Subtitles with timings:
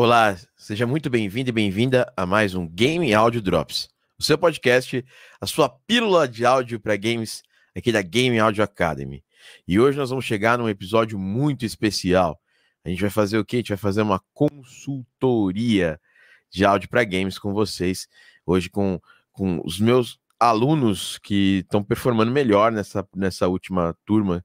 [0.00, 5.04] Olá, seja muito bem-vindo e bem-vinda a mais um Game Audio Drops, o seu podcast,
[5.40, 7.42] a sua pílula de áudio para games
[7.76, 9.24] aqui da Game Audio Academy.
[9.66, 12.40] E hoje nós vamos chegar num episódio muito especial.
[12.84, 13.56] A gente vai fazer o quê?
[13.56, 16.00] A gente vai fazer uma consultoria
[16.48, 18.06] de áudio para games com vocês,
[18.46, 19.00] hoje com,
[19.32, 24.44] com os meus alunos que estão performando melhor nessa, nessa última turma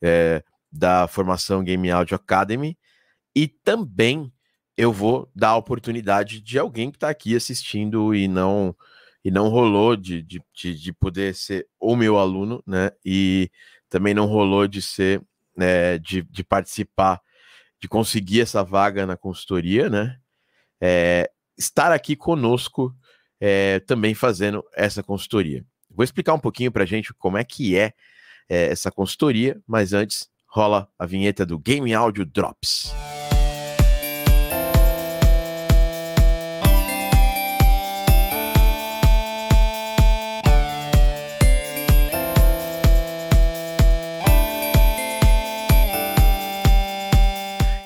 [0.00, 0.42] é,
[0.72, 2.74] da formação Game Audio Academy
[3.36, 4.32] e também
[4.76, 8.74] eu vou dar a oportunidade de alguém que está aqui assistindo e não
[9.24, 12.90] e não rolou de, de, de, de, poder ser o meu aluno, né?
[13.02, 13.50] E
[13.88, 15.22] também não rolou de ser
[15.56, 17.22] né, de, de participar,
[17.80, 20.18] de conseguir essa vaga na consultoria, né?
[20.78, 22.94] É, estar aqui conosco
[23.40, 25.64] é, também fazendo essa consultoria.
[25.90, 27.92] Vou explicar um pouquinho para a gente como é que é,
[28.48, 32.92] é essa consultoria, mas antes rola a vinheta do Game Audio Drops.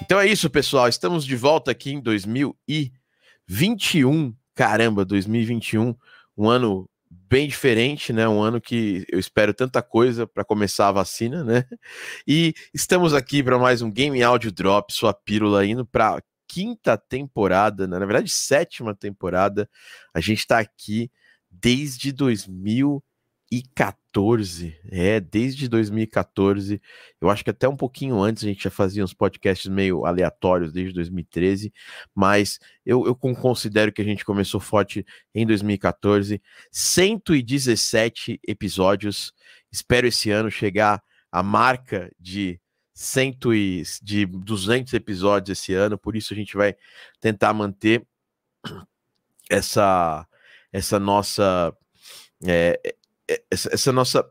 [0.09, 0.89] Então é isso, pessoal.
[0.89, 4.34] Estamos de volta aqui em 2021.
[4.55, 5.95] Caramba, 2021,
[6.34, 8.27] um ano bem diferente, né?
[8.27, 11.67] Um ano que eu espero tanta coisa para começar a vacina, né?
[12.27, 17.86] E estamos aqui para mais um Game Audio Drop, sua pílula indo para quinta temporada,
[17.86, 17.98] né?
[17.98, 19.69] na verdade sétima temporada.
[20.14, 21.11] A gente está aqui
[21.51, 23.05] desde 2000
[23.51, 26.81] 2014, é, desde 2014,
[27.21, 30.73] eu acho que até um pouquinho antes a gente já fazia uns podcasts meio aleatórios
[30.73, 31.73] desde 2013,
[32.15, 35.05] mas eu, eu considero que a gente começou forte
[35.35, 39.33] em 2014, 117 episódios,
[39.73, 42.61] espero esse ano chegar à marca de
[42.93, 46.77] cento e, de 200 episódios esse ano, por isso a gente vai
[47.21, 48.07] tentar manter
[49.49, 50.27] essa
[50.71, 51.75] essa nossa
[52.47, 52.79] é,
[53.51, 54.25] essa, essa nossa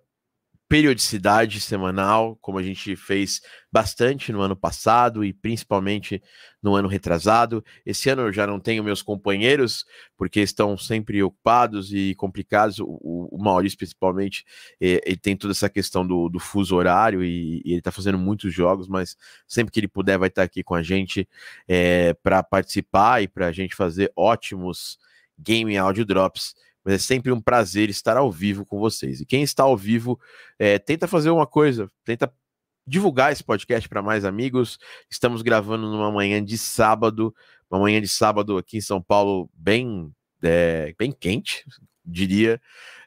[0.70, 6.22] periodicidade semanal, como a gente fez bastante no ano passado e principalmente
[6.62, 7.64] no ano retrasado.
[7.86, 9.86] Esse ano eu já não tenho meus companheiros,
[10.18, 12.80] porque estão sempre ocupados e complicados.
[12.80, 14.44] O, o Maurício, principalmente,
[14.82, 18.18] eh, ele tem toda essa questão do, do fuso horário e, e ele está fazendo
[18.18, 19.16] muitos jogos, mas
[19.48, 21.28] sempre que ele puder, vai estar aqui com a gente
[21.68, 24.98] é, para participar e para a gente fazer ótimos
[25.40, 26.56] game audio drops
[26.88, 29.20] mas é sempre um prazer estar ao vivo com vocês.
[29.20, 30.18] E quem está ao vivo,
[30.58, 32.34] é, tenta fazer uma coisa, tenta
[32.88, 34.80] divulgar esse podcast para mais amigos.
[35.10, 37.36] Estamos gravando numa manhã de sábado,
[37.70, 40.10] uma manhã de sábado aqui em São Paulo, bem,
[40.42, 41.66] é, bem quente,
[42.06, 42.58] diria.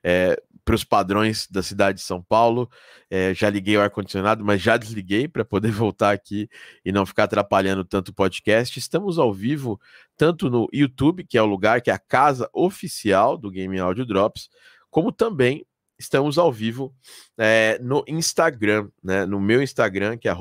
[0.05, 2.71] É, para os padrões da cidade de São Paulo.
[3.11, 6.49] É, já liguei o ar-condicionado, mas já desliguei para poder voltar aqui
[6.85, 8.79] e não ficar atrapalhando tanto o podcast.
[8.79, 9.81] Estamos ao vivo,
[10.17, 14.07] tanto no YouTube, que é o lugar, que é a casa oficial do Game Audio
[14.07, 14.49] Drops,
[14.91, 15.67] como também
[15.99, 16.95] estamos ao vivo
[17.39, 19.27] é, no Instagram, né?
[19.27, 20.35] No meu Instagram, que é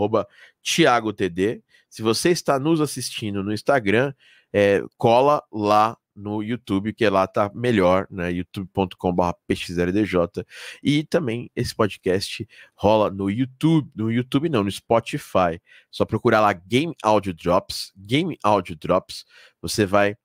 [0.64, 1.62] ThiagoTD.
[1.90, 4.14] Se você está nos assistindo no Instagram,
[4.54, 8.32] é, cola lá no YouTube, que lá tá melhor, né?
[8.32, 10.46] youtube.com.br px0dj.
[10.84, 15.62] E também esse podcast rola no YouTube, no YouTube não, no Spotify.
[15.90, 19.26] Só procurar lá Game Audio Drops, Game Audio Drops,
[19.62, 20.16] você vai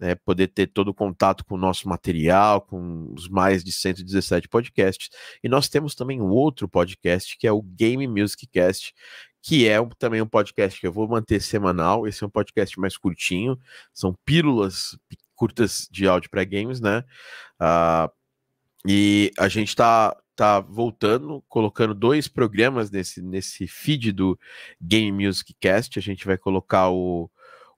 [0.00, 4.48] é, poder ter todo o contato com o nosso material, com os mais de 117
[4.48, 5.08] podcasts.
[5.42, 8.92] E nós temos também um outro podcast que é o Game Music Cast,
[9.42, 12.06] que é também um podcast que eu vou manter semanal.
[12.06, 13.58] Esse é um podcast mais curtinho,
[13.92, 14.96] são pílulas
[15.42, 17.02] curtas de áudio para games, né?
[17.60, 18.08] Uh,
[18.86, 24.38] e a gente está tá voltando, colocando dois programas nesse, nesse feed do
[24.80, 25.98] Game Music Cast.
[25.98, 27.28] A gente vai colocar o,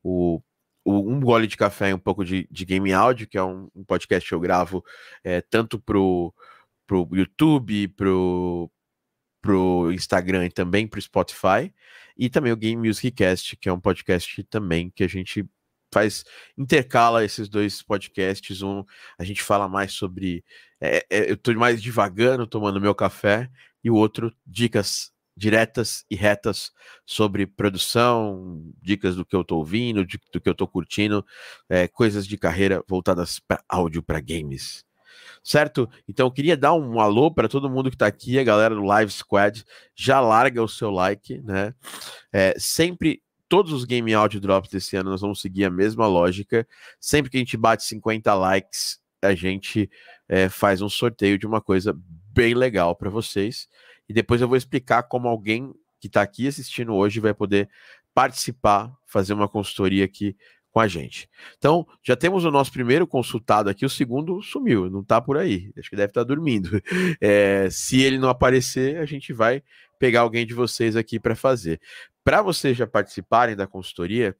[0.02, 0.42] o
[0.84, 3.82] Um Gole de Café e um pouco de, de Game Áudio, que é um, um,
[3.82, 4.84] podcast que eu gravo
[5.24, 6.34] é, tanto pro,
[6.86, 8.70] pro YouTube, pro,
[9.40, 11.72] pro Instagram e também pro Spotify.
[12.14, 15.48] E também o Game Music Cast, que é um podcast também que a gente
[15.94, 16.24] faz
[16.58, 18.62] intercala esses dois podcasts.
[18.62, 18.84] Um
[19.16, 20.44] a gente fala mais sobre
[20.80, 23.48] é, é, eu estou mais devagando tomando meu café
[23.82, 26.72] e o outro dicas diretas e retas
[27.04, 31.24] sobre produção, dicas do que eu estou ouvindo, de, do que eu estou curtindo,
[31.68, 34.84] é, coisas de carreira voltadas para áudio para games.
[35.42, 35.88] Certo?
[36.08, 38.82] Então eu queria dar um alô para todo mundo que está aqui, a galera do
[38.82, 39.64] Live Squad.
[39.94, 41.74] Já larga o seu like, né?
[42.32, 43.22] É, sempre
[43.54, 46.66] todos os Game Audio Drops desse ano nós vamos seguir a mesma lógica.
[46.98, 49.88] Sempre que a gente bate 50 likes, a gente
[50.28, 51.96] é, faz um sorteio de uma coisa
[52.32, 53.68] bem legal para vocês.
[54.08, 57.68] E depois eu vou explicar como alguém que está aqui assistindo hoje vai poder
[58.12, 60.36] participar, fazer uma consultoria aqui
[60.72, 61.30] com a gente.
[61.56, 65.70] Então, já temos o nosso primeiro consultado aqui, o segundo sumiu, não está por aí,
[65.78, 66.82] acho que deve estar tá dormindo.
[67.20, 69.62] É, se ele não aparecer, a gente vai
[70.04, 71.80] pegar alguém de vocês aqui para fazer.
[72.22, 74.36] Para vocês já participarem da consultoria,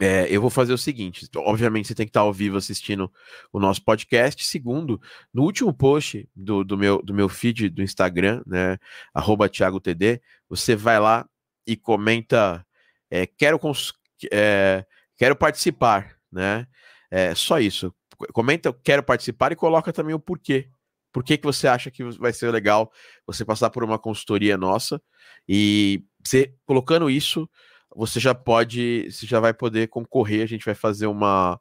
[0.00, 3.12] é, eu vou fazer o seguinte: obviamente você tem que estar ao vivo assistindo
[3.52, 4.42] o nosso podcast.
[4.46, 4.98] Segundo,
[5.32, 8.78] no último post do, do, meu, do meu feed do Instagram, né?
[9.52, 11.28] ThiagoTD, você vai lá
[11.66, 12.66] e comenta:
[13.10, 13.60] é, quero,
[14.32, 14.86] é,
[15.18, 16.66] quero participar, né?
[17.10, 17.94] É só isso.
[18.32, 20.70] Comenta, quero participar e coloca também o porquê.
[21.14, 22.90] Por que, que você acha que vai ser legal
[23.24, 25.00] você passar por uma consultoria nossa?
[25.48, 27.48] E você colocando isso,
[27.94, 30.42] você já pode, você já vai poder concorrer.
[30.42, 31.60] A gente vai fazer uma,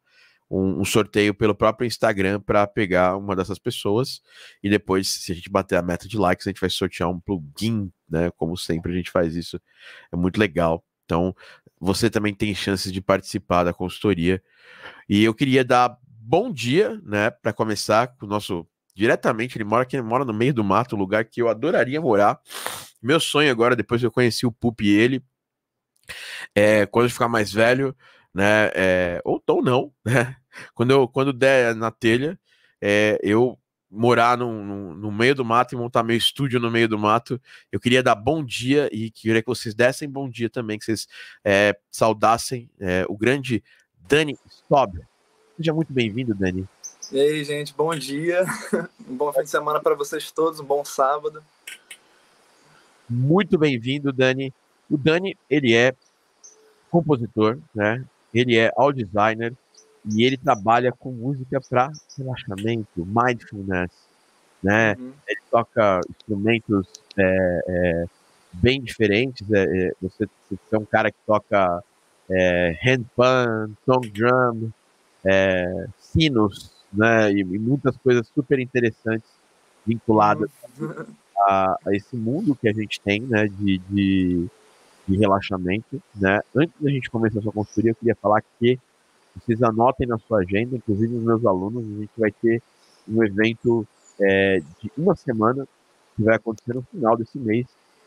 [0.50, 4.22] um, um sorteio pelo próprio Instagram para pegar uma dessas pessoas.
[4.64, 7.20] E depois, se a gente bater a meta de likes, a gente vai sortear um
[7.20, 8.32] plugin, né?
[8.32, 9.62] Como sempre a gente faz isso.
[10.12, 10.84] É muito legal.
[11.06, 11.36] Então,
[11.80, 14.42] você também tem chances de participar da consultoria.
[15.08, 15.96] E eu queria dar
[16.26, 20.34] bom dia, né, para começar com o nosso diretamente, ele mora aqui, ele mora no
[20.34, 22.40] meio do mato, um lugar que eu adoraria morar.
[23.02, 25.24] Meu sonho agora, depois que eu conheci o Pup e ele,
[26.56, 27.96] é, quando eu ficar mais velho,
[28.34, 30.36] né, é, ou, ou não, né,
[30.74, 32.40] quando, eu, quando der na telha,
[32.82, 33.58] é, eu
[33.90, 37.40] morar no, no, no, meio do mato e montar meu estúdio no meio do mato.
[37.72, 41.08] Eu queria dar bom dia e queria que vocês dessem bom dia também, que vocês
[41.46, 43.64] é, saudassem é, o grande
[44.08, 45.00] Dani Stob.
[45.58, 46.68] Seja muito bem-vindo, Dani.
[47.14, 48.44] E aí, gente, bom dia.
[49.08, 51.44] Um bom fim de semana para vocês todos, um bom sábado.
[53.08, 54.52] Muito bem-vindo, Dani.
[54.90, 55.94] O Dani, ele é
[56.90, 58.04] compositor, né?
[58.34, 59.54] Ele é audio designer
[60.12, 63.92] e ele trabalha com música para relaxamento, mindfulness,
[64.64, 64.96] né?
[64.98, 65.14] Uhum.
[65.28, 68.06] Ele toca instrumentos é, é,
[68.54, 69.46] bem diferentes.
[69.52, 71.84] É, é você, você, é um cara que toca
[72.32, 74.72] é, handpan, tom drum,
[75.24, 77.32] é, sinos, né?
[77.32, 79.30] E, e, muitas coisas super interessantes
[79.86, 80.50] vinculadas
[81.48, 83.48] a, a, esse mundo que a gente tem, né?
[83.48, 84.50] de, de
[85.08, 86.40] de relaxamento, né?
[86.56, 88.80] Antes da gente começar a sua consultoria, eu queria falar que
[89.36, 92.62] vocês anotem na sua agenda, inclusive os meus alunos, a gente vai ter
[93.08, 93.86] um evento
[94.20, 95.68] é, de uma semana
[96.16, 97.66] que vai acontecer no final desse mês,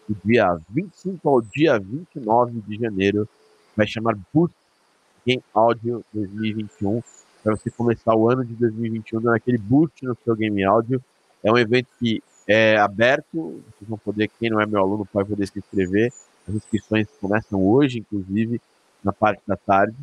[0.09, 3.29] do dia 25 ao dia 29 de janeiro,
[3.77, 4.55] vai chamar Boost
[5.27, 7.03] Game Audio 2021,
[7.47, 11.01] para você começar o ano de 2021 dando aquele boost no seu game áudio.
[11.45, 15.29] É um evento que é aberto, vocês vão poder, quem não é meu aluno, pode
[15.29, 16.13] poder se inscrever.
[16.49, 18.61] As inscrições começam hoje, inclusive,
[19.03, 19.95] na parte da tarde.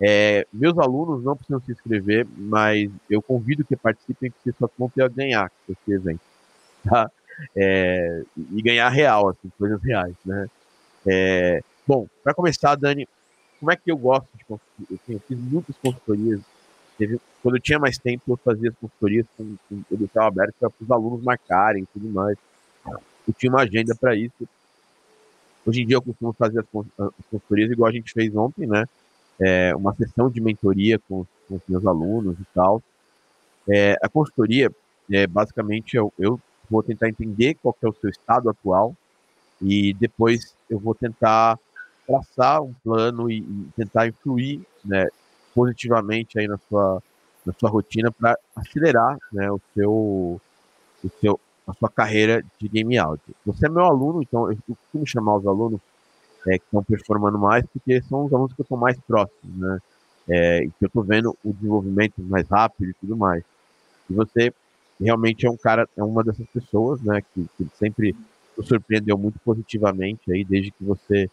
[0.00, 4.88] É, meus alunos não precisam se inscrever, mas eu convido que participem, porque só vão
[4.88, 6.20] ter a ganhar com esse evento.
[6.84, 7.10] Tá?
[7.56, 8.22] É,
[8.52, 10.46] e ganhar real, assim, coisas reais, né?
[11.04, 13.08] É, bom, para começar, Dani,
[13.58, 14.98] como é que eu gosto de consultoria?
[15.02, 16.40] Assim, eu fiz muitas consultorias.
[16.98, 20.72] Teve, quando eu tinha mais tempo, eu fazia as consultorias com, com edital aberto para
[20.80, 22.36] os alunos marcarem e tudo mais.
[23.26, 24.48] Eu tinha uma agenda para isso.
[25.64, 26.66] Hoje em dia eu costumo fazer as,
[27.30, 28.84] consultorias igual a gente fez ontem, né?
[29.40, 32.82] É, uma sessão de mentoria com, com os meus alunos e tal.
[33.68, 34.72] É, a consultoria,
[35.10, 38.96] é, basicamente, eu, eu vou tentar entender qual é o seu estado atual
[39.62, 41.58] e depois eu vou tentar
[42.06, 45.06] traçar um plano e, e tentar influir né,
[45.58, 47.02] positivamente aí na sua,
[47.44, 52.96] na sua rotina para acelerar né, o, seu, o, seu, a sua carreira de game
[52.96, 53.34] audio.
[53.44, 55.80] Você é meu aluno, então eu costumo chamar os alunos
[56.46, 59.78] é, que estão performando mais, porque são os alunos que estão mais próximos, né?
[60.28, 63.42] É, que eu estou vendo o desenvolvimento mais rápido e tudo mais.
[64.08, 64.54] E você
[65.00, 67.20] realmente é um cara, é uma dessas pessoas, né?
[67.34, 68.14] Que, que sempre
[68.56, 71.28] nos surpreendeu muito positivamente aí, desde que você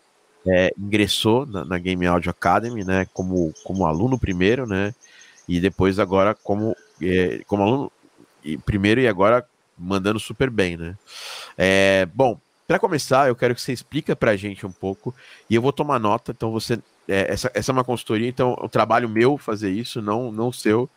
[0.48, 3.08] é, ingressou na, na, Game Audio Academy, né?
[3.14, 4.94] Como, como aluno primeiro, né?
[5.48, 7.92] E depois agora como, é, como aluno
[8.66, 9.46] primeiro e agora
[9.78, 10.96] mandando super bem, né?
[11.58, 15.14] É, bom, para começar, eu quero que você explique para a gente um pouco
[15.50, 16.32] e eu vou tomar nota.
[16.32, 20.02] Então, você, é, essa, essa é uma consultoria, então é um trabalho meu fazer isso,
[20.02, 20.90] não não seu.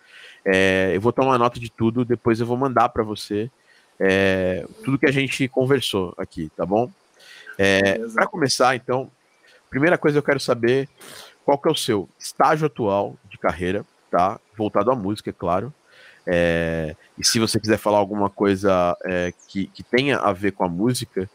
[0.45, 3.50] É, eu vou tomar nota de tudo, depois eu vou mandar para você
[3.99, 6.90] é, tudo que a gente conversou aqui, tá bom?
[7.59, 9.11] É, para começar, então,
[9.70, 10.88] primeira coisa eu quero saber
[11.44, 14.38] qual que é o seu estágio atual de carreira, tá?
[14.56, 15.72] Voltado à música, é claro.
[16.26, 20.64] É, e se você quiser falar alguma coisa é, que, que tenha a ver com
[20.64, 21.28] a música,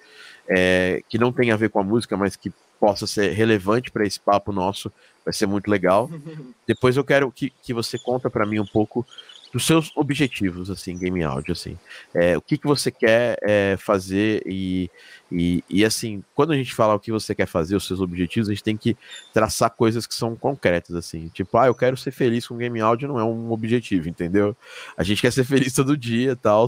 [0.48, 4.06] é, que não tenha a ver com a música, mas que possa ser relevante para
[4.06, 4.92] esse papo nosso,
[5.26, 6.10] vai ser muito legal.
[6.68, 9.06] Depois eu quero que, que você conta para mim um pouco
[9.54, 11.78] dos seus objetivos, assim, game áudio, assim.
[12.12, 14.90] É, o que, que você quer é, fazer e,
[15.32, 18.50] e, e, assim, quando a gente fala o que você quer fazer, os seus objetivos,
[18.50, 18.98] a gente tem que
[19.32, 21.28] traçar coisas que são concretas, assim.
[21.28, 24.58] Tipo, ah, eu quero ser feliz com game áudio, não é um objetivo, entendeu?
[24.98, 26.66] A gente quer ser feliz todo dia tal,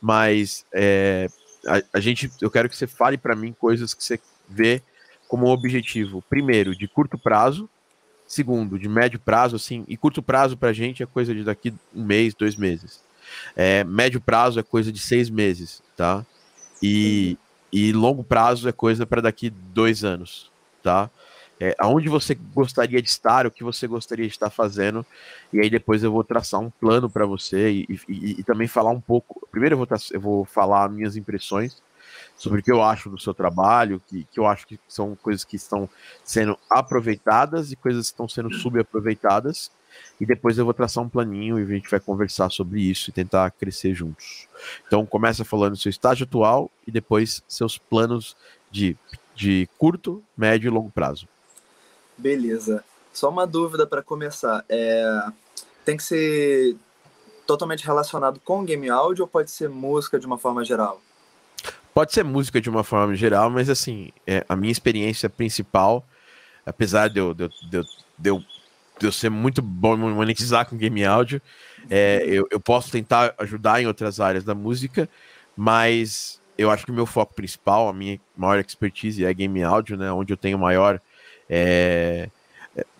[0.00, 1.26] mas é,
[1.66, 4.80] a, a, gente, eu quero que você fale para mim coisas que você vê
[5.26, 7.68] como objetivo, primeiro, de curto prazo,
[8.30, 11.74] Segundo, de médio prazo, assim, e curto prazo para a gente é coisa de daqui
[11.92, 13.02] um mês, dois meses.
[13.56, 16.24] É, médio prazo é coisa de seis meses, tá?
[16.80, 17.36] E,
[17.72, 20.48] e longo prazo é coisa para daqui dois anos,
[20.80, 21.10] tá?
[21.58, 25.04] É, aonde você gostaria de estar, o que você gostaria de estar fazendo,
[25.52, 28.92] e aí depois eu vou traçar um plano para você e, e, e, também falar
[28.92, 29.44] um pouco.
[29.50, 31.82] Primeiro eu vou, eu vou falar minhas impressões
[32.40, 35.44] sobre o que eu acho do seu trabalho, que, que eu acho que são coisas
[35.44, 35.86] que estão
[36.24, 39.70] sendo aproveitadas e coisas que estão sendo subaproveitadas.
[40.18, 43.12] E depois eu vou traçar um planinho e a gente vai conversar sobre isso e
[43.12, 44.48] tentar crescer juntos.
[44.86, 48.34] Então começa falando do seu estágio atual e depois seus planos
[48.70, 48.96] de,
[49.34, 51.28] de curto, médio e longo prazo.
[52.16, 52.82] Beleza.
[53.12, 54.64] Só uma dúvida para começar.
[54.66, 55.26] É...
[55.84, 56.74] Tem que ser
[57.46, 61.02] totalmente relacionado com game áudio ou pode ser música de uma forma geral?
[61.92, 66.06] Pode ser música de uma forma geral, mas assim, é, a minha experiência principal,
[66.64, 67.82] apesar de eu, de, de,
[68.18, 68.44] de, eu,
[68.98, 71.42] de eu ser muito bom em monetizar com game áudio,
[71.88, 75.08] é, eu, eu posso tentar ajudar em outras áreas da música,
[75.56, 79.96] mas eu acho que o meu foco principal, a minha maior expertise é game áudio,
[79.96, 80.12] né?
[80.12, 81.00] Onde eu tenho maior.
[81.48, 82.28] É,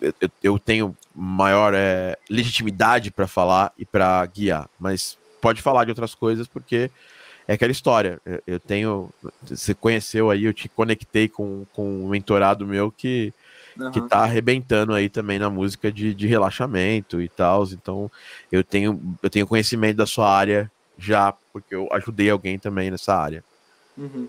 [0.01, 5.91] eu, eu, tenho maior é, legitimidade para falar e para guiar, mas pode falar de
[5.91, 6.91] outras coisas porque
[7.51, 8.21] é aquela história.
[8.47, 9.11] Eu tenho.
[9.43, 13.35] Você conheceu aí, eu te conectei com, com um mentorado meu que,
[13.77, 13.91] uhum.
[13.91, 17.65] que tá arrebentando aí também na música de, de relaxamento e tal.
[17.65, 18.09] Então,
[18.53, 23.17] eu tenho, eu tenho conhecimento da sua área já, porque eu ajudei alguém também nessa
[23.17, 23.43] área.
[23.99, 24.29] Uhum.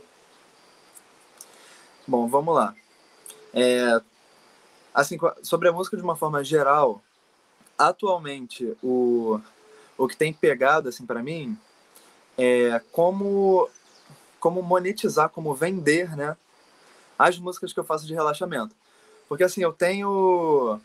[2.07, 2.73] Bom, vamos lá.
[3.53, 4.01] É,
[4.95, 7.03] assim, sobre a música de uma forma geral,
[7.77, 9.39] atualmente o,
[9.95, 11.55] o que tem pegado assim para mim
[12.41, 13.69] é, como,
[14.39, 16.35] como monetizar, como vender, né?
[17.17, 18.75] As músicas que eu faço de relaxamento.
[19.29, 20.81] Porque assim, eu tenho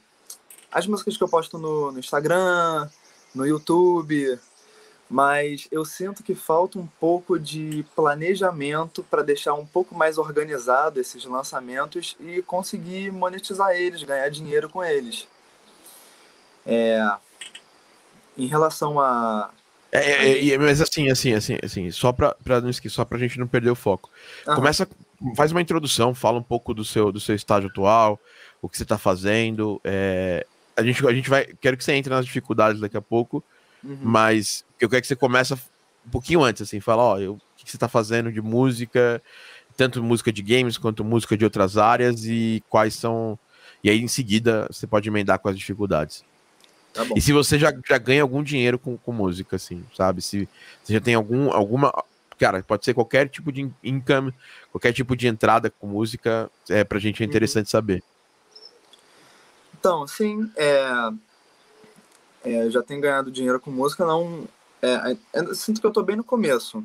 [0.71, 2.91] as músicas que eu posto no, no Instagram,
[3.35, 4.39] no YouTube,
[5.09, 11.01] mas eu sinto que falta um pouco de planejamento para deixar um pouco mais organizado
[11.01, 15.27] esses lançamentos e conseguir monetizar eles, ganhar dinheiro com eles.
[16.67, 17.17] É,
[18.37, 19.51] em relação a,
[19.93, 23.19] é, é, é, mas assim, assim, assim, assim, só pra, pra não esquecer, só pra
[23.19, 24.11] gente não perder o foco.
[24.45, 24.89] Começa,
[25.37, 28.19] faz uma introdução, fala um pouco do seu, do seu estágio atual,
[28.61, 29.81] o que você tá fazendo.
[29.85, 31.47] É, a, gente, a gente vai.
[31.61, 33.43] Quero que você entre nas dificuldades daqui a pouco,
[33.83, 33.99] uhum.
[34.03, 37.71] mas eu quero que você comece um pouquinho antes, assim, fala, ó, eu, o que
[37.71, 39.23] você tá fazendo de música,
[39.77, 43.39] tanto música de games quanto música de outras áreas, e quais são.
[43.83, 46.25] E aí, em seguida, você pode emendar com as dificuldades.
[46.97, 50.23] Tá e se você já, já ganha algum dinheiro com, com música, assim, sabe?
[50.23, 50.49] Se
[50.83, 51.93] você já tem algum, alguma.
[52.39, 54.33] Cara, pode ser qualquer tipo de income,
[54.73, 57.31] qualquer tipo de entrada com música, é, pra gente é uhum.
[57.31, 57.71] interessante uhum.
[57.71, 58.03] saber.
[59.79, 61.11] Então, sim, é,
[62.45, 64.49] é, já tenho ganhado dinheiro com música, não.
[64.81, 66.83] É, é sinto que eu tô bem no começo.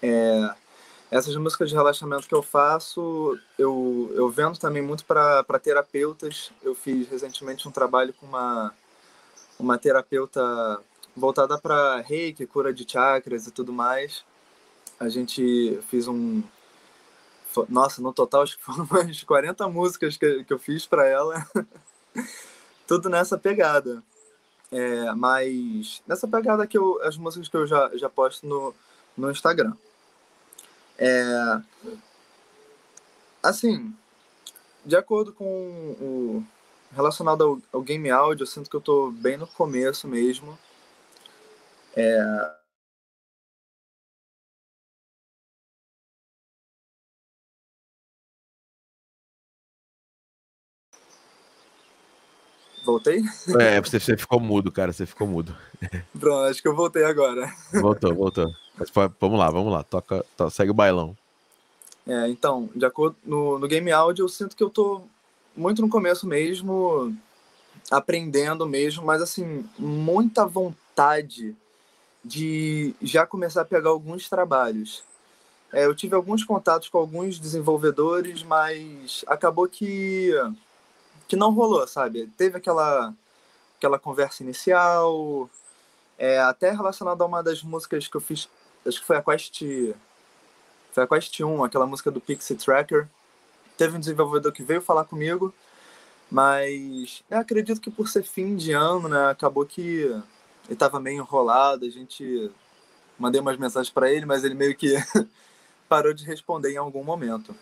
[0.00, 0.54] É,
[1.10, 6.52] essas músicas de relaxamento que eu faço, eu, eu vendo também muito para terapeutas.
[6.62, 8.72] Eu fiz recentemente um trabalho com uma
[9.64, 10.80] uma terapeuta
[11.16, 14.24] voltada para reiki, cura de chakras e tudo mais.
[15.00, 16.42] A gente fez um.
[17.68, 21.46] Nossa, no total acho que foram umas 40 músicas que, que eu fiz para ela.
[22.86, 24.02] tudo nessa pegada.
[24.70, 27.00] É, mas nessa pegada que eu.
[27.02, 28.74] As músicas que eu já, já posto no,
[29.16, 29.74] no Instagram.
[30.98, 31.60] É,
[33.42, 33.92] assim,
[34.84, 35.44] de acordo com
[36.00, 36.44] o,
[36.94, 40.58] relacionado ao, ao, game áudio, eu sinto que eu tô bem no começo mesmo.
[41.96, 42.54] É...
[52.84, 53.22] Voltei?
[53.58, 55.56] É, você, você ficou mudo, cara, você ficou mudo.
[56.18, 57.50] Pronto, acho que eu voltei agora.
[57.72, 58.54] Voltou, voltou.
[58.78, 61.16] Mas, vamos lá, vamos lá, toca, to, segue o bailão.
[62.06, 65.02] É, então, de acordo no, no game áudio, eu sinto que eu tô
[65.56, 67.16] muito no começo mesmo,
[67.90, 71.56] aprendendo mesmo, mas assim, muita vontade
[72.24, 75.04] de já começar a pegar alguns trabalhos.
[75.72, 80.32] É, eu tive alguns contatos com alguns desenvolvedores, mas acabou que
[81.28, 82.28] que não rolou, sabe?
[82.36, 83.14] Teve aquela
[83.78, 85.48] aquela conversa inicial
[86.18, 88.48] É, até relacionado a uma das músicas que eu fiz,
[88.86, 89.62] acho que foi a Quest.
[90.92, 93.08] Foi a Quest 1, aquela música do Pixie Tracker.
[93.76, 95.52] Teve um desenvolvedor que veio falar comigo,
[96.30, 100.22] mas acredito que por ser fim de ano, né, acabou que ele
[100.70, 102.50] estava meio enrolado, a gente
[103.18, 104.94] mandei umas mensagens para ele, mas ele meio que
[105.88, 107.54] parou de responder em algum momento.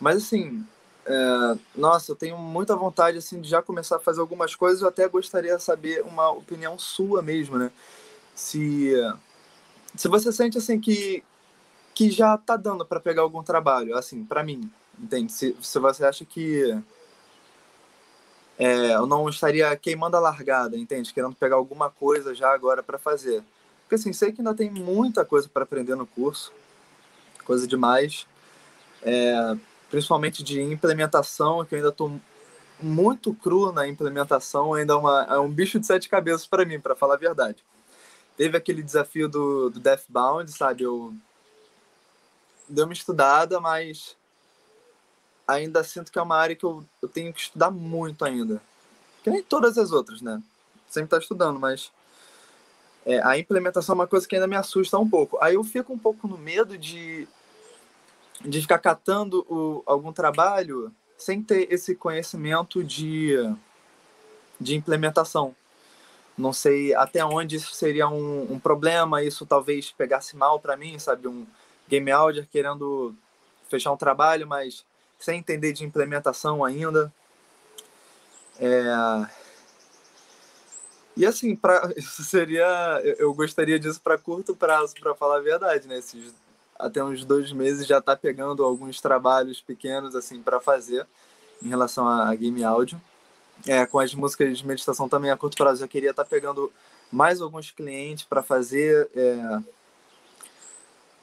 [0.00, 0.64] Mas assim,
[1.06, 4.82] é, nossa, eu tenho muita vontade assim de já começar a fazer algumas coisas.
[4.82, 7.70] Eu até gostaria de saber uma opinião sua mesmo, né?
[8.34, 8.92] Se
[9.96, 11.24] se você sente assim que
[11.94, 15.32] que já tá dando para pegar algum trabalho, assim, para mim, entende?
[15.32, 16.76] Se, se você acha que
[18.58, 21.14] é, eu não estaria queimando a largada, entende?
[21.14, 23.42] Querendo pegar alguma coisa já agora para fazer.
[23.82, 26.52] Porque assim, sei que ainda tem muita coisa para aprender no curso,
[27.44, 28.26] coisa demais.
[29.02, 29.56] É,
[29.88, 32.20] principalmente de implementação, que eu ainda estou
[32.80, 36.80] muito cru na implementação, ainda é, uma, é um bicho de sete cabeças para mim,
[36.80, 37.64] para falar a verdade.
[38.36, 40.82] Teve aquele desafio do, do Deathbound, sabe?
[40.84, 41.14] Eu
[42.68, 44.16] dei uma estudada, mas
[45.48, 48.62] ainda sinto que é uma área que eu, eu tenho que estudar muito ainda.
[49.24, 50.42] Que nem todas as outras, né?
[50.88, 51.90] Sempre tá estudando, mas
[53.04, 55.38] é, a implementação é uma coisa que ainda me assusta um pouco.
[55.40, 57.26] Aí eu fico um pouco no medo de
[58.40, 63.36] de ficar catando o, algum trabalho sem ter esse conhecimento de,
[64.60, 65.54] de implementação.
[66.36, 70.98] Não sei até onde isso seria um, um problema, isso talvez pegasse mal para mim,
[70.98, 71.26] sabe?
[71.26, 71.44] Um
[71.88, 73.14] game auditor querendo
[73.68, 74.84] fechar um trabalho, mas
[75.18, 77.12] sem entender de implementação ainda.
[78.58, 78.84] É...
[81.16, 83.00] E assim, pra, isso seria.
[83.18, 85.98] Eu gostaria disso para curto prazo, para falar a verdade, né?
[85.98, 86.32] Esses
[86.78, 91.04] até uns dois meses já está pegando alguns trabalhos pequenos assim para fazer
[91.60, 93.00] em relação a game áudio.
[93.66, 96.72] É, com as músicas de meditação também a curto prazo eu queria estar tá pegando
[97.10, 99.10] mais alguns clientes para fazer.
[99.14, 99.58] É,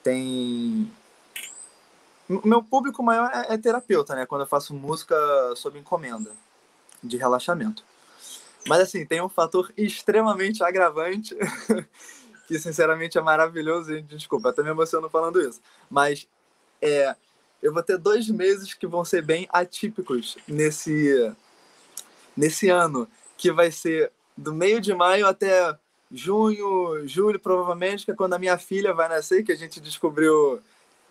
[0.04, 0.92] tem
[2.28, 4.26] meu público maior é, é, terapeuta, né?
[4.26, 5.16] Quando eu faço música
[5.56, 6.32] sob encomenda
[7.04, 7.84] de relaxamento.
[8.68, 11.36] Mas assim, tem um fator extremamente agravante
[12.48, 14.16] que sinceramente é maravilhoso, gente.
[14.16, 15.62] Desculpa, até me emociono falando isso.
[15.90, 16.28] Mas
[16.82, 17.16] é,
[17.62, 21.32] eu vou ter dois meses que vão ser bem atípicos nesse,
[22.36, 25.78] nesse ano, que vai ser do meio de maio até
[26.12, 30.62] junho, julho, provavelmente, que é quando a minha filha vai nascer, que a gente descobriu.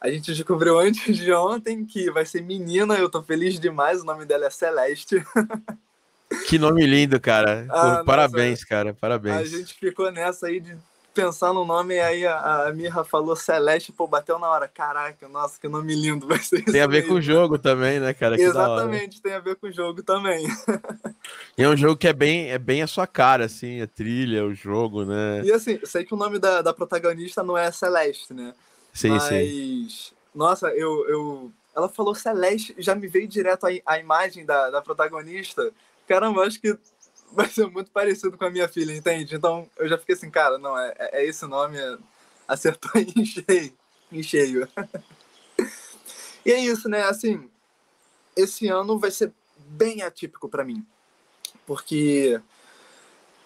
[0.05, 4.05] A gente descobriu antes de ontem que vai ser menina, eu tô feliz demais, o
[4.05, 5.25] nome dela é Celeste.
[6.49, 7.67] Que nome lindo, cara.
[7.71, 8.95] Ah, parabéns, nossa, cara.
[8.95, 9.37] Parabéns.
[9.37, 10.77] A gente ficou nessa aí de
[11.15, 14.67] pensar no nome, e aí a, a Mirra falou Celeste, pô, bateu na hora.
[14.67, 17.11] Caraca, nossa, que nome lindo vai ser Tem a ver mesmo.
[17.11, 18.37] com o jogo também, né, cara?
[18.37, 20.45] Que Exatamente, tem a ver com o jogo também.
[21.57, 24.45] E é um jogo que é bem, é bem a sua cara, assim, a trilha,
[24.45, 25.43] o jogo, né?
[25.45, 28.53] E assim, sei que o nome da, da protagonista não é Celeste, né?
[28.95, 29.89] Sim, Mas, sim.
[30.33, 31.53] Nossa, eu, eu.
[31.77, 35.73] Ela falou Celeste, já me veio direto a, a imagem da, da protagonista.
[36.07, 36.79] Caramba, acho que
[37.33, 39.35] vai ser muito parecido com a minha filha, entende?
[39.35, 41.77] Então eu já fiquei assim, cara, não, é, é esse nome,
[42.47, 43.75] acertou em cheio.
[44.13, 44.69] Em cheio.
[46.47, 47.03] e é isso, né?
[47.03, 47.51] Assim,
[48.37, 49.33] esse ano vai ser
[49.67, 50.87] bem atípico para mim,
[51.67, 52.41] porque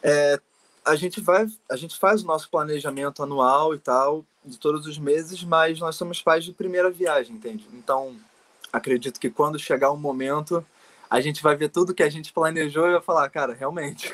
[0.03, 0.39] é,
[0.89, 4.99] a gente vai, a gente faz o nosso planejamento anual e tal, de todos os
[4.99, 7.69] meses, mas nós somos pais de primeira viagem, entende?
[7.75, 8.17] Então,
[8.73, 10.65] acredito que quando chegar o um momento,
[11.11, 14.11] a gente vai ver tudo que a gente planejou e vai falar, cara, realmente.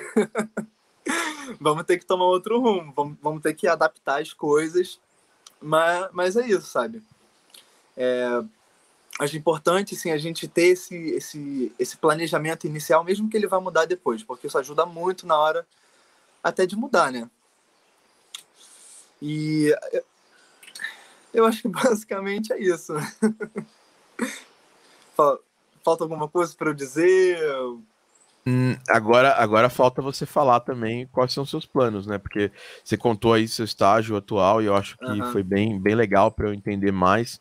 [1.60, 4.98] vamos ter que tomar outro rumo, vamos, vamos ter que adaptar as coisas.
[5.62, 7.04] Mas, mas é isso, sabe?
[7.96, 8.42] É,
[9.20, 13.60] acho importante sim, a gente ter esse, esse, esse planejamento inicial, mesmo que ele vá
[13.60, 15.64] mudar depois, porque isso ajuda muito na hora
[16.44, 17.28] até de mudar, né?
[19.22, 19.74] E
[21.33, 22.92] eu acho que basicamente é isso.
[25.83, 27.38] falta alguma coisa para eu dizer?
[28.46, 32.18] Hum, agora, agora falta você falar também quais são os seus planos, né?
[32.18, 32.52] Porque
[32.85, 35.33] você contou aí seu estágio atual e eu acho que uhum.
[35.33, 37.40] foi bem, bem legal para eu entender mais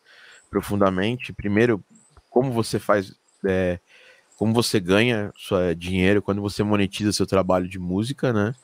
[0.50, 1.34] profundamente.
[1.34, 1.84] Primeiro,
[2.30, 3.14] como você faz,
[3.46, 3.80] é,
[4.38, 8.56] como você ganha sua dinheiro quando você monetiza seu trabalho de música, né?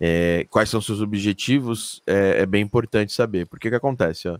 [0.00, 2.02] É, quais são seus objetivos?
[2.06, 3.46] É, é, bem importante saber.
[3.46, 4.28] Porque que acontece?
[4.28, 4.38] Ó?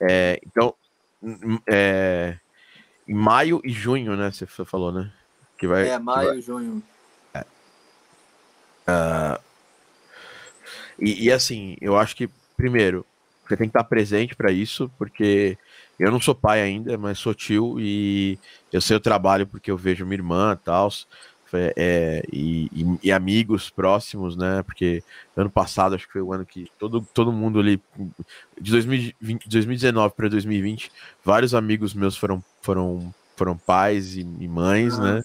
[0.00, 0.74] É, então,
[1.68, 2.36] é,
[3.06, 4.30] em maio e junho, né?
[4.30, 5.12] Você falou, né?
[5.58, 6.82] Que vai, é, maio e junho.
[8.82, 9.40] Uh,
[10.98, 13.06] e, e, assim, eu acho que, primeiro,
[13.46, 15.56] você tem que estar presente para isso, porque
[15.98, 18.38] eu não sou pai ainda, mas sou tio e
[18.72, 20.88] eu sei o trabalho porque eu vejo minha irmã e tal,
[21.52, 24.62] É, é, e, e, e, amigos próximos, né?
[24.62, 25.02] Porque
[25.36, 27.80] ano passado acho que foi o ano que todo, todo mundo ali,
[28.60, 30.90] de 2020, 2019 para 2020,
[31.22, 35.22] vários amigos meus foram, foram, foram pais e, e mães, né?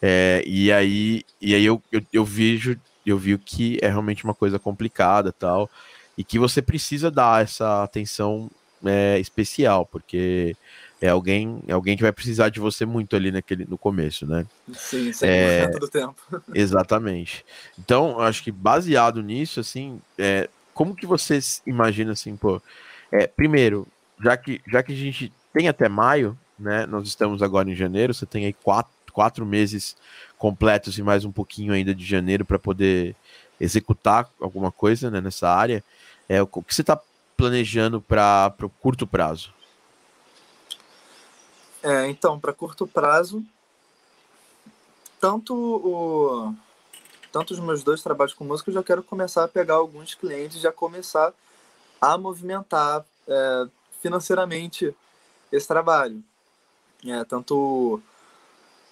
[0.00, 4.34] É, e aí, e aí eu, eu, eu vejo, eu vi que é realmente uma
[4.34, 5.68] coisa complicada tal,
[6.16, 8.50] e que você precisa dar essa atenção
[8.84, 10.56] é, especial, porque
[11.00, 14.44] é alguém, é alguém que vai precisar de você muito ali naquele, no começo, né?
[14.72, 16.16] Sim, sempre é, todo tempo.
[16.52, 17.44] Exatamente.
[17.78, 22.60] Então, acho que baseado nisso, assim, é, como que você imagina assim, pô,
[23.12, 23.86] é, primeiro,
[24.22, 26.84] já que, já que a gente tem até maio, né?
[26.86, 29.96] Nós estamos agora em janeiro, você tem aí quatro, quatro meses
[30.36, 33.14] completos e mais um pouquinho ainda de janeiro para poder
[33.60, 35.82] executar alguma coisa né, nessa área.
[36.28, 37.00] É, o que você está
[37.36, 39.52] planejando para o curto prazo?
[41.88, 43.42] É, então, para curto prazo,
[45.18, 46.54] tanto o
[47.32, 50.60] tanto os meus dois trabalhos com música, eu já quero começar a pegar alguns clientes,
[50.60, 51.32] já começar
[51.98, 53.68] a movimentar é,
[54.02, 54.94] financeiramente
[55.50, 56.22] esse trabalho.
[57.06, 58.02] É, tanto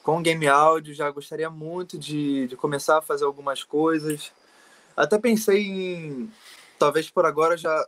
[0.02, 4.32] com game áudio, já gostaria muito de, de começar a fazer algumas coisas.
[4.96, 6.32] Até pensei em,
[6.78, 7.86] talvez por agora, já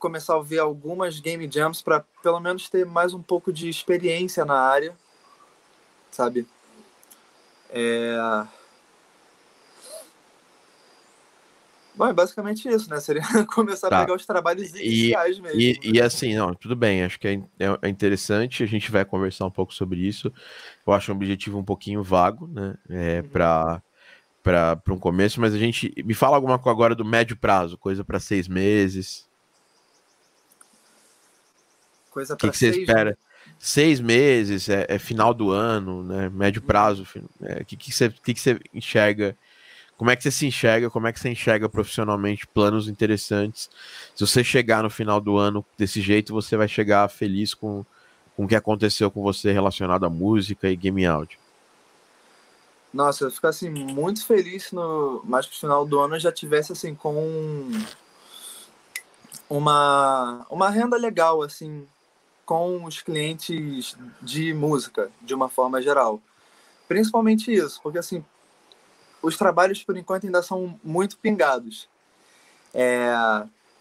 [0.00, 4.44] começar a ver algumas game jams para pelo menos ter mais um pouco de experiência
[4.44, 4.96] na área,
[6.10, 6.46] sabe?
[7.68, 8.16] É...
[11.94, 12.98] Bom, é basicamente isso, né?
[12.98, 13.98] Seria começar tá.
[13.98, 15.60] a pegar os trabalhos iniciais e, mesmo.
[15.60, 19.04] E, e, assim, não, tudo bem, acho que é, é, é, interessante, a gente vai
[19.04, 20.32] conversar um pouco sobre isso.
[20.86, 22.74] Eu acho um objetivo um pouquinho vago, né?
[22.88, 23.28] É, uhum.
[23.28, 23.82] Para
[24.42, 28.02] para um começo, mas a gente me fala alguma coisa agora do médio prazo, coisa
[28.02, 29.28] para seis meses.
[32.10, 33.16] Coisa para que, que você espera?
[33.58, 36.28] Seis meses, é, é, final do ano, né?
[36.28, 37.04] Médio prazo.
[37.04, 39.36] O é, que, que, você, que, que você enxerga?
[39.96, 40.88] Como é que você se enxerga?
[40.90, 43.70] Como é que você enxerga profissionalmente planos interessantes?
[44.14, 47.84] Se você chegar no final do ano desse jeito, você vai chegar feliz com,
[48.34, 51.38] com o que aconteceu com você relacionado à música e game áudio.
[52.92, 56.72] Nossa, eu fico assim muito feliz no mais pro final do ano eu já tivesse
[56.72, 57.70] assim com
[59.48, 61.86] uma uma renda legal assim
[62.50, 66.20] com os clientes de música, de uma forma geral.
[66.88, 68.24] Principalmente isso, porque assim,
[69.22, 71.88] os trabalhos por enquanto ainda são muito pingados.
[72.74, 73.14] É,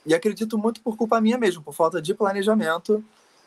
[0.06, 3.04] e acredito muito por culpa minha mesmo, por falta de planejamento,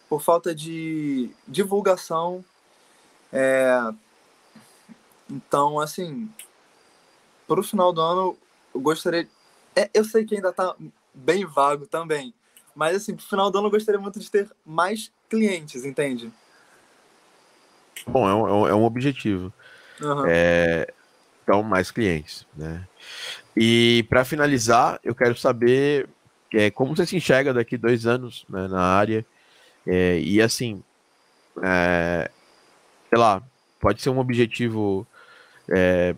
[0.08, 2.44] por falta de divulgação.
[3.32, 3.78] É,
[5.30, 6.28] então, assim,
[7.46, 8.36] para o final do ano,
[8.74, 9.28] eu gostaria.
[9.76, 10.74] É, eu sei que ainda está
[11.14, 12.34] bem vago também,
[12.74, 16.32] mas, assim, pro final do ano eu gostaria muito de ter mais clientes, entende?
[18.06, 19.52] Bom, é um, é um é objetivo.
[20.00, 20.24] Uhum.
[20.26, 20.92] É,
[21.42, 22.86] então, mais clientes, né?
[23.56, 26.08] E para finalizar, eu quero saber
[26.52, 29.24] é, como você se enxerga daqui dois anos né, na área.
[29.86, 30.82] É, e assim,
[31.62, 32.30] é,
[33.08, 33.42] sei lá,
[33.80, 35.06] pode ser um objetivo
[35.70, 36.14] é,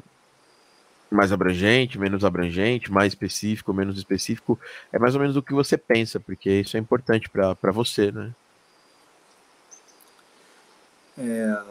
[1.14, 4.58] mais abrangente, menos abrangente, mais específico, menos específico,
[4.92, 8.32] é mais ou menos o que você pensa, porque isso é importante para você, né?
[11.16, 11.62] É...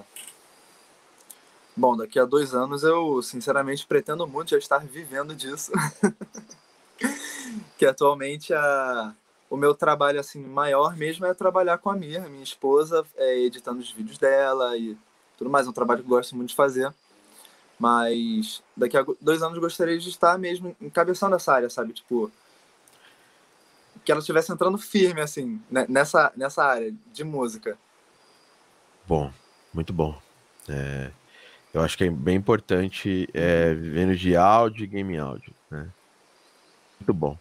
[1.75, 5.71] Bom, daqui a dois anos eu, sinceramente, pretendo muito já estar vivendo disso.
[7.77, 9.13] que atualmente a...
[9.49, 13.79] o meu trabalho assim maior mesmo é trabalhar com a Mir, minha esposa, é, editando
[13.79, 14.97] os vídeos dela e
[15.37, 15.65] tudo mais.
[15.65, 16.93] É um trabalho que eu gosto muito de fazer.
[17.79, 21.93] Mas daqui a dois anos gostaria de estar mesmo encabeçando essa área, sabe?
[21.93, 22.31] Tipo,
[24.03, 27.77] que ela estivesse entrando firme, assim, né, nessa, nessa área de música.
[29.07, 29.31] Bom,
[29.73, 30.17] muito bom.
[30.67, 31.11] É,
[31.73, 35.89] eu acho que é bem importante é, vivendo de áudio e game áudio, né?
[36.99, 37.37] Muito bom.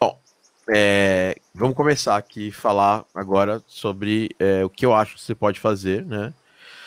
[0.00, 0.20] Bom,
[0.68, 5.60] é, vamos começar aqui falar agora sobre é, o que eu acho que você pode
[5.60, 6.32] fazer, né?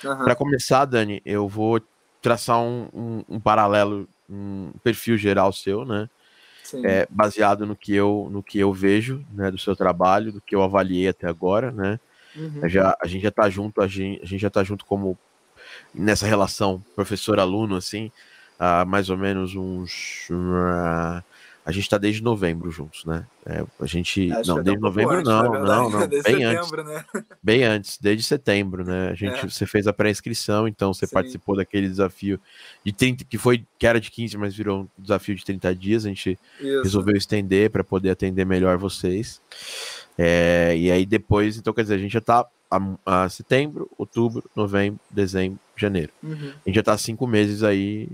[0.03, 0.17] Uhum.
[0.17, 1.81] Para começar, Dani, eu vou
[2.23, 6.09] traçar um, um, um, paralelo, um perfil geral seu, né?
[6.85, 10.55] É, baseado no que eu no que eu vejo, né, do seu trabalho, do que
[10.55, 11.99] eu avaliei até agora, né?
[12.35, 12.67] Uhum.
[12.67, 15.15] Já, a gente já tá junto, a gente, a gente já tá junto como
[15.93, 18.11] nessa relação professor-aluno, assim,
[18.57, 20.27] há mais ou menos uns.
[20.31, 21.21] Uh,
[21.65, 23.25] a gente está desde novembro juntos, né?
[23.45, 24.31] É, a gente.
[24.31, 26.07] Acho não, desde novembro antes, não, não, não.
[26.07, 26.93] Desde bem setembro, antes.
[27.13, 27.25] Né?
[27.41, 29.09] Bem antes, desde setembro, né?
[29.09, 29.49] A gente, é.
[29.49, 31.13] Você fez a pré-inscrição, então você Sim.
[31.13, 32.39] participou daquele desafio
[32.83, 36.05] de 30, que foi, que era de 15, mas virou um desafio de 30 dias.
[36.05, 36.83] A gente Isso.
[36.83, 39.41] resolveu estender para poder atender melhor vocês.
[40.17, 44.43] É, e aí depois, então, quer dizer, a gente já está a, a setembro, outubro,
[44.53, 46.11] novembro, dezembro, Janeiro.
[46.21, 46.51] Uhum.
[46.65, 48.09] A gente já tá cinco meses aí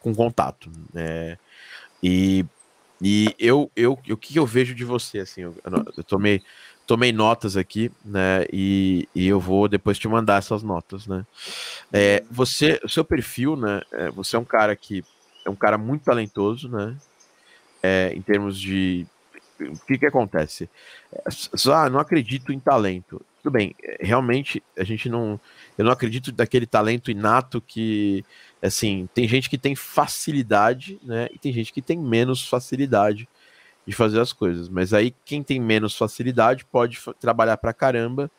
[0.00, 0.70] com contato.
[0.92, 1.36] Né?
[2.02, 2.44] E,
[3.02, 5.56] e eu, eu, o que eu vejo de você, assim, eu,
[5.96, 6.40] eu tomei,
[6.86, 8.46] tomei notas aqui, né?
[8.52, 11.26] E, e eu vou depois te mandar essas notas, né?
[11.92, 13.82] É, você, o seu perfil, né?
[13.92, 15.04] É, você é um cara que
[15.44, 16.96] é um cara muito talentoso, né?
[17.82, 19.04] É, em termos de
[19.60, 20.70] o que que acontece?
[21.28, 23.20] Só ah, não acredito em talento.
[23.42, 25.40] Tudo bem, realmente a gente não,
[25.76, 28.24] eu não acredito daquele talento inato que,
[28.62, 31.28] assim, tem gente que tem facilidade, né?
[31.32, 33.28] E tem gente que tem menos facilidade
[33.86, 34.68] de fazer as coisas.
[34.68, 38.30] Mas aí quem tem menos facilidade pode trabalhar pra caramba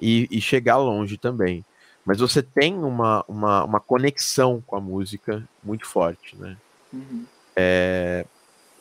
[0.00, 1.64] e, e chegar longe também.
[2.04, 6.56] Mas você tem uma, uma, uma, conexão com a música muito forte, né?
[6.92, 7.24] Uhum.
[7.54, 8.24] É,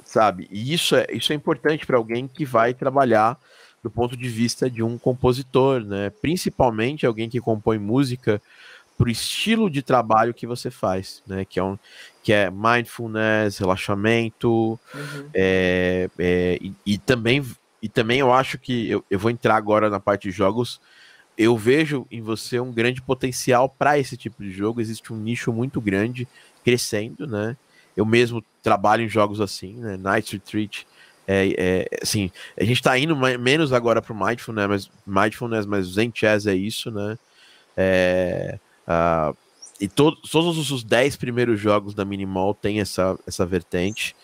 [0.06, 0.48] sabe?
[0.52, 3.38] E isso é, isso é importante para alguém que vai trabalhar
[3.82, 6.12] do ponto de vista de um compositor, né?
[6.22, 8.42] Principalmente alguém que compõe música
[8.98, 11.46] pro estilo de trabalho que você faz, né?
[11.46, 11.78] Que é, um,
[12.24, 15.30] que é mindfulness, relaxamento, uhum.
[15.34, 17.44] é, é, e, e, também
[17.82, 20.82] e também eu acho que eu, eu vou entrar agora na parte de jogos.
[21.38, 24.80] Eu vejo em você um grande potencial para esse tipo de jogo.
[24.80, 26.28] Existe um nicho muito grande
[26.64, 27.58] crescendo, né?
[27.96, 29.98] Eu mesmo trabalho em jogos assim, né?
[29.98, 30.88] Night Retreat.
[31.28, 35.88] É, é, assim, a gente está indo menos agora para o Mindfulness, mas, Mindfulness, mas
[35.88, 37.18] Zen Chess é isso, né?
[37.76, 39.36] É, uh,
[39.80, 44.16] e to todos os 10 primeiros jogos da Minimal tem essa, essa vertente.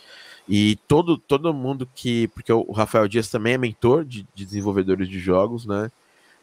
[0.47, 2.27] E todo, todo mundo que.
[2.29, 5.91] Porque o Rafael Dias também é mentor de, de desenvolvedores de jogos, né?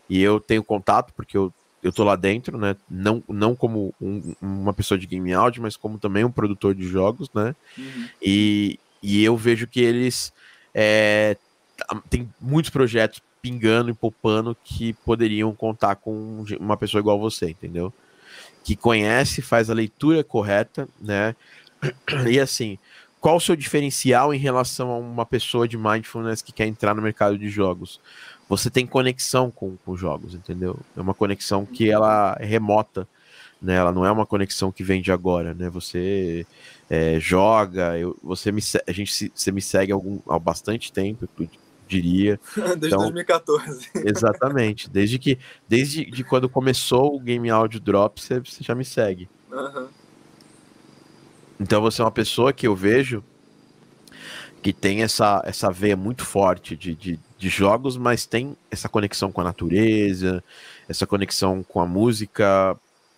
[0.08, 1.52] E eu tenho contato, porque eu
[1.82, 2.76] eu tô lá dentro, né?
[2.90, 6.86] Não, não como um, uma pessoa de game audio, mas como também um produtor de
[6.86, 7.54] jogos, né?
[7.76, 8.08] Uhum.
[8.20, 10.32] E, e eu vejo que eles
[10.74, 11.36] é,
[12.10, 17.92] tem muitos projetos pingando e poupando que poderiam contar com uma pessoa igual você, entendeu?
[18.68, 21.34] Que conhece, faz a leitura correta, né?
[22.28, 22.76] E assim,
[23.20, 27.00] qual o seu diferencial em relação a uma pessoa de mindfulness que quer entrar no
[27.00, 27.98] mercado de jogos?
[28.48, 30.78] você tem conexão com, com jogos, entendeu?
[30.96, 33.06] É uma conexão que ela é remota,
[33.60, 33.74] né?
[33.74, 35.68] Ela não é uma conexão que vem de agora, né?
[35.68, 36.46] Você
[36.88, 41.28] é, joga, eu, você me, a gente você me segue há, algum, há bastante tempo,
[41.88, 42.38] diria.
[42.54, 43.90] Desde então, 2014.
[44.04, 44.90] Exatamente.
[44.90, 49.28] Desde que desde de quando começou o Game Audio Drop, você, você já me segue.
[49.50, 49.88] Uhum.
[51.58, 53.24] Então você é uma pessoa que eu vejo
[54.62, 59.30] que tem essa, essa veia muito forte de, de, de jogos, mas tem essa conexão
[59.30, 60.42] com a natureza,
[60.88, 62.76] essa conexão com a música,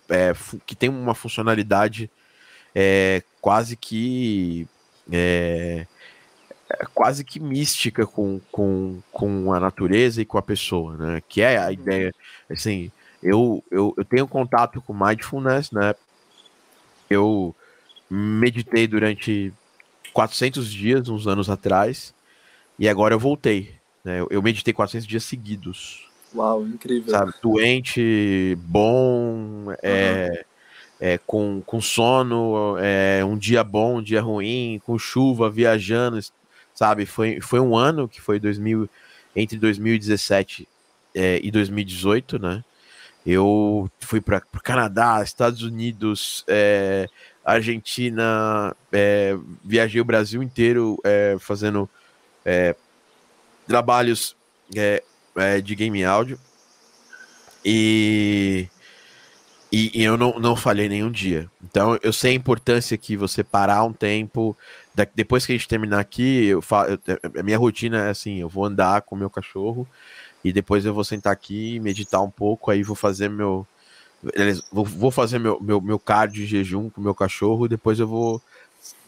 [0.09, 0.33] é,
[0.65, 2.09] que tem uma funcionalidade
[2.75, 4.67] é, quase que
[5.11, 5.87] é, é,
[6.93, 11.21] quase que mística com, com, com a natureza e com a pessoa, né?
[11.27, 11.71] Que é a uhum.
[11.71, 12.15] ideia,
[12.49, 15.93] assim, eu, eu, eu tenho contato com mindfulness, né?
[17.09, 17.55] Eu
[18.09, 19.53] meditei durante
[20.13, 22.13] 400 dias, uns anos atrás,
[22.77, 23.75] e agora eu voltei.
[24.03, 24.25] Né?
[24.29, 26.09] Eu meditei 400 dias seguidos.
[26.33, 27.11] Uau, incrível.
[27.11, 27.33] Sabe?
[27.41, 29.75] Doente, bom, uhum.
[29.83, 30.45] é,
[30.99, 36.19] é, com, com sono, é, um dia bom, um dia ruim, com chuva, viajando,
[36.81, 37.05] sabe?
[37.05, 38.89] Foi, foi um ano que foi 2000,
[39.35, 40.67] entre 2017
[41.13, 42.63] é, e 2018, né?
[43.23, 47.07] Eu fui para o Canadá, Estados Unidos, é,
[47.45, 51.87] Argentina, é, viajei o Brasil inteiro é, fazendo
[52.43, 52.75] é,
[53.67, 54.35] trabalhos
[54.75, 56.39] é, de game áudio
[57.63, 58.67] e,
[59.71, 61.47] e, e, eu não, não falhei nenhum dia.
[61.63, 64.57] Então eu sei a importância que você parar um tempo.
[65.15, 68.49] Depois que a gente terminar aqui, eu, falo, eu, a minha rotina é assim: eu
[68.49, 69.87] vou andar com o meu cachorro
[70.43, 73.65] e depois eu vou sentar aqui, meditar um pouco, aí vou fazer meu.
[74.71, 78.07] Vou, vou fazer meu, meu, meu cardio de jejum com o meu cachorro, depois eu
[78.07, 78.41] vou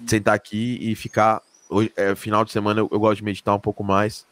[0.07, 1.41] sentar aqui e ficar.
[1.69, 4.25] Hoje, é, final de semana eu, eu gosto de meditar um pouco mais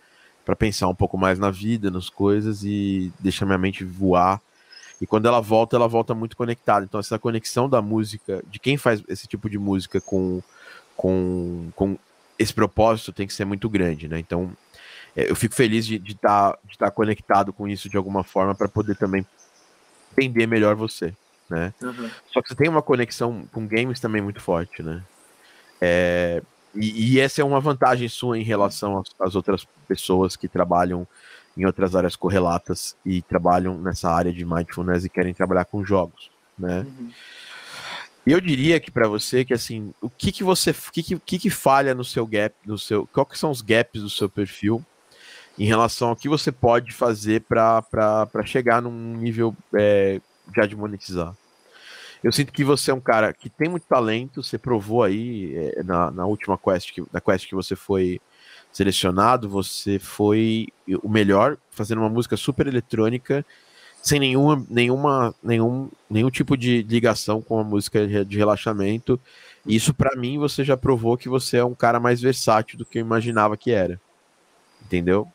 [0.45, 4.41] para pensar um pouco mais na vida, nas coisas e deixar minha mente voar.
[4.99, 6.85] E quando ela volta, ela volta muito conectada.
[6.85, 10.41] Então, essa conexão da música, de quem faz esse tipo de música com,
[11.01, 11.97] com, com
[12.37, 14.19] esse propósito, tem que ser muito grande, né?
[14.19, 14.51] Então,
[15.15, 18.53] é, eu fico feliz de estar de tá, tá conectado com isso de alguma forma
[18.53, 19.25] para poder também
[20.11, 21.11] entender melhor você,
[21.49, 21.73] né?
[21.81, 22.07] Uhum.
[22.31, 25.01] Só que você tem uma conexão com games também muito forte, né?
[25.81, 26.43] É,
[26.75, 31.07] e, e, essa é uma vantagem sua em relação às, às, outras pessoas que trabalham
[31.57, 36.29] em outras áreas correlatas e trabalham nessa área de mindfulness e querem trabalhar com jogos,
[36.55, 36.81] né?
[36.81, 37.09] Uhum.
[38.25, 41.39] E eu diria que para você que assim, o que que você, o que, que
[41.39, 44.83] que falha no seu gap, no seu, qual que são os gaps do seu perfil
[45.57, 50.21] em relação ao que você pode fazer para chegar num nível é,
[50.55, 51.35] já de monetizar?
[52.23, 55.83] Eu sinto que você é um cara que tem muito talento, você provou aí é,
[55.83, 58.21] na, na última quest, que, na quest que você foi
[58.71, 60.67] selecionado, você foi
[61.01, 63.43] o melhor, fazendo uma música super eletrônica,
[64.01, 69.19] sem nenhuma, nenhuma, nenhum, nenhum tipo de ligação com a música de relaxamento.
[69.65, 72.97] Isso, para mim, você já provou que você é um cara mais versátil do que
[72.97, 74.01] eu imaginava que era.
[74.83, 75.27] Entendeu?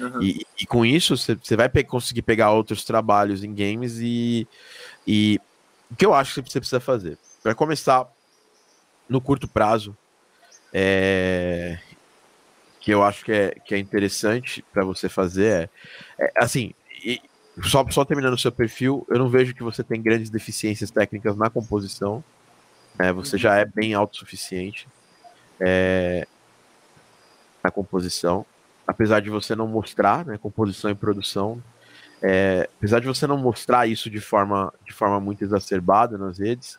[0.00, 0.22] Uhum.
[0.22, 4.46] E, e, com isso, você vai pe conseguir pegar outros trabalhos em games e,
[5.06, 5.40] e
[5.90, 7.18] o que eu acho que você precisa fazer?
[7.42, 8.06] Para começar,
[9.08, 9.96] no curto prazo,
[10.72, 11.78] é,
[12.80, 15.70] que eu acho que é, que é interessante para você fazer
[16.18, 16.74] é, é assim,
[17.04, 17.20] e,
[17.62, 21.36] só, só terminando o seu perfil, eu não vejo que você tem grandes deficiências técnicas
[21.36, 22.22] na composição.
[22.98, 24.88] É, você já é bem autossuficiente
[25.60, 26.26] é,
[27.62, 28.46] na composição
[28.86, 31.62] apesar de você não mostrar, né, composição e produção,
[32.22, 36.78] é, apesar de você não mostrar isso de forma, de forma muito exacerbada nas redes,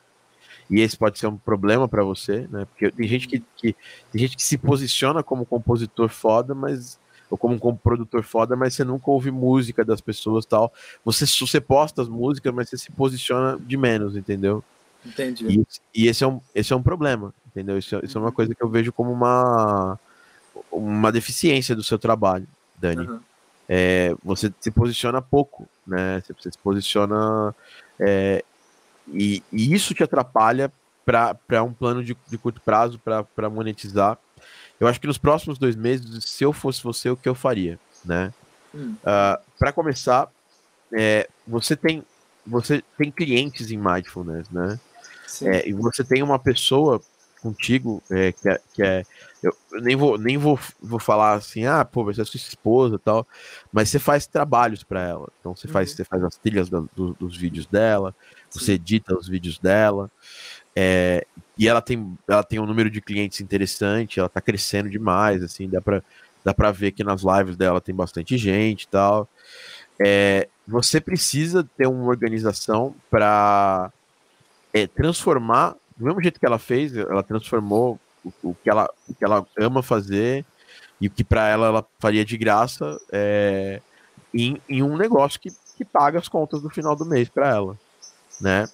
[0.70, 3.76] e esse pode ser um problema para você, né, porque tem gente que, que,
[4.12, 8.74] tem gente que se posiciona como compositor foda, mas ou como um produtor foda, mas
[8.74, 10.74] você nunca ouve música das pessoas tal.
[11.04, 14.64] Você, você posta as músicas, mas você se posiciona de menos, entendeu?
[15.06, 15.46] Entendi.
[15.94, 17.78] E, e esse, é um, esse é um problema, entendeu?
[17.78, 18.34] Isso, isso é uma uhum.
[18.34, 20.00] coisa que eu vejo como uma
[20.72, 23.08] uma deficiência do seu trabalho, Dani.
[23.08, 23.20] Uhum.
[23.70, 26.22] É, você se posiciona pouco, né?
[26.22, 27.54] Você se posiciona
[28.00, 28.44] é,
[29.08, 30.72] e, e, isso te atrapalha
[31.06, 34.18] para um plano de, de curto prazo para monetizar.
[34.80, 37.80] Eu acho que nos próximos dois meses, se eu fosse você, o que eu faria,
[38.06, 38.34] né?
[38.74, 38.92] Hum.
[38.94, 40.30] Uh, ah, para começar,
[40.94, 42.04] é, você tem
[42.46, 44.80] você tem clientes em mindfulness, né?
[45.42, 47.02] É, e você tem uma pessoa
[47.42, 49.04] contigo é, que, é, que é
[49.44, 53.00] eu nem vou nem vou, vou falar assim, ah, pô, você é sua esposa e
[53.00, 53.28] tal,
[53.72, 55.28] mas você faz trabalhos para ela.
[55.40, 55.98] Então você faz, uhum.
[55.98, 58.16] você faz as trilhas do, dos vídeos dela,
[58.50, 58.60] Sim.
[58.60, 60.10] você edita os vídeos dela.
[60.80, 61.26] É,
[61.58, 65.68] e ela tem, ela tem um número de clientes interessante, ela tá crescendo demais, assim,
[65.68, 66.04] dá para
[66.46, 69.28] dá para ver que nas lives dela tem bastante gente e tal.
[70.00, 73.92] É, você precisa ter uma organização para
[74.72, 78.00] é, transformar, do mesmo jeito que ela fez, ela transformou
[78.44, 80.46] o, que, ela, o que ela ama fazer
[81.02, 83.82] e o que para ela ela faria de graça é,
[84.32, 87.76] em, em um negócio que, que paga as contas no final do mês para ela,
[88.40, 88.68] né?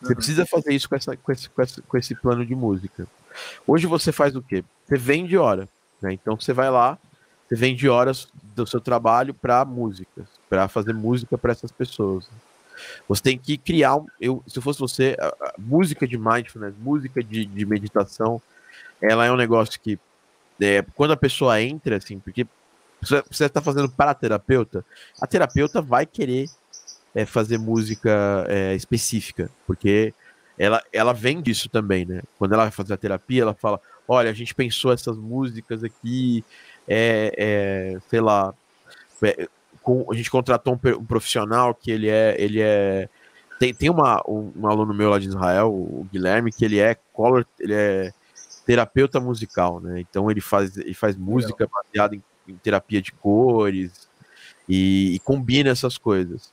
[0.00, 0.16] Você uhum.
[0.16, 3.06] precisa fazer isso com, essa, com, esse, com, esse, com esse plano de música.
[3.66, 4.64] Hoje você faz o quê?
[4.86, 5.68] Você vende hora,
[6.00, 6.12] né?
[6.12, 6.98] Então você vai lá,
[7.48, 12.28] você vende horas do seu trabalho para músicas, para fazer música para essas pessoas.
[13.08, 17.44] Você tem que criar, eu, se fosse você, a, a música de mindfulness, música de,
[17.44, 18.40] de meditação,
[19.00, 19.98] ela é um negócio que
[20.60, 22.46] é, quando a pessoa entra, assim, porque
[23.02, 24.84] você está fazendo para a terapeuta,
[25.20, 26.48] a terapeuta vai querer
[27.14, 30.12] é, fazer música é, específica, porque
[30.58, 32.22] ela, ela vem disso também, né?
[32.38, 36.44] Quando ela vai fazer a terapia, ela fala: olha, a gente pensou essas músicas aqui,
[36.88, 38.54] é, é sei lá,
[39.22, 39.48] é,
[39.82, 43.08] com, a gente contratou um, um, profissional que ele é, ele é
[43.58, 46.96] tem, tem uma, um, um, aluno meu lá de Israel, o Guilherme, que ele é
[47.12, 48.12] color, ele é
[48.66, 50.00] terapeuta musical, né?
[50.00, 54.08] Então ele faz, ele faz música baseada em, em terapia de cores
[54.68, 56.52] e, e, combina essas coisas.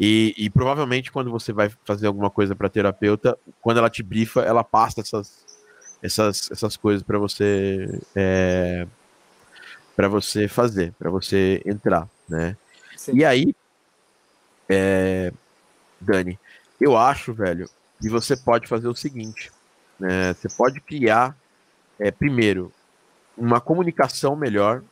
[0.00, 4.40] E, e, provavelmente quando você vai fazer alguma coisa para terapeuta, quando ela te brifa,
[4.40, 5.44] ela passa essas,
[6.02, 8.86] essas, essas coisas para você é,
[9.94, 12.56] para você fazer, para você entrar, né?
[12.96, 13.18] Sim.
[13.18, 13.54] E aí,
[14.70, 15.30] é,
[16.00, 16.38] Dani,
[16.80, 17.68] eu acho, velho,
[18.00, 19.52] que você pode fazer o seguinte
[20.02, 21.36] é, você pode criar,
[21.98, 22.72] é, primeiro,
[23.36, 24.82] uma comunicação melhor.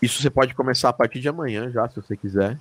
[0.00, 2.58] Isso você pode começar a partir de amanhã, já, se você quiser.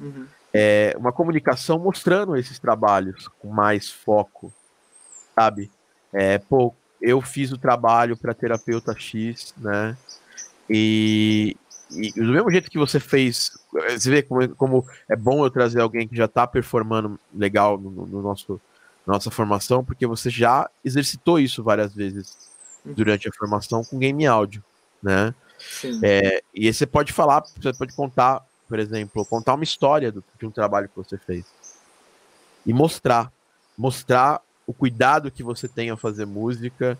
[0.00, 0.26] Uhum.
[0.52, 4.52] É, uma comunicação mostrando esses trabalhos com mais foco,
[5.34, 5.70] sabe?
[6.12, 9.96] É, pô, eu fiz o trabalho para terapeuta X, né?
[10.68, 11.56] E,
[11.90, 15.80] e, do mesmo jeito que você fez, você vê como, como é bom eu trazer
[15.80, 18.60] alguém que já está performando legal no, no nosso
[19.06, 22.36] nossa formação, porque você já exercitou isso várias vezes
[22.84, 22.92] uhum.
[22.92, 24.62] durante a formação com game áudio,
[25.02, 25.34] né?
[26.02, 30.46] É, e você pode falar, você pode contar, por exemplo, contar uma história do, de
[30.46, 31.44] um trabalho que você fez
[32.64, 33.32] e mostrar,
[33.76, 36.96] mostrar o cuidado que você tem ao fazer música,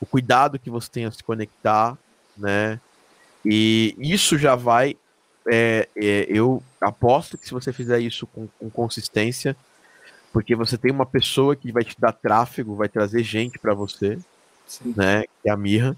[0.00, 1.96] o cuidado que você tem a se conectar,
[2.36, 2.80] né?
[3.44, 4.96] E isso já vai,
[5.46, 9.56] é, é, eu aposto que se você fizer isso com, com consistência,
[10.32, 14.18] porque você tem uma pessoa que vai te dar tráfego, vai trazer gente para você,
[14.66, 14.92] Sim.
[14.96, 15.22] né?
[15.40, 15.96] Que é a Mirra.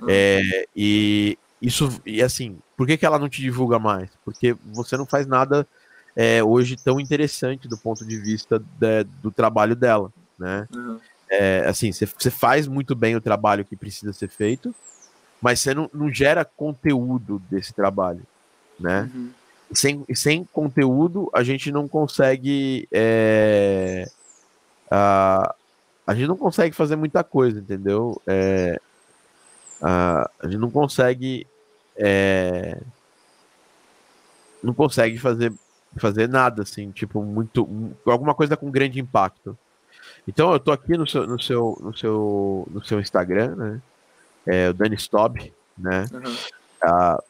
[0.00, 0.06] Uhum.
[0.08, 4.10] É, e isso, e assim, por que, que ela não te divulga mais?
[4.24, 5.66] Porque você não faz nada
[6.16, 10.66] é, hoje tão interessante do ponto de vista de, do trabalho dela, né?
[10.74, 10.98] Uhum.
[11.30, 14.74] É, assim, você faz muito bem o trabalho que precisa ser feito,
[15.40, 18.22] mas você não, não gera conteúdo desse trabalho,
[18.78, 19.08] né?
[19.14, 19.30] Uhum.
[19.72, 22.86] Sem, sem conteúdo, a gente não consegue.
[22.92, 24.06] É,
[24.90, 25.54] a,
[26.06, 28.20] a gente não consegue fazer muita coisa, entendeu?
[28.26, 28.78] É,
[29.80, 31.46] a, a gente não consegue.
[31.96, 32.80] É,
[34.62, 35.52] não consegue fazer
[35.96, 37.68] fazer nada, assim, tipo, muito.
[38.06, 39.56] alguma coisa com grande impacto.
[40.26, 43.82] Então eu tô aqui no seu, no seu, no seu, no seu Instagram, né?
[44.46, 46.06] É, o Dani Stob, né?
[46.12, 46.36] Uhum.
[46.82, 47.22] Ah,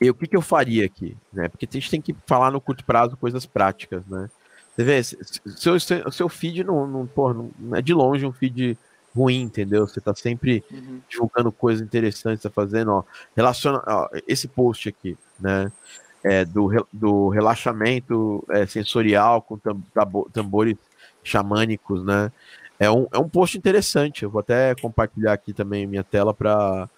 [0.00, 1.48] e o que, que eu faria aqui, né?
[1.48, 4.28] Porque a gente tem que falar no curto prazo coisas práticas, né?
[4.74, 8.76] Você vê, seu, seu, seu feed não, não, porra, não é de longe um feed
[9.16, 9.86] ruim, entendeu?
[9.86, 11.00] Você tá sempre uhum.
[11.08, 13.04] divulgando coisas interessantes, tá fazendo, ó,
[13.36, 15.70] relaciona, ó, esse post aqui, né?
[16.26, 19.56] é, do, do relaxamento é, sensorial com
[20.32, 20.76] tambores
[21.22, 22.32] xamânicos, né?
[22.80, 24.24] É um, é um post interessante.
[24.24, 26.88] Eu vou até compartilhar aqui também minha tela para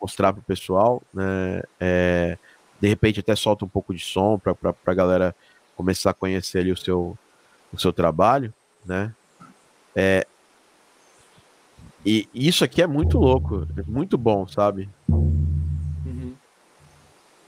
[0.00, 1.62] mostrar para o pessoal, né?
[1.78, 2.36] É,
[2.80, 5.34] de repente até solta um pouco de som para a galera
[5.76, 7.16] começar a conhecer ali o seu,
[7.72, 8.52] o seu trabalho,
[8.84, 9.14] né?
[9.94, 10.26] É,
[12.04, 14.88] e isso aqui é muito louco, é muito bom, sabe?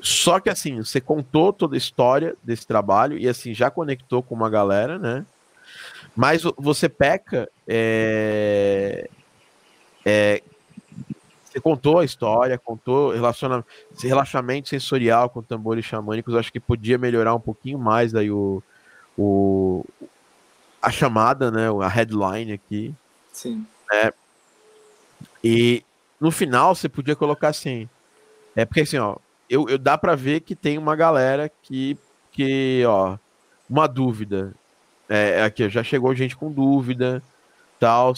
[0.01, 4.37] Só que assim, você contou toda a história desse trabalho e assim, já conectou com
[4.37, 5.27] uma galera, né?
[6.15, 7.51] Mas você peca.
[7.67, 9.09] É,
[10.05, 10.43] é,
[11.45, 13.69] você contou a história, contou relacionamento,
[14.01, 16.37] relaxamento sensorial com tambores xamânicos.
[16.37, 18.63] Acho que podia melhorar um pouquinho mais aí o,
[19.19, 19.85] o
[20.81, 21.67] a chamada, né?
[21.83, 22.95] A headline aqui.
[23.33, 23.67] Sim.
[23.91, 24.13] Né?
[25.47, 25.85] E
[26.21, 27.89] no final você podia colocar assim.
[28.55, 29.17] É porque assim, ó,
[29.49, 31.97] eu, eu dá para ver que tem uma galera que,
[32.33, 33.17] que ó,
[33.71, 34.53] uma dúvida.
[35.09, 37.23] É, aqui já chegou gente com dúvida,
[37.79, 38.13] tal.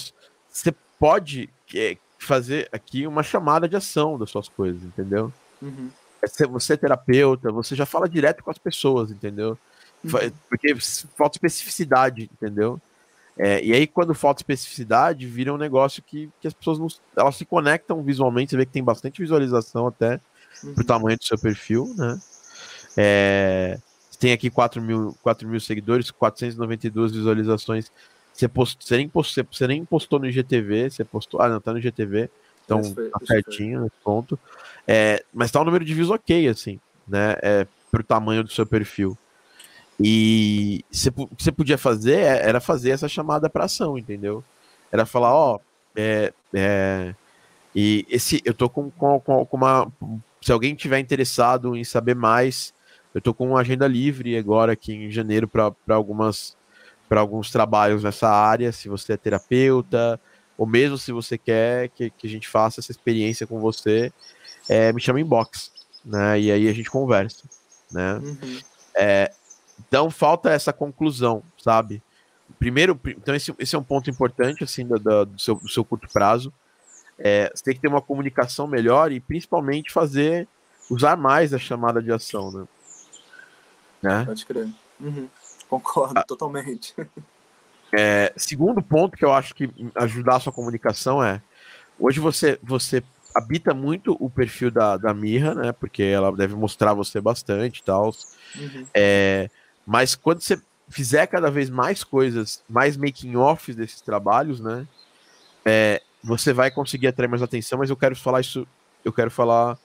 [0.49, 5.31] Você pode é, fazer aqui uma chamada de ação das suas coisas, entendeu?
[5.61, 5.91] Uhum.
[6.23, 9.59] É, você é terapeuta, você já fala direto com as pessoas, entendeu?
[10.03, 10.33] Uhum.
[10.49, 10.75] Porque
[11.17, 12.81] falta especificidade, entendeu?
[13.39, 17.37] É, e aí, quando falta especificidade, vira um negócio que, que as pessoas não, elas
[17.37, 18.51] se conectam visualmente.
[18.51, 20.21] Você vê que tem bastante visualização até
[20.65, 20.75] uhum.
[20.75, 22.19] pro tamanho do seu perfil, né?
[22.97, 23.79] É,
[24.19, 27.93] tem aqui 4 mil, 4 mil seguidores, 492 visualizações.
[28.33, 31.41] Você, post, você, nem postou, você nem postou no IGTV, você postou.
[31.41, 32.29] Ah, não, tá no IGTV,
[32.65, 34.39] então foi, tá certinho nesse ponto.
[34.87, 37.37] É, mas tá um número de views ok, assim, né?
[37.41, 39.17] É, pro tamanho do seu perfil.
[40.01, 44.45] E você, o que você podia fazer é, era fazer essa chamada para ação, entendeu?
[44.93, 45.59] Era falar, ó,
[45.97, 47.15] é, é,
[47.75, 49.93] e esse eu tô com, com, com uma
[50.41, 52.73] se alguém tiver interessado em saber mais,
[53.15, 56.57] eu estou com uma agenda livre agora aqui em janeiro para algumas
[57.09, 60.21] para alguns trabalhos nessa área, se você é terapeuta,
[60.59, 64.13] ou mesmo se você quer que, que a gente faça essa experiência com você,
[64.69, 65.73] é, me chama inbox,
[66.05, 66.39] né?
[66.39, 67.45] E aí a gente conversa,
[67.91, 68.15] né?
[68.17, 68.61] Uhum.
[68.95, 69.33] É,
[69.79, 72.03] então falta essa conclusão, sabe?
[72.59, 76.09] Primeiro, então esse, esse é um ponto importante assim do, do, seu, do seu curto
[76.09, 76.53] prazo.
[77.19, 80.49] É, você tem que ter uma comunicação melhor e principalmente fazer
[80.91, 82.69] usar mais a chamada de ação, né?
[84.03, 84.25] né?
[84.25, 84.69] Pode crer.
[85.01, 85.29] Uhum.
[85.69, 86.95] Concordo ah, totalmente.
[87.91, 91.41] É, segundo ponto que eu acho que ajudar a sua comunicação é
[91.99, 93.03] hoje você você
[93.35, 95.73] habita muito o perfil da, da Mirra, né?
[95.73, 98.15] Porque ela deve mostrar você bastante e tal.
[98.57, 98.87] Uhum.
[98.93, 99.49] É,
[99.89, 100.61] mas quando você
[100.91, 104.87] fizer cada vez mais coisas, mais making offs desses trabalhos, né?
[105.65, 108.69] É, você vai conseguir atrair mais atenção, mas eu quero falar isso,
[109.03, 109.79] eu quero falar,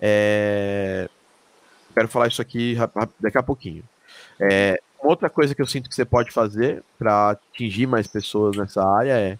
[0.00, 1.10] é,
[1.92, 2.74] quero falar isso aqui
[3.20, 3.84] daqui a pouquinho.
[4.40, 8.82] É, outra coisa que eu sinto que você pode fazer para atingir mais pessoas nessa
[8.82, 9.38] área é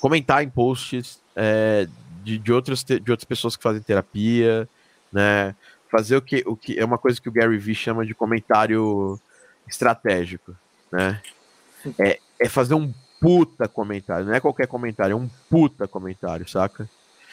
[0.00, 1.86] comentar em posts é,
[2.24, 4.66] de, de, outras, de outras pessoas que fazem terapia,
[5.12, 5.54] né?
[5.90, 9.20] Fazer o que, o que é uma coisa que o Gary Vee chama de comentário
[9.68, 10.56] estratégico,
[10.92, 11.20] né?
[11.98, 14.26] É, é fazer um puta comentário.
[14.26, 16.88] Não é qualquer comentário, é um puta comentário, saca?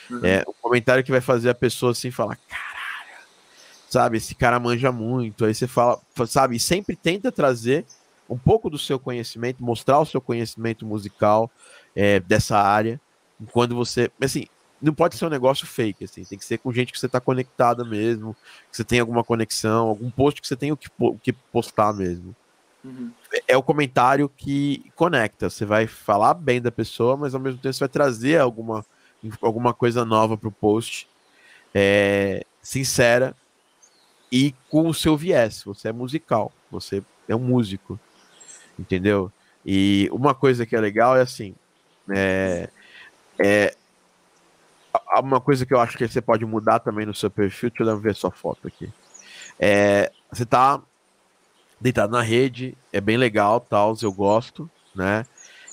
[0.09, 0.19] Uhum.
[0.23, 3.27] É um comentário que vai fazer a pessoa assim falar: caralho,
[3.89, 4.17] sabe?
[4.17, 5.45] Esse cara manja muito.
[5.45, 6.59] Aí você fala, sabe?
[6.59, 7.85] Sempre tenta trazer
[8.29, 11.51] um pouco do seu conhecimento, mostrar o seu conhecimento musical
[11.95, 12.99] é, dessa área.
[13.51, 14.11] Quando você.
[14.21, 14.47] Assim,
[14.83, 17.19] não pode ser um negócio fake, assim, tem que ser com gente que você está
[17.21, 18.35] conectada mesmo,
[18.69, 21.93] que você tem alguma conexão, algum post que você tem o que, o que postar
[21.93, 22.35] mesmo.
[22.83, 23.11] Uhum.
[23.47, 25.49] É o comentário que conecta.
[25.49, 28.85] Você vai falar bem da pessoa, mas ao mesmo tempo você vai trazer alguma,
[29.41, 31.07] alguma coisa nova para o post,
[31.73, 33.33] é, sincera
[34.29, 35.63] e com o seu viés.
[35.63, 37.97] Você é musical, você é um músico,
[38.77, 39.31] entendeu?
[39.65, 41.55] E uma coisa que é legal é assim,
[42.09, 42.69] é,
[43.39, 43.73] é
[45.19, 47.69] uma coisa que eu acho que você pode mudar também no seu perfil.
[47.69, 48.91] Deixa eu ver sua foto aqui.
[49.59, 50.81] É, você tá
[51.79, 55.25] deitado na rede, é bem legal, tal, eu gosto, né?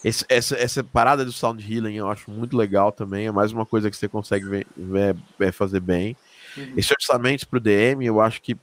[0.02, 3.26] Esse, essa, essa parada do sound healing eu acho muito legal também.
[3.26, 4.46] É mais uma coisa que você consegue
[4.76, 6.16] ver, ver, fazer bem.
[6.56, 6.72] Uhum.
[6.76, 8.56] Esse orçamento pro DM, eu acho que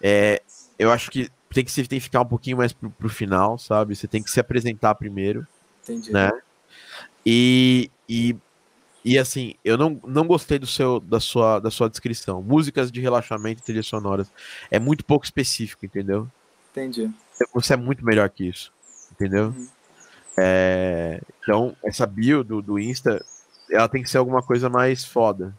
[0.00, 0.42] é,
[0.78, 3.58] eu acho que tem que, você tem que ficar um pouquinho mais pro, pro final,
[3.58, 3.94] sabe?
[3.94, 5.46] Você tem que se apresentar primeiro.
[5.82, 6.10] Entendi.
[6.10, 6.30] Né?
[7.24, 8.36] E, e,
[9.04, 12.40] e assim, eu não, não gostei do seu, da, sua, da sua descrição.
[12.40, 14.30] Músicas de relaxamento e trilhas sonoras.
[14.70, 16.28] É muito pouco específico, entendeu?
[16.70, 17.10] Entendi.
[17.52, 18.72] Você é muito melhor que isso,
[19.10, 19.46] entendeu?
[19.46, 19.68] Uhum.
[20.38, 23.24] É, então, essa bio do, do Insta,
[23.70, 25.54] ela tem que ser alguma coisa mais foda.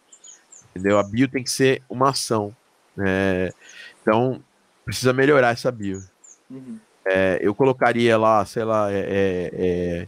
[0.72, 0.98] Entendeu?
[0.98, 2.56] A bio tem que ser uma ação.
[2.98, 3.54] É,
[4.02, 4.42] então,
[4.86, 6.02] precisa melhorar essa bio.
[6.50, 6.80] Uhum.
[7.06, 10.08] É, eu colocaria lá, sei lá, é, é, é,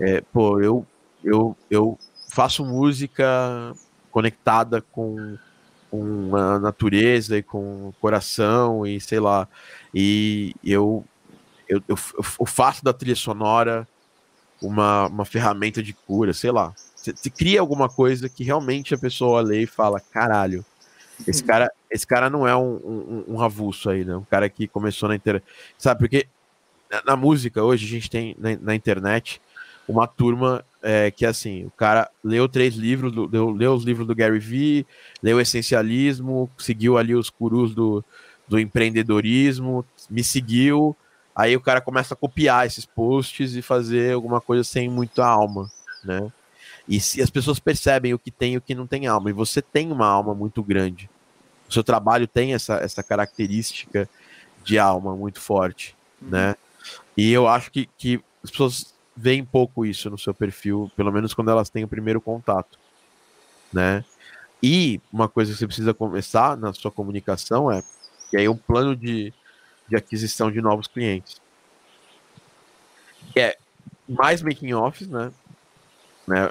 [0.00, 0.86] é, pô, eu,
[1.22, 1.98] eu, eu
[2.34, 3.24] faço música
[4.10, 5.38] conectada com,
[5.90, 9.48] com a natureza e com o coração e sei lá,
[9.94, 11.04] e eu,
[11.68, 11.96] eu, eu,
[12.40, 13.86] eu faço da trilha sonora
[14.60, 16.74] uma, uma ferramenta de cura, sei lá.
[16.96, 20.64] Você cria alguma coisa que realmente a pessoa lê e fala, caralho,
[21.28, 21.46] esse uhum.
[21.46, 24.16] cara, esse cara não é um, um, um avulso aí, né?
[24.16, 25.44] Um cara que começou na internet.
[25.78, 26.26] Sabe, porque
[26.90, 29.40] na, na, música hoje a gente tem na, na internet
[29.86, 34.14] uma turma é, que assim, o cara leu três livros, leu, leu os livros do
[34.14, 34.86] Gary Vee,
[35.22, 38.04] leu Essencialismo, seguiu ali os curus do,
[38.46, 40.94] do empreendedorismo, me seguiu,
[41.34, 45.70] aí o cara começa a copiar esses posts e fazer alguma coisa sem muita alma,
[46.04, 46.30] né?
[46.86, 49.32] E se as pessoas percebem o que tem e o que não tem alma, e
[49.32, 51.08] você tem uma alma muito grande,
[51.66, 54.06] o seu trabalho tem essa, essa característica
[54.62, 56.28] de alma muito forte, uhum.
[56.28, 56.54] né?
[57.16, 61.34] E eu acho que, que as pessoas veem pouco isso no seu perfil, pelo menos
[61.34, 62.78] quando elas têm o primeiro contato,
[63.72, 64.04] né?
[64.62, 67.82] E uma coisa que você precisa começar na sua comunicação é
[68.30, 69.32] que aí um plano de,
[69.88, 71.40] de aquisição de novos clientes.
[73.32, 73.58] Que é
[74.08, 75.30] mais making offs, né?
[76.26, 76.50] né?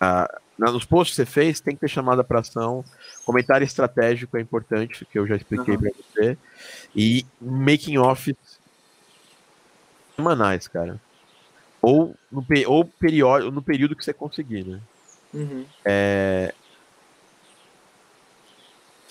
[0.00, 2.84] Ah, nos posts que você fez, tem que ter chamada para ação.
[3.24, 5.80] Comentário estratégico é importante, que eu já expliquei uhum.
[5.80, 6.38] para você.
[6.94, 8.36] E making off
[10.16, 11.00] semanais, cara.
[11.82, 14.80] Ou no, ou periódico, no período que você conseguir, né?
[15.32, 15.64] Uhum.
[15.84, 16.54] É...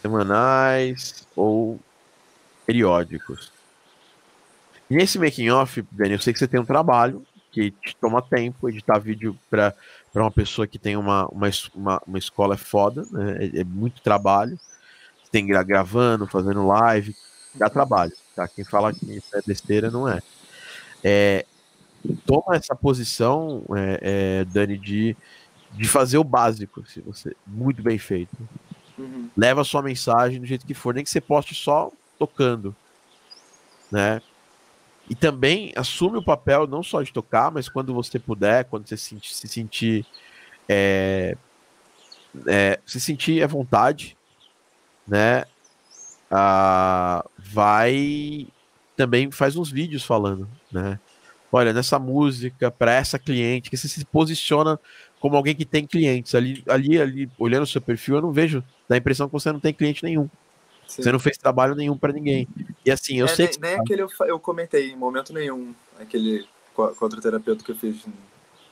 [0.01, 1.79] Semanais ou
[2.65, 3.51] periódicos.
[4.89, 8.21] E nesse making off, Dani, eu sei que você tem um trabalho que te toma
[8.21, 9.73] tempo editar vídeo para
[10.15, 13.45] uma pessoa que tem uma, uma, uma, uma escola é foda, né?
[13.45, 14.59] é, é, muito trabalho.
[15.31, 17.15] Tem que gravando, fazendo live,
[17.53, 18.13] dá trabalho.
[18.35, 18.47] Tá?
[18.47, 20.21] Quem fala que isso é besteira não é.
[21.03, 21.45] é
[22.25, 23.99] toma essa posição, é,
[24.41, 25.15] é, Dani, de,
[25.71, 28.35] de fazer o básico, se você muito bem feito.
[28.97, 29.29] Uhum.
[29.35, 32.75] Leva a sua mensagem do jeito que for, nem que você poste só tocando,
[33.91, 34.21] né?
[35.09, 38.95] E também assume o papel não só de tocar, mas quando você puder, quando você
[38.95, 40.05] se, se sentir
[40.67, 41.35] é,
[42.45, 44.15] é, se sentir à vontade,
[45.07, 45.45] né?
[46.29, 48.47] Ah, vai
[48.95, 50.99] também faz uns vídeos falando, né?
[51.51, 54.79] Olha, nessa música para essa cliente, que você se posiciona
[55.19, 58.63] como alguém que tem clientes ali, ali, ali, olhando o seu perfil, eu não vejo,
[58.87, 60.29] dá a impressão que você não tem cliente nenhum.
[60.87, 61.03] Sim.
[61.03, 62.47] Você não fez trabalho nenhum para ninguém.
[62.85, 63.45] E assim, eu é, sei.
[63.45, 63.61] Nem, que...
[63.61, 68.05] nem aquele eu, eu comentei em momento nenhum, aquele contra terapeuta que eu fiz.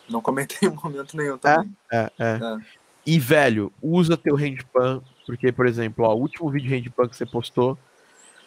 [0.09, 1.78] Não comentei em momento nenhum é, também.
[1.91, 2.57] É, é, é.
[3.05, 7.15] E, velho, usa teu handpan, porque, por exemplo, ó, o último vídeo de handpan que
[7.15, 7.78] você postou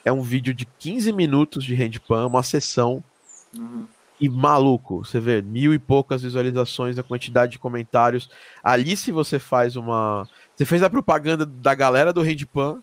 [0.04, 3.02] é um vídeo de 15 minutos de handpan, uma sessão.
[3.56, 3.86] Uhum.
[4.20, 8.28] E maluco, você vê mil e poucas visualizações, a quantidade de comentários.
[8.62, 10.28] Ali, se você faz uma.
[10.54, 12.82] Você fez a propaganda da galera do Handpan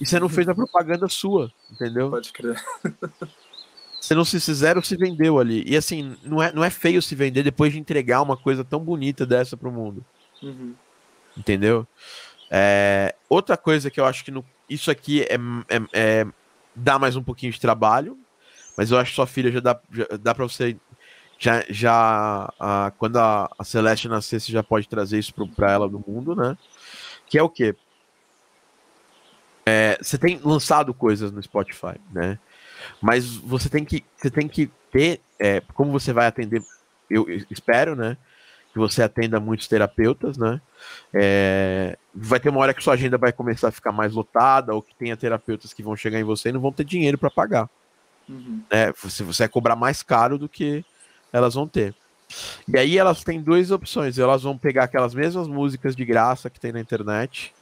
[0.00, 2.10] e você não fez a propaganda sua, entendeu?
[2.10, 2.60] Pode crer.
[4.02, 5.62] Você não se fizeram, se vendeu ali.
[5.64, 8.80] E assim, não é, não é feio se vender depois de entregar uma coisa tão
[8.80, 10.04] bonita dessa pro mundo.
[10.42, 10.74] Uhum.
[11.36, 11.86] Entendeu?
[12.50, 15.36] É, outra coisa que eu acho que no, isso aqui é,
[15.68, 16.26] é, é,
[16.74, 18.18] dá mais um pouquinho de trabalho,
[18.76, 20.76] mas eu acho que sua filha já dá, já, dá pra você.
[21.38, 25.88] Já, já a, quando a, a Celeste nascer, você já pode trazer isso para ela
[25.88, 26.56] do mundo, né?
[27.26, 27.74] Que é o quê?
[29.66, 32.38] É, você tem lançado coisas no Spotify, né?
[33.00, 36.62] Mas você tem que, você tem que ter, é, como você vai atender,
[37.10, 38.16] eu espero, né?
[38.72, 40.60] que você atenda muitos terapeutas, né?
[41.12, 44.80] É, vai ter uma hora que sua agenda vai começar a ficar mais lotada, ou
[44.80, 47.68] que tenha terapeutas que vão chegar em você e não vão ter dinheiro para pagar.
[48.32, 48.62] Uhum.
[48.70, 48.92] Né?
[49.02, 50.84] Você, você vai cobrar mais caro do que
[51.32, 51.94] elas vão ter.
[52.66, 54.18] E aí elas têm duas opções.
[54.18, 57.54] Elas vão pegar aquelas mesmas músicas de graça que tem na internet,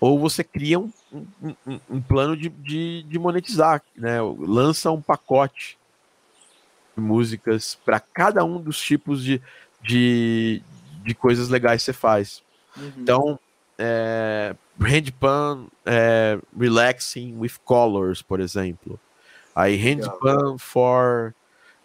[0.00, 4.20] ou você cria um, um, um, um plano de, de, de, monetizar, né?
[4.38, 5.78] Lança um pacote
[6.96, 9.40] de músicas para cada um dos tipos de,
[9.82, 10.62] de,
[11.02, 12.42] de coisas legais que você faz.
[12.76, 12.92] Uhum.
[12.98, 13.38] Então,
[13.78, 19.00] é, Handpan é, Relaxing with Colors, por exemplo.
[19.54, 21.34] Aí Handpan for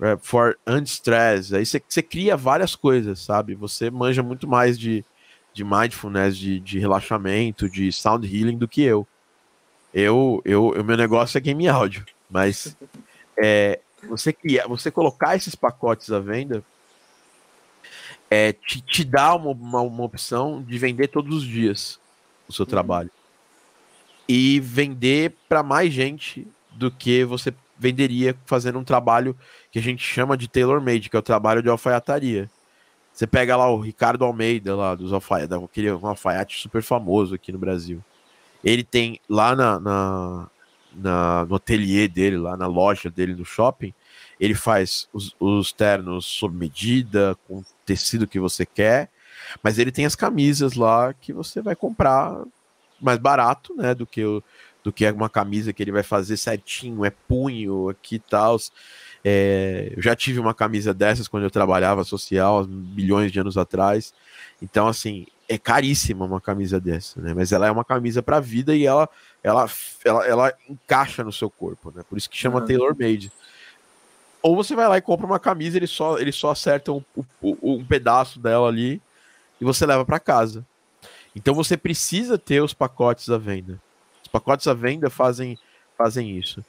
[0.01, 1.53] é, for anti-stress.
[1.53, 3.53] Aí você cria várias coisas, sabe?
[3.55, 5.03] Você manja muito mais de,
[5.53, 9.05] de mindfulness, de, de relaxamento, de sound healing do que eu.
[9.93, 12.77] Eu, eu, o meu negócio é game áudio, mas
[13.37, 16.63] é, você cria, você colocar esses pacotes à venda
[18.29, 21.99] é, te, te dá uma, uma, uma opção de vender todos os dias
[22.47, 22.69] o seu uhum.
[22.69, 23.11] trabalho
[24.27, 29.35] e vender para mais gente do que você venderia fazendo um trabalho
[29.71, 32.49] que a gente chama de tailor-made, que é o trabalho de alfaiataria.
[33.13, 37.51] Você pega lá o Ricardo Almeida, lá dos alfaiates, aquele um alfaiate super famoso aqui
[37.51, 38.03] no Brasil.
[38.63, 40.49] Ele tem lá na, na,
[40.93, 43.93] na, no ateliê dele, lá na loja dele no shopping,
[44.39, 49.09] ele faz os, os ternos sob medida, com tecido que você quer,
[49.61, 52.41] mas ele tem as camisas lá que você vai comprar
[53.01, 54.43] mais barato, né, do que o,
[54.83, 58.57] do que uma camisa que ele vai fazer certinho, é punho aqui e tal.
[59.23, 64.13] É, eu já tive uma camisa dessas quando eu trabalhava social, milhões de anos atrás.
[64.61, 67.33] Então, assim, é caríssima uma camisa dessa, né?
[67.33, 69.09] Mas ela é uma camisa para vida e ela,
[69.43, 69.69] ela,
[70.05, 72.03] ela, ela encaixa no seu corpo, né?
[72.07, 72.65] Por isso que chama uhum.
[72.65, 73.31] tailor made.
[74.41, 77.03] Ou você vai lá e compra uma camisa, ele só, ele só acerta um,
[77.43, 79.01] um, um pedaço dela ali
[79.59, 80.65] e você leva para casa.
[81.35, 83.79] Então você precisa ter os pacotes à venda
[84.29, 85.57] pacotes à venda fazem,
[85.97, 86.63] fazem isso.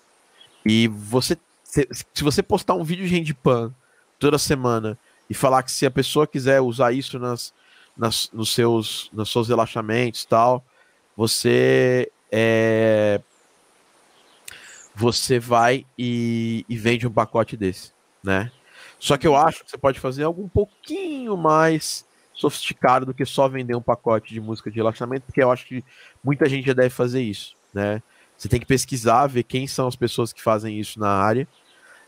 [0.65, 3.73] E você, se, se você postar um vídeo de handpan
[4.19, 4.99] toda semana
[5.29, 7.55] e falar que se a pessoa quiser usar isso nas,
[7.97, 10.65] nas, nos, seus, nos seus relaxamentos tal,
[11.17, 13.21] você é,
[14.95, 17.93] você vai e, e, vende um pacote desse,
[18.23, 18.51] né?
[18.99, 22.05] Só que eu acho que você pode fazer algo um pouquinho mais
[22.41, 25.85] sofisticado do que só vender um pacote de música de relaxamento, porque eu acho que
[26.25, 28.03] muita gente já deve fazer isso, né?
[28.37, 31.47] Você tem que pesquisar, ver quem são as pessoas que fazem isso na área,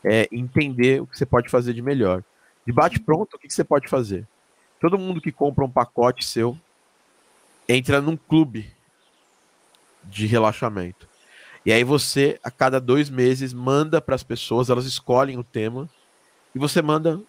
[0.02, 2.24] é, entender o que você pode fazer de melhor.
[2.66, 4.26] De bate pronto, o que você pode fazer?
[4.80, 6.58] Todo mundo que compra um pacote seu
[7.68, 8.72] entra num clube
[10.02, 11.06] de relaxamento.
[11.64, 15.88] E aí você, a cada dois meses, manda para as pessoas, elas escolhem o tema,
[16.54, 17.20] e você manda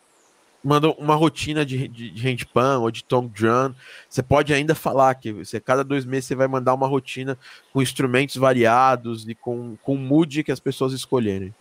[0.64, 3.74] manda uma rotina de, de, de handpan ou de tongue drum.
[4.10, 7.38] Você pode ainda falar que você, cada dois meses você vai mandar uma rotina
[7.74, 11.54] com instrumentos variados e com, com mood que as pessoas escolherem.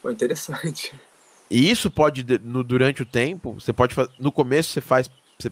[0.00, 0.94] Foi interessante.
[1.50, 5.10] E isso pode, no, durante o tempo, você pode no começo você faz,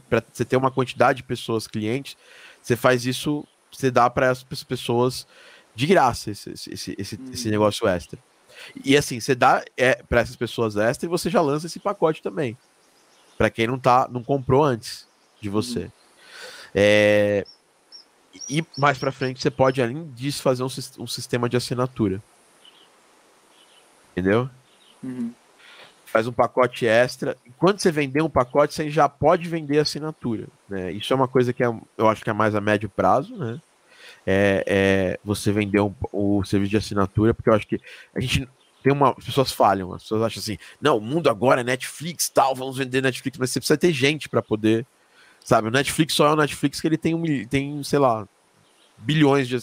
[0.08, 2.16] para você ter uma quantidade de pessoas, clientes,
[2.60, 5.26] você faz isso, você dá para as pessoas
[5.74, 7.30] de graça esse, esse, esse, hum.
[7.32, 8.18] esse negócio extra.
[8.84, 12.22] E assim, você dá é, para essas pessoas extra e você já lança esse pacote
[12.22, 12.56] também.
[13.36, 15.06] Para quem não tá, não comprou antes
[15.40, 15.84] de você.
[15.84, 15.90] Uhum.
[16.74, 17.44] É,
[18.48, 22.22] e mais para frente você pode, além disso, fazer um, um sistema de assinatura.
[24.12, 24.48] Entendeu?
[25.02, 25.32] Uhum.
[26.04, 27.36] Faz um pacote extra.
[27.46, 30.46] E quando você vender um pacote, você já pode vender assinatura.
[30.68, 30.92] Né?
[30.92, 33.60] Isso é uma coisa que é, eu acho que é mais a médio prazo, né?
[34.26, 37.80] É, é você vender um, o serviço de assinatura, porque eu acho que
[38.14, 38.48] a gente
[38.82, 39.14] tem uma.
[39.16, 42.76] As pessoas falham, as pessoas acham assim, não, o mundo agora é Netflix tal, vamos
[42.76, 44.86] vender Netflix, mas você precisa ter gente para poder.
[45.44, 48.26] Sabe, o Netflix só é o Netflix que ele tem, um, tem sei lá,
[48.98, 49.58] bilhões de.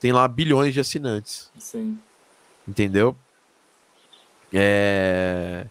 [0.00, 1.50] Tem lá bilhões de assinantes.
[1.58, 1.98] Sim.
[2.66, 3.16] Entendeu?
[4.52, 5.66] É.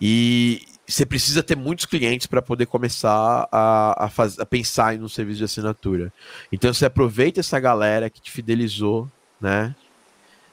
[0.00, 5.02] E, você precisa ter muitos clientes para poder começar a, a, faz, a pensar em
[5.02, 6.12] um serviço de assinatura.
[6.50, 9.10] Então você aproveita essa galera que te fidelizou,
[9.40, 9.74] né?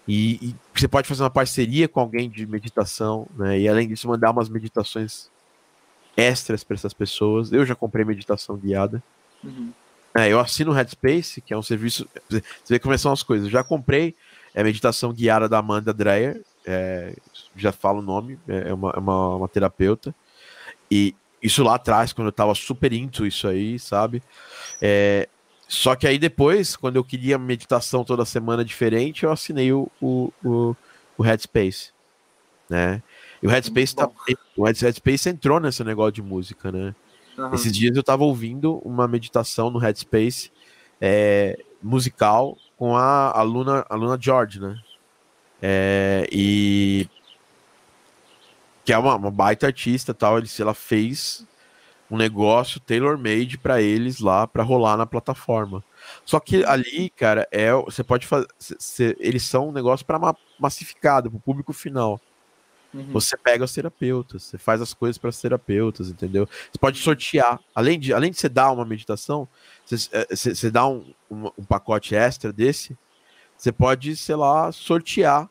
[0.07, 3.59] E, e, você pode fazer uma parceria com alguém de meditação, né?
[3.59, 5.30] E além disso, mandar umas meditações
[6.15, 7.51] extras para essas pessoas.
[7.51, 9.03] Eu já comprei meditação guiada.
[9.43, 9.71] Uhum.
[10.15, 12.07] É, eu assino o Headspace, que é um serviço.
[12.27, 13.47] Você vê como são as coisas.
[13.47, 14.15] Eu já comprei
[14.55, 17.16] a meditação guiada da Amanda Dreyer, é,
[17.55, 20.14] já falo o nome, é, é uma, é uma, uma, terapeuta.
[20.89, 24.22] E isso lá atrás, quando eu tava super into isso aí, sabe?
[24.82, 25.28] É,
[25.68, 30.34] só que aí depois, quando eu queria meditação toda semana diferente, eu assinei o, o,
[30.43, 30.76] o,
[31.18, 31.91] o Headspace,
[32.70, 33.01] né?
[33.41, 34.10] E o Headspace, tá,
[34.57, 36.93] o Headspace entrou nesse negócio de música, né?
[37.38, 37.53] Uhum.
[37.53, 40.51] Esses dias eu tava ouvindo uma meditação no Headspace
[40.99, 44.76] é, musical com a aluna, a Luna George, né?
[45.62, 47.07] É, e
[48.86, 51.45] que é uma, uma baita artista tal, ele, ela fez
[52.10, 55.84] um negócio tailor-made para eles lá para rolar na plataforma.
[56.26, 61.38] Só que ali, cara, é você pode fazer, eles são um negócio para massificado, para
[61.38, 62.20] o público final.
[62.91, 63.12] Uhum.
[63.12, 66.47] Você pega os terapeutas, você faz as coisas para os terapeutas, entendeu?
[66.47, 69.47] Você pode sortear, além de, além de você dar uma meditação,
[69.86, 72.97] você, você, você dá um, um, um pacote extra desse,
[73.60, 75.49] você pode, sei lá, sortear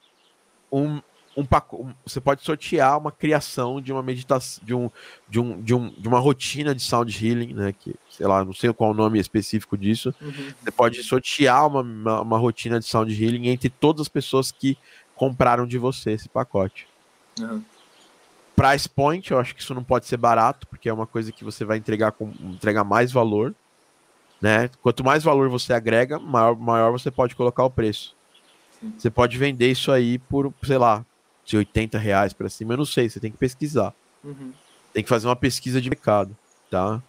[0.72, 0.98] um,
[1.36, 4.90] um pacote, você pode sortear uma criação de uma meditação, de um,
[5.28, 7.74] de um, de um, de uma rotina de sound healing, né?
[7.78, 10.14] Que sei lá, não sei qual o nome específico disso.
[10.22, 10.32] Uhum.
[10.58, 14.78] Você pode sortear uma, uma, uma, rotina de sound healing entre todas as pessoas que
[15.14, 16.88] compraram de você esse pacote.
[17.38, 17.62] Uhum.
[18.56, 21.44] Price point, eu acho que isso não pode ser barato, porque é uma coisa que
[21.44, 23.54] você vai entregar com entregar mais valor.
[24.40, 24.70] Né?
[24.82, 28.14] Quanto mais valor você agrega, maior, maior você pode colocar o preço.
[28.80, 28.94] Sim.
[28.96, 31.04] Você pode vender isso aí por, sei lá,
[31.44, 33.92] de 80 reais para cima, eu não sei, você tem que pesquisar.
[34.22, 34.52] Uhum.
[34.92, 36.36] Tem que fazer uma pesquisa de mercado,
[36.70, 37.02] tá?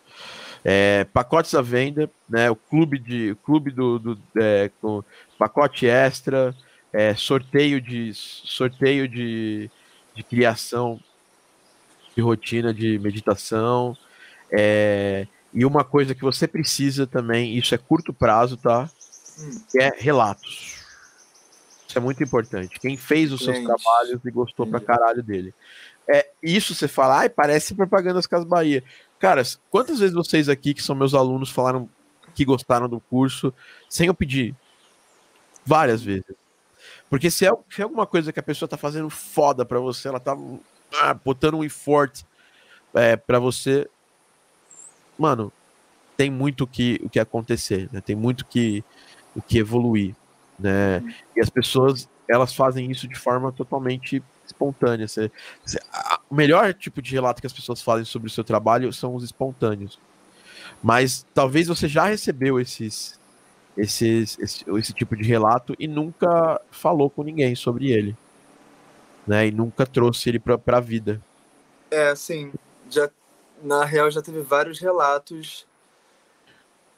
[0.64, 2.50] É, pacotes à venda, né?
[2.50, 5.04] O clube de clube do, do é, com
[5.38, 6.56] pacote extra,
[6.92, 9.70] é, sorteio de sorteio de,
[10.14, 11.00] de criação
[12.16, 13.96] de rotina de meditação.
[14.52, 18.90] É, e uma coisa que você precisa também, isso é curto prazo, tá?
[19.40, 19.62] Hum.
[19.80, 20.80] é relatos.
[21.88, 22.80] Isso é muito importante.
[22.80, 24.86] Quem fez os seus trabalhos e gostou Entendi.
[24.86, 25.54] pra caralho dele.
[26.08, 28.84] É, isso você fala, ai, parece propaganda das Casas Bahia.
[29.18, 31.90] Cara, quantas vezes vocês aqui, que são meus alunos, falaram
[32.36, 33.54] que gostaram do curso
[33.90, 34.56] sem eu pedir?
[35.66, 36.36] Várias vezes.
[37.10, 40.08] Porque se é, se é alguma coisa que a pessoa tá fazendo foda pra você,
[40.08, 40.38] ela tá
[40.94, 42.24] ah, botando um effort
[42.94, 43.90] é, pra você,
[45.20, 45.52] mano,
[46.18, 48.02] tem muito que, o que acontecer, né?
[48.02, 48.84] Tem muito que,
[49.36, 50.16] o que evoluir
[50.60, 51.00] né?
[51.00, 51.14] Uhum.
[51.38, 55.08] E as pessoas elas fazem isso de forma totalmente espontânea.
[55.08, 55.32] Você,
[55.66, 58.94] você, a, o melhor tipo de relato que as pessoas fazem sobre o seu trabalho
[58.94, 60.00] são os espontâneos.
[60.84, 63.20] Mas talvez você já recebeu esses,
[63.76, 68.16] esses, esse, esse tipo de relato e nunca falou com ninguém sobre ele.
[69.26, 71.22] Né, e nunca trouxe ele para a vida.
[71.92, 72.52] É, sim.
[72.90, 73.10] Já,
[73.64, 75.68] na real, já teve vários relatos.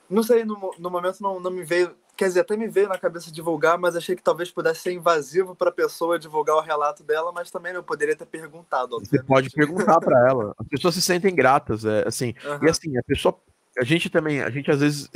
[0.10, 3.00] Não sei, no, no momento não, não me veio quer dizer, até me veio na
[3.00, 7.04] cabeça divulgar, mas achei que talvez pudesse ser invasivo para a pessoa divulgar o relato
[7.04, 8.96] dela, mas também eu poderia ter perguntado.
[8.96, 9.10] Obviamente.
[9.10, 10.54] Você pode perguntar para ela.
[10.60, 12.36] As pessoas se sentem gratas, é, assim.
[12.46, 12.68] Uhum.
[12.68, 13.36] E assim, a pessoa,
[13.76, 15.10] a gente também, a gente às vezes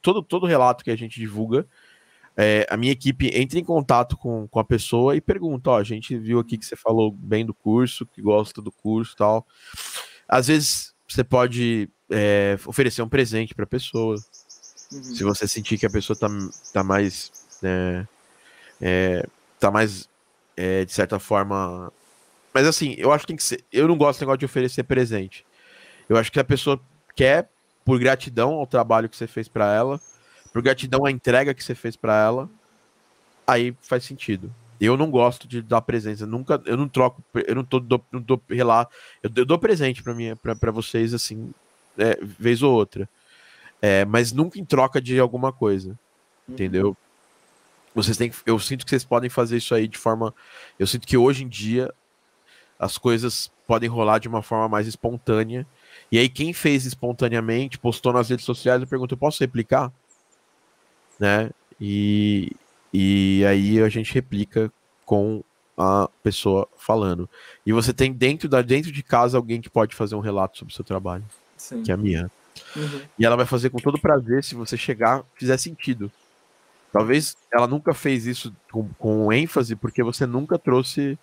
[0.00, 1.66] todo todo relato que a gente divulga,
[2.36, 5.82] é, a minha equipe entra em contato com, com a pessoa e pergunta, ó, a
[5.82, 9.44] gente viu aqui que você falou bem do curso, que gosta do curso, tal.
[10.28, 14.16] Às vezes você pode é, oferecer um presente para a pessoa.
[14.92, 15.02] Uhum.
[15.02, 16.28] Se você sentir que a pessoa tá,
[16.72, 17.32] tá mais.
[17.62, 18.06] É,
[18.80, 19.26] é,
[19.58, 20.08] tá mais.
[20.56, 21.92] É, de certa forma.
[22.52, 23.64] Mas assim, eu acho que tem que ser.
[23.72, 25.46] Eu não gosto do negócio de oferecer presente.
[26.08, 26.80] Eu acho que a pessoa
[27.14, 27.50] quer,
[27.84, 30.00] por gratidão ao trabalho que você fez para ela,
[30.52, 32.50] por gratidão à entrega que você fez para ela,
[33.46, 34.52] aí faz sentido.
[34.80, 38.20] Eu não gosto de dar presença, nunca, eu não troco, eu não tô, dou, não
[38.20, 41.52] dou relato, eu, eu dou presente para mim, para vocês assim,
[41.96, 43.08] é, vez ou outra.
[43.82, 45.90] É, mas nunca em troca de alguma coisa.
[46.46, 46.54] Uhum.
[46.54, 46.96] Entendeu?
[47.94, 50.34] Vocês têm eu sinto que vocês podem fazer isso aí de forma.
[50.78, 51.92] Eu sinto que hoje em dia
[52.78, 55.66] as coisas podem rolar de uma forma mais espontânea.
[56.10, 59.92] E aí, quem fez espontaneamente, postou nas redes sociais, eu pergunto: eu posso replicar?
[61.18, 61.50] Né?
[61.80, 62.52] E,
[62.92, 64.72] e aí a gente replica
[65.04, 65.42] com
[65.76, 67.28] a pessoa falando.
[67.64, 70.72] E você tem dentro, da, dentro de casa alguém que pode fazer um relato sobre
[70.72, 71.24] o seu trabalho.
[71.56, 71.82] Sim.
[71.82, 72.30] Que é a minha.
[72.74, 73.02] Uhum.
[73.18, 76.10] E ela vai fazer com todo prazer se você chegar, fizer sentido.
[76.92, 81.18] Talvez ela nunca fez isso com, com ênfase, porque você nunca trouxe.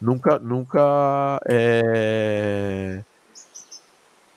[0.00, 1.40] Nunca, nunca.
[1.46, 3.02] É,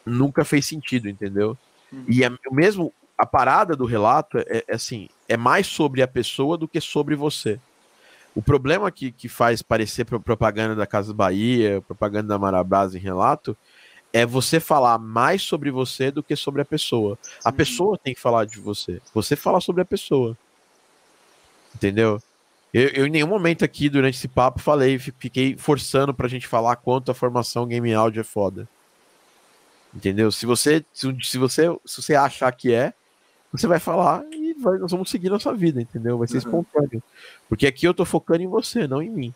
[0.06, 1.58] nunca fez sentido, entendeu?
[1.92, 2.04] Uhum.
[2.08, 2.94] E é, mesmo
[3.24, 7.16] a parada do relato é, é, assim: é mais sobre a pessoa do que sobre
[7.16, 7.60] você.
[8.36, 13.56] O problema que, que faz parecer propaganda da Casa Bahia, propaganda da Marabras em relato,
[14.12, 17.18] é você falar mais sobre você do que sobre a pessoa.
[17.44, 17.56] A uhum.
[17.56, 19.02] pessoa tem que falar de você.
[19.14, 20.38] Você fala sobre a pessoa.
[21.76, 22.22] Entendeu?
[22.74, 26.76] Eu, eu, em nenhum momento aqui durante esse papo falei, fiquei forçando pra gente falar
[26.76, 28.68] quanto a formação game áudio é foda.
[29.94, 30.32] Entendeu?
[30.32, 32.94] Se você se, se você se você achar que é,
[33.54, 36.18] você vai falar e vai, nós vamos seguir nossa vida, entendeu?
[36.18, 36.40] Vai ser uhum.
[36.40, 37.04] espontâneo.
[37.48, 39.34] Porque aqui eu tô focando em você, não em mim.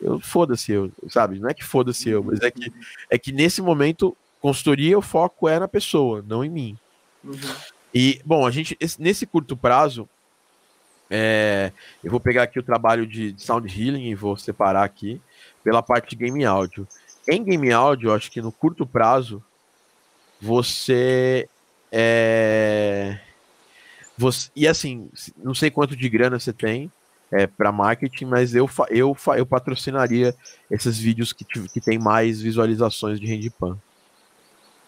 [0.00, 1.40] eu foda-se eu, sabe?
[1.40, 2.72] Não é que foda-se eu, mas é que,
[3.10, 6.78] é que nesse momento, consultoria, o foco é na pessoa, não em mim.
[7.24, 7.34] Uhum.
[7.92, 10.08] E, bom, a gente, esse, nesse curto prazo,
[11.10, 11.72] é,
[12.04, 15.20] eu vou pegar aqui o trabalho de, de sound healing e vou separar aqui
[15.64, 16.86] pela parte de game áudio.
[17.28, 19.42] Em game áudio, acho que no curto prazo,
[20.40, 21.48] você
[21.92, 23.20] é,
[24.16, 26.90] você, e assim, não sei quanto de grana você tem
[27.30, 30.34] é, para marketing, mas eu, eu, eu patrocinaria
[30.70, 33.78] esses vídeos que, que tem mais visualizações de Handpan.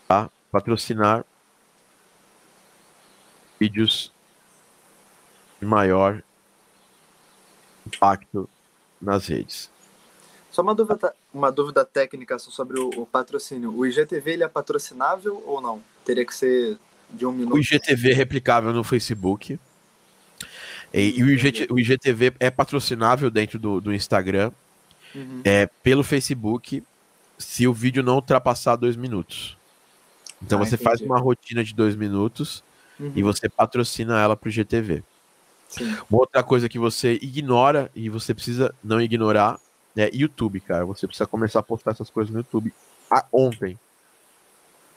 [0.09, 0.31] Tá?
[0.51, 1.25] Patrocinar
[3.61, 4.13] vídeos
[5.61, 6.23] de maior
[7.87, 8.49] impacto
[9.01, 9.71] nas redes.
[10.51, 13.77] Só uma dúvida, uma dúvida técnica sobre o, o, patrocínio.
[13.77, 15.83] O IGTV ele é patrocinável ou não?
[16.05, 16.79] Teria que ser
[17.15, 17.55] de um minuto?
[17.55, 19.59] O IGTV é replicável no Facebook.
[20.93, 24.53] E, e o, IG, o, IGTV é patrocinável dentro do, do Instagram.
[25.15, 25.41] Uhum.
[25.45, 26.83] É pelo Facebook
[27.39, 29.57] se o vídeo não ultrapassar dois minutos.
[30.43, 30.85] Então ah, você entendi.
[30.85, 32.63] faz uma rotina de dois minutos
[32.99, 33.13] uhum.
[33.15, 35.03] e você patrocina ela para o IGTV.
[35.69, 35.97] Sim.
[36.09, 39.59] Uma outra coisa que você ignora e você precisa não ignorar
[39.97, 40.85] é YouTube, cara.
[40.85, 42.73] Você precisa começar a postar essas coisas no YouTube
[43.11, 43.79] a, ontem.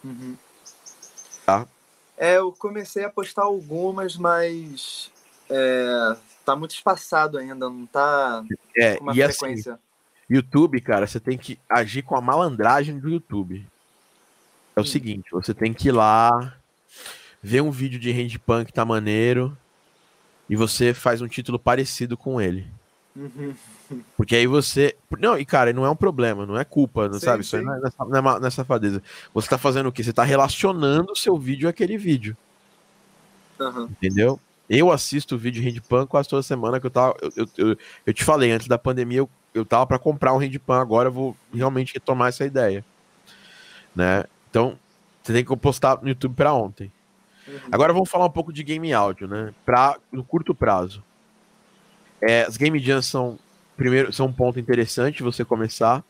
[0.03, 0.35] Uhum.
[1.45, 1.67] Tá?
[2.17, 5.11] É, eu comecei a postar algumas, mas
[5.49, 8.43] é, tá muito espaçado ainda, não tá
[8.75, 9.73] é, com uma e assim, frequência.
[9.73, 9.81] Assim,
[10.29, 13.65] YouTube, cara, você tem que agir com a malandragem do YouTube.
[14.75, 14.85] É o hum.
[14.85, 16.57] seguinte, você tem que ir lá,
[17.41, 19.55] ver um vídeo de handpan que tá maneiro,
[20.49, 22.67] e você faz um título parecido com ele.
[23.17, 23.55] Uhum.
[24.15, 24.95] Porque aí você.
[25.19, 27.43] Não, e cara, não é um problema, não é culpa, não sim, sabe?
[27.43, 27.47] Sim.
[27.47, 29.01] Isso aí não é, não, é, não é safadeza.
[29.33, 30.03] Você tá fazendo o quê?
[30.03, 32.37] Você tá relacionando o seu vídeo àquele vídeo.
[33.59, 33.85] Uhum.
[33.85, 34.39] Entendeu?
[34.69, 37.15] Eu assisto o vídeo Handpan quase toda semana que eu tava.
[37.21, 40.37] Eu, eu, eu, eu te falei, antes da pandemia, eu, eu tava para comprar um
[40.37, 42.85] Handpan, agora eu vou realmente retomar essa ideia.
[43.95, 44.25] Né?
[44.49, 44.77] Então,
[45.23, 46.91] você tem que postar no YouTube para ontem.
[47.47, 47.57] Uhum.
[47.71, 49.53] Agora vamos falar um pouco de game áudio, né?
[49.65, 51.01] Pra, no curto prazo.
[52.21, 53.37] É, as game jams são,
[53.75, 56.03] primeiro, são um ponto interessante você começar,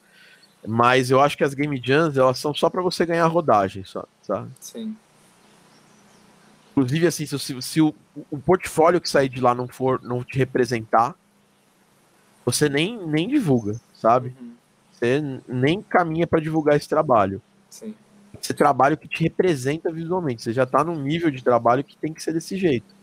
[0.66, 4.06] mas eu acho que as game jams elas são só para você ganhar rodagem, só,
[4.22, 4.50] sabe?
[4.60, 4.96] Sim.
[6.72, 7.94] Inclusive, assim, se, se o,
[8.30, 11.16] o, portfólio que sair de lá não for não te representar,
[12.46, 14.36] você nem, nem divulga, sabe?
[14.40, 14.54] Uhum.
[14.94, 17.42] Você nem caminha para divulgar esse trabalho.
[17.70, 17.94] Sim
[18.42, 20.42] esse trabalho que te representa visualmente.
[20.42, 22.96] Você já está num nível de trabalho que tem que ser desse jeito.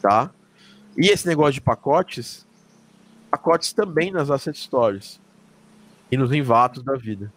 [0.00, 0.30] Tá?
[0.98, 2.44] E esse negócio de pacotes,
[3.30, 5.20] pacotes também nas asset stories
[6.10, 7.32] e nos envatos da vida.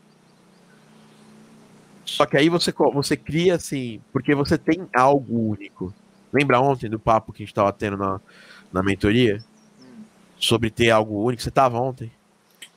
[2.03, 5.93] Só que aí você, você cria assim, porque você tem algo único.
[6.33, 8.19] Lembra ontem do papo que a gente estava tendo na,
[8.73, 9.43] na mentoria?
[10.39, 11.43] Sobre ter algo único?
[11.43, 12.11] Você estava ontem?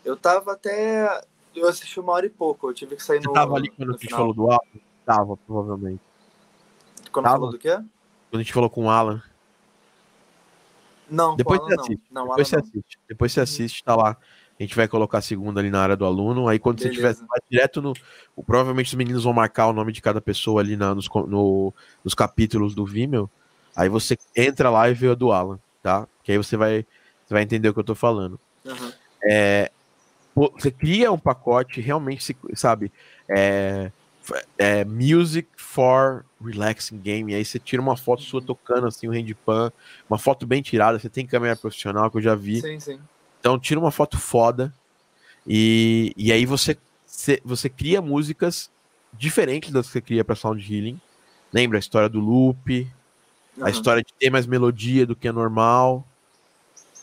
[0.05, 1.25] Eu estava até
[1.55, 3.33] eu assisti uma hora e pouco, eu tive que sair Você no.
[3.33, 4.19] tava ali quando a gente final.
[4.19, 4.81] falou do Alan?
[5.07, 6.01] Tava, provavelmente.
[7.13, 7.37] Quando tava.
[7.37, 7.71] falou do quê?
[7.71, 7.87] Quando
[8.35, 9.23] a gente falou com o Alan.
[11.11, 12.03] Não, depois você assiste.
[12.11, 12.23] Não.
[12.23, 12.99] Não, depois você assiste.
[13.09, 13.45] Depois você uhum.
[13.45, 14.17] assiste, tá lá.
[14.59, 16.49] A gente vai colocar a segunda ali na área do aluno.
[16.49, 16.95] Aí quando Beleza.
[16.95, 17.93] você tiver vai direto no.
[18.47, 21.73] Provavelmente os meninos vão marcar o nome de cada pessoa ali na, nos, no,
[22.05, 23.29] nos capítulos do Vimeo.
[23.77, 26.07] Aí você entra lá e vê a do Alan, tá?
[26.23, 26.87] Que aí você vai,
[27.27, 28.39] você vai entender o que eu tô falando.
[28.65, 28.93] Uhum.
[29.25, 29.71] É,
[30.35, 32.93] você cria um pacote realmente, sabe,
[33.29, 33.91] é,
[34.59, 39.15] é, music for relaxing game, aí você tira uma foto sua tocando assim o um
[39.15, 39.73] handpan,
[40.09, 42.61] uma foto bem tirada, você tem câmera profissional que eu já vi.
[42.61, 43.01] Sim, sim.
[43.41, 44.73] Então tira uma foto foda
[45.47, 48.71] e, e aí você, você, você cria músicas
[49.13, 51.01] diferentes das que você cria para sound healing.
[51.53, 52.91] Lembra a história do loop,
[53.57, 53.65] uhum.
[53.67, 56.07] a história de ter mais melodia do que é normal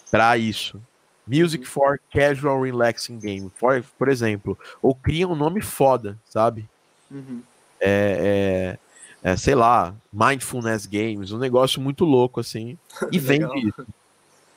[0.09, 0.81] para isso.
[1.25, 4.57] Music for Casual Relaxing Game, for, por exemplo.
[4.81, 6.67] Ou cria um nome foda, sabe?
[7.11, 7.41] Uhum.
[7.79, 8.77] É,
[9.23, 12.77] é, é, sei lá, Mindfulness Games, um negócio muito louco, assim.
[13.11, 13.85] E vende isso,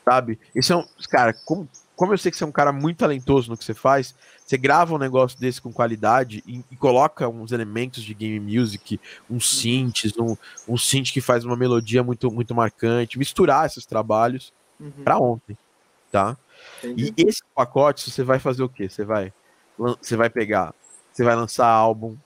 [0.05, 0.39] sabe?
[0.55, 0.87] Isso é um.
[1.11, 3.75] Cara, como, como eu sei que você é um cara muito talentoso no que você
[3.75, 8.39] faz, você grava um negócio desse com qualidade e, e coloca uns elementos de game
[8.41, 9.01] music,
[9.31, 9.61] uns uhum.
[9.61, 10.37] synths, um,
[10.69, 14.91] um synth que faz uma melodia muito, muito marcante, misturar esses trabalhos uhum.
[15.03, 15.57] para ontem,
[16.13, 16.37] tá?
[16.83, 17.15] Entendi.
[17.17, 18.89] E esse pacote, você vai fazer o quê?
[18.89, 19.33] Você vai,
[19.79, 20.75] você vai pegar,
[21.13, 22.17] você vai lançar álbum,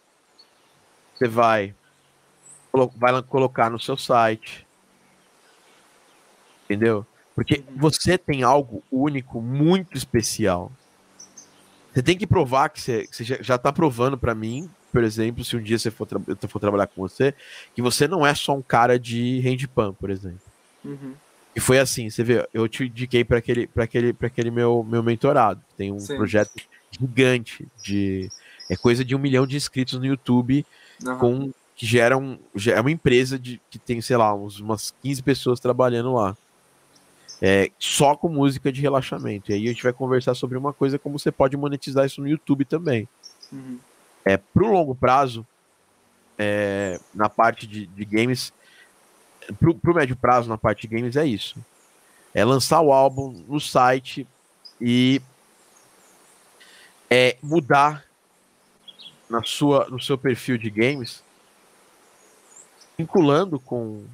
[1.18, 1.74] você vai,
[2.96, 4.66] vai colocar no seu site,
[6.64, 7.04] entendeu?
[7.34, 7.76] Porque uhum.
[7.76, 10.70] você tem algo único, muito especial.
[11.92, 15.44] Você tem que provar que você, que você já está provando para mim, por exemplo,
[15.44, 17.34] se um dia você for, eu for trabalhar com você,
[17.74, 20.40] que você não é só um cara de handpan, por exemplo.
[20.84, 21.14] Uhum.
[21.54, 24.84] E foi assim, você vê, eu te indiquei para aquele, para aquele, para aquele meu,
[24.88, 25.60] meu mentorado.
[25.76, 26.16] Tem um Sim.
[26.16, 26.52] projeto
[26.92, 28.30] gigante de
[28.70, 30.64] é coisa de um milhão de inscritos no YouTube
[31.04, 31.18] uhum.
[31.18, 32.36] com que gera um,
[32.66, 36.36] é uma empresa de, que tem, sei lá, uns, umas 15 pessoas trabalhando lá.
[37.40, 39.52] É, só com música de relaxamento.
[39.52, 42.26] E aí a gente vai conversar sobre uma coisa como você pode monetizar isso no
[42.26, 43.08] YouTube também.
[43.52, 43.78] Uhum.
[44.24, 45.46] É, pro longo prazo,
[46.36, 48.52] é, na parte de, de games,
[49.60, 51.56] pro, pro médio prazo na parte de games é isso.
[52.34, 54.26] É lançar o álbum no site
[54.80, 55.22] e
[57.08, 58.07] é mudar
[59.28, 61.22] na sua, no seu perfil de games,
[62.96, 64.04] vinculando com,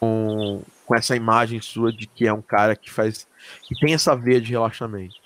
[0.00, 3.26] com, com essa imagem sua de que é um cara que faz
[3.62, 5.16] que tem essa veia de relaxamento.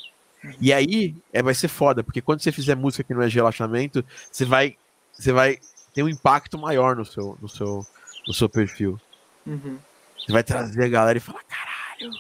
[0.61, 3.35] E aí é, vai ser foda, porque quando você fizer música que não é de
[3.35, 4.77] relaxamento, você vai
[5.13, 5.59] você vai
[5.93, 7.85] ter um impacto maior no seu no seu
[8.27, 9.01] no seu perfil.
[9.47, 9.79] Uhum.
[10.19, 12.13] Você vai trazer a galera e falar, caralho.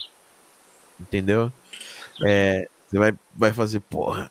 [0.98, 1.52] Entendeu?
[2.24, 4.30] É, você vai, vai fazer, porra.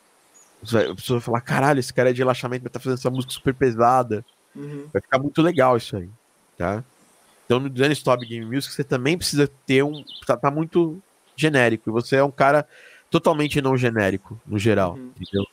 [0.75, 3.33] A pessoa vai falar, caralho, esse cara é de relaxamento, estar tá fazendo essa música
[3.33, 4.25] super pesada.
[4.55, 4.87] Uhum.
[4.91, 6.09] Vai ficar muito legal isso aí,
[6.57, 6.83] tá?
[7.45, 10.03] Então no Design Stop Game Music você também precisa ter um.
[10.25, 11.01] Tá, tá, muito
[11.35, 11.89] genérico.
[11.89, 12.67] E você é um cara
[13.09, 14.93] totalmente não genérico, no geral.
[14.95, 15.11] Uhum.
[15.19, 15.47] Entendeu?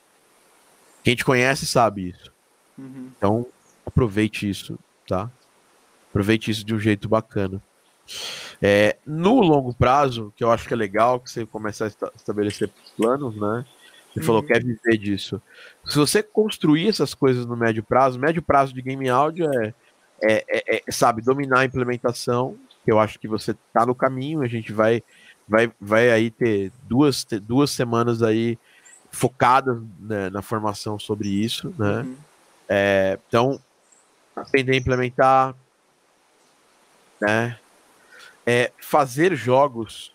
[1.02, 2.32] Quem te conhece sabe isso.
[2.76, 3.10] Uhum.
[3.16, 3.46] Então
[3.86, 5.30] aproveite isso, tá?
[6.10, 7.62] Aproveite isso de um jeito bacana.
[8.60, 12.70] É, no longo prazo, que eu acho que é legal que você começar a estabelecer
[12.96, 13.64] planos, né?
[14.20, 14.22] Uhum.
[14.22, 15.40] falou que quer viver disso.
[15.84, 19.74] Se você construir essas coisas no médio prazo, médio prazo de game áudio é,
[20.22, 24.42] é, é, é sabe, dominar a implementação, que eu acho que você está no caminho,
[24.42, 25.02] a gente vai,
[25.48, 28.58] vai, vai aí ter duas, ter duas semanas aí
[29.10, 32.02] focadas né, na formação sobre isso, né?
[32.02, 32.16] Uhum.
[32.68, 33.60] É, então,
[34.34, 35.54] aprender a implementar,
[37.20, 37.58] né?
[38.46, 40.12] É, fazer jogos,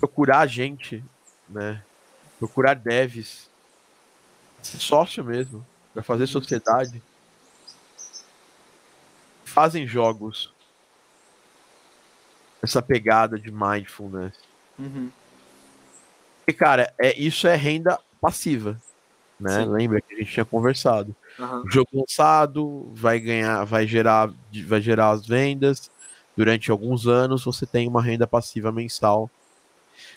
[0.00, 1.04] procurar gente,
[1.48, 1.82] né?
[2.38, 3.50] Procurar devs,
[4.62, 7.02] sócio mesmo, para fazer sociedade.
[9.44, 10.52] Fazem jogos
[12.62, 14.34] essa pegada de mindfulness.
[14.78, 15.10] Uhum.
[16.46, 18.80] E, cara, é, isso é renda passiva.
[19.38, 19.64] Né?
[19.64, 21.14] Lembra que a gente tinha conversado.
[21.38, 21.62] Uhum.
[21.62, 24.32] O jogo lançado vai ganhar, vai gerar,
[24.66, 25.90] vai gerar as vendas.
[26.36, 29.30] Durante alguns anos você tem uma renda passiva mensal.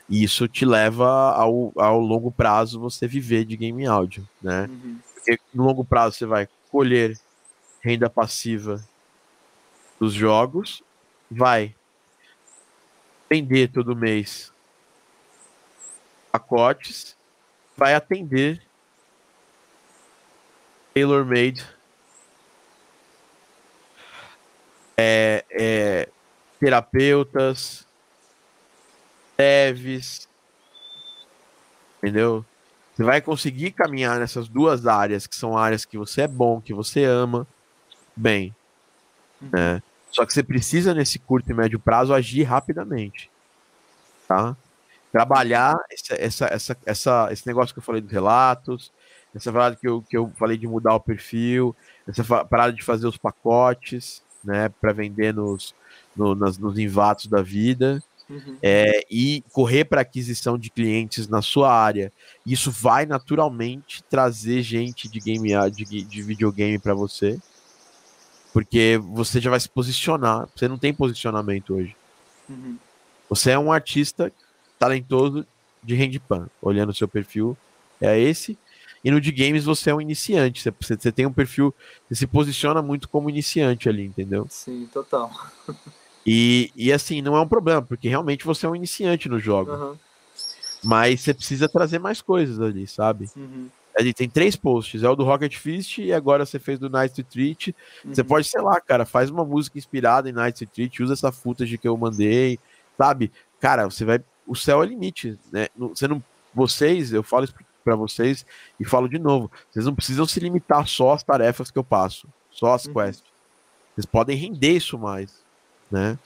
[0.10, 4.68] E isso te leva ao, ao longo prazo você viver de game áudio, né?
[4.70, 5.00] Uhum.
[5.14, 7.18] Porque no longo prazo você vai colher
[7.82, 8.84] renda passiva
[10.00, 10.84] dos jogos,
[11.30, 11.76] vai
[13.30, 14.52] vender todo mês
[16.32, 17.16] pacotes,
[17.78, 18.62] vai atender
[20.94, 21.66] tailor-made.
[24.98, 26.10] É, é,
[26.60, 27.88] terapeutas,
[29.42, 30.30] devs,
[31.98, 32.46] entendeu?
[32.94, 36.74] Você vai conseguir caminhar nessas duas áreas, que são áreas que você é bom, que
[36.74, 37.48] você ama,
[38.16, 38.56] bem.
[39.42, 39.50] Uhum.
[39.52, 39.84] Né?
[40.12, 43.32] Só que você precisa, nesse curto e médio prazo, agir rapidamente.
[44.28, 44.56] Tá?
[45.12, 48.92] Trabalhar essa, essa, essa, esse negócio que eu falei dos relatos,
[49.34, 51.76] essa parada que eu, que eu falei de mudar o perfil,
[52.08, 55.74] essa parada de fazer os pacotes, né, para vender nos,
[56.16, 58.04] no, nas, nos invatos da vida.
[58.32, 58.58] Uhum.
[58.64, 62.14] É, e correr para aquisição de clientes na sua área.
[62.46, 67.38] Isso vai naturalmente trazer gente de game de, de videogame para você,
[68.54, 70.48] porque você já vai se posicionar.
[70.56, 71.94] Você não tem posicionamento hoje.
[72.50, 72.78] Uhum.
[73.30, 74.32] Você é um artista
[74.80, 75.46] talentoso
[75.84, 76.50] de handpan.
[76.62, 77.58] Olhando o seu perfil,
[78.00, 78.58] é esse.
[79.04, 80.62] E no de games você é um iniciante.
[80.62, 81.74] Você, você tem um perfil,
[82.08, 84.48] você se posiciona muito como iniciante ali, entendeu?
[84.50, 85.32] Sim, total.
[86.26, 89.72] E, e assim, não é um problema, porque realmente você é um iniciante no jogo.
[89.72, 89.96] Uhum.
[90.84, 93.30] Mas você precisa trazer mais coisas ali, sabe?
[93.36, 93.70] Uhum.
[93.98, 97.22] Ali tem três posts, é o do Rocket Fist e agora você fez do Night
[97.24, 97.76] Treat.
[98.04, 98.14] Uhum.
[98.14, 101.78] Você pode, sei lá, cara, faz uma música inspirada em Night Treat, usa essa footage
[101.78, 102.58] que eu mandei,
[102.98, 103.32] sabe?
[103.60, 104.24] Cara, você vai.
[104.48, 105.68] O céu é limite, né?
[105.78, 106.24] Você não.
[106.54, 107.54] Vocês, eu falo isso
[107.84, 108.46] para vocês
[108.80, 112.28] e falo de novo, vocês não precisam se limitar só às tarefas que eu passo,
[112.50, 112.94] só às uhum.
[112.94, 113.24] quests.
[113.94, 115.41] Vocês podem render isso mais,
[115.92, 116.18] né?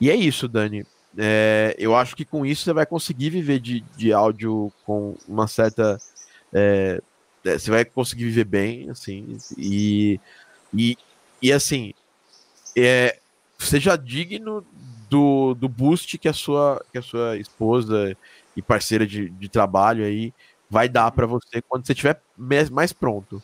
[0.00, 0.86] E é isso, Dani.
[1.18, 5.48] É, eu acho que com isso você vai conseguir viver de, de áudio com uma
[5.48, 5.98] certa.
[6.52, 7.00] É,
[7.44, 10.20] é você vai conseguir viver bem, assim, e,
[10.74, 10.98] e,
[11.40, 11.94] e assim,
[12.76, 13.18] é,
[13.58, 14.64] seja digno
[15.08, 18.16] do, do boost que a sua, que a sua esposa
[18.54, 20.34] e parceira de, de trabalho aí
[20.68, 22.20] vai dar para você quando você estiver
[22.70, 23.42] mais pronto.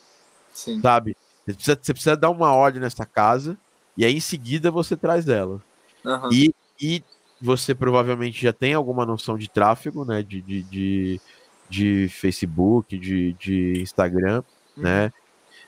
[0.53, 0.81] Sim.
[0.81, 1.17] Sabe?
[1.47, 3.57] Você precisa, você precisa dar uma ordem nessa casa
[3.97, 5.61] e aí em seguida você traz ela.
[6.05, 6.33] Uhum.
[6.33, 7.05] E, e
[7.41, 10.23] você provavelmente já tem alguma noção de tráfego, né?
[10.23, 11.21] De, de, de,
[11.69, 14.43] de Facebook, de, de Instagram,
[14.77, 14.83] uhum.
[14.83, 15.13] né?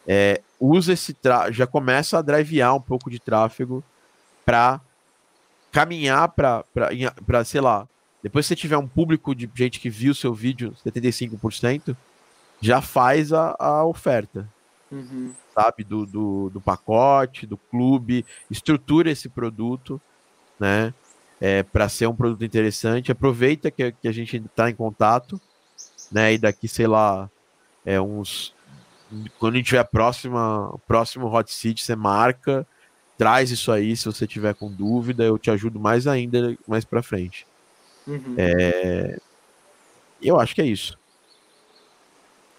[0.06, 1.16] É, usa esse
[1.50, 3.82] já começa a drivear um pouco de tráfego
[4.44, 4.80] para
[5.72, 6.64] caminhar para,
[7.44, 7.88] sei lá,
[8.22, 11.96] depois que você tiver um público de gente que viu seu vídeo, 75%,
[12.60, 14.48] já faz a, a oferta.
[14.90, 15.34] Uhum.
[15.54, 15.84] Sabe?
[15.84, 20.00] Do, do, do, pacote, do clube, estrutura esse produto,
[20.58, 20.92] né?
[21.40, 23.12] É, para ser um produto interessante.
[23.12, 25.40] Aproveita que, que a gente está em contato,
[26.10, 26.34] né?
[26.34, 27.30] E daqui, sei lá,
[27.84, 28.54] é uns.
[29.38, 32.66] Quando a gente tiver próxima, próximo Hot Seat, você marca,
[33.16, 37.02] traz isso aí se você tiver com dúvida, eu te ajudo mais ainda mais para
[37.02, 37.46] frente.
[38.06, 38.34] Uhum.
[38.36, 39.18] É...
[40.20, 40.98] Eu acho que é isso.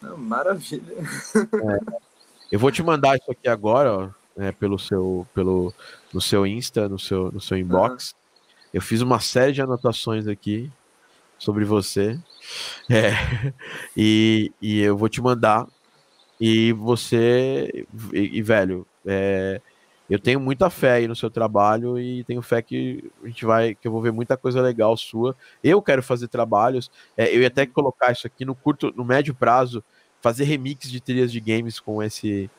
[0.01, 0.93] Maravilha.
[1.35, 2.05] É.
[2.51, 5.73] Eu vou te mandar isso aqui agora, ó, é, pelo seu, pelo,
[6.13, 8.11] no seu Insta, no seu, no seu inbox.
[8.11, 8.17] Uhum.
[8.73, 10.71] Eu fiz uma série de anotações aqui
[11.37, 12.19] sobre você.
[12.89, 13.11] É,
[13.95, 15.67] e, e eu vou te mandar.
[16.39, 19.61] E você, e, e velho, é,
[20.09, 23.73] eu tenho muita fé aí no seu trabalho e tenho fé que a gente vai,
[23.73, 25.35] que eu vou ver muita coisa legal sua.
[25.63, 29.33] Eu quero fazer trabalhos, é, eu ia até colocar isso aqui no curto, no médio
[29.33, 29.83] prazo,
[30.25, 32.49] fazer remix de trilhas de games com esse,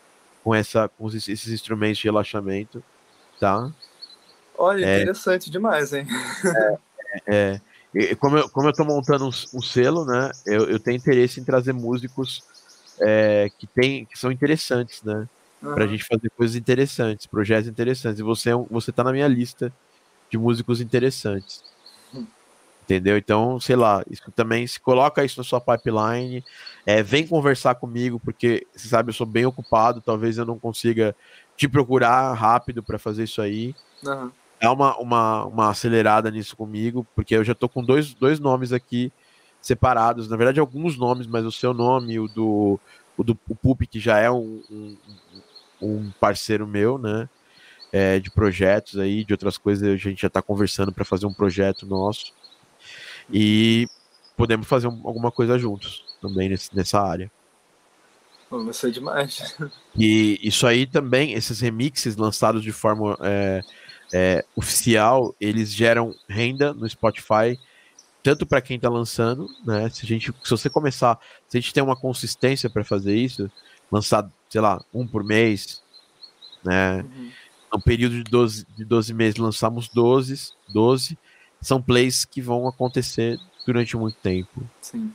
[0.45, 2.81] com essa, com esses instrumentos de relaxamento,
[3.41, 3.73] tá?
[4.57, 6.07] Olha, é, interessante demais, hein?
[7.27, 7.61] É,
[7.95, 10.31] é, como, eu, como eu tô montando um, um selo, né?
[10.45, 12.45] Eu, eu tenho interesse em trazer músicos
[13.01, 15.27] é, que, tem, que são interessantes, né?
[15.63, 15.75] uhum.
[15.75, 18.21] pra gente fazer coisas interessantes, projetos interessantes.
[18.21, 19.73] E você, é você tá na minha lista
[20.31, 21.65] de músicos interessantes.
[22.87, 23.19] Entendeu?
[23.19, 26.45] Então, sei lá, isso também se coloca isso na sua pipeline,
[26.87, 31.15] é, vem conversar comigo, porque você sabe, eu sou bem ocupado, talvez eu não consiga
[31.57, 33.75] te procurar rápido para fazer isso aí.
[34.05, 34.31] Uhum.
[34.61, 38.73] Dá uma, uma, uma acelerada nisso comigo, porque eu já tô com dois, dois nomes
[38.73, 39.13] aqui
[39.61, 42.79] separados, na verdade, alguns nomes, mas o seu nome, o do
[43.17, 44.97] o do o Pup, que já é um, um,
[45.83, 47.29] um parceiro meu, né?
[47.93, 51.33] É, de projetos aí, de outras coisas, a gente já está conversando para fazer um
[51.33, 52.33] projeto nosso.
[53.31, 53.89] E
[54.37, 57.31] podemos fazer um, alguma coisa juntos também nesse, nessa área.
[58.73, 59.57] Ser demais.
[59.99, 63.63] E isso aí também, esses remixes lançados de forma é,
[64.13, 67.59] é, oficial, eles geram renda no Spotify,
[68.23, 69.89] tanto para quem está lançando, né?
[69.89, 71.19] Se a gente, se você começar,
[71.49, 73.51] se a gente tem uma consistência para fazer isso,
[73.91, 75.83] lançar, sei lá, um por mês,
[76.63, 77.03] né?
[77.03, 77.31] Uhum.
[77.73, 81.19] No período de 12, de 12 meses lançamos 12, 12.
[81.67, 84.63] São plays que vão acontecer durante muito tempo.
[84.81, 85.13] Sim.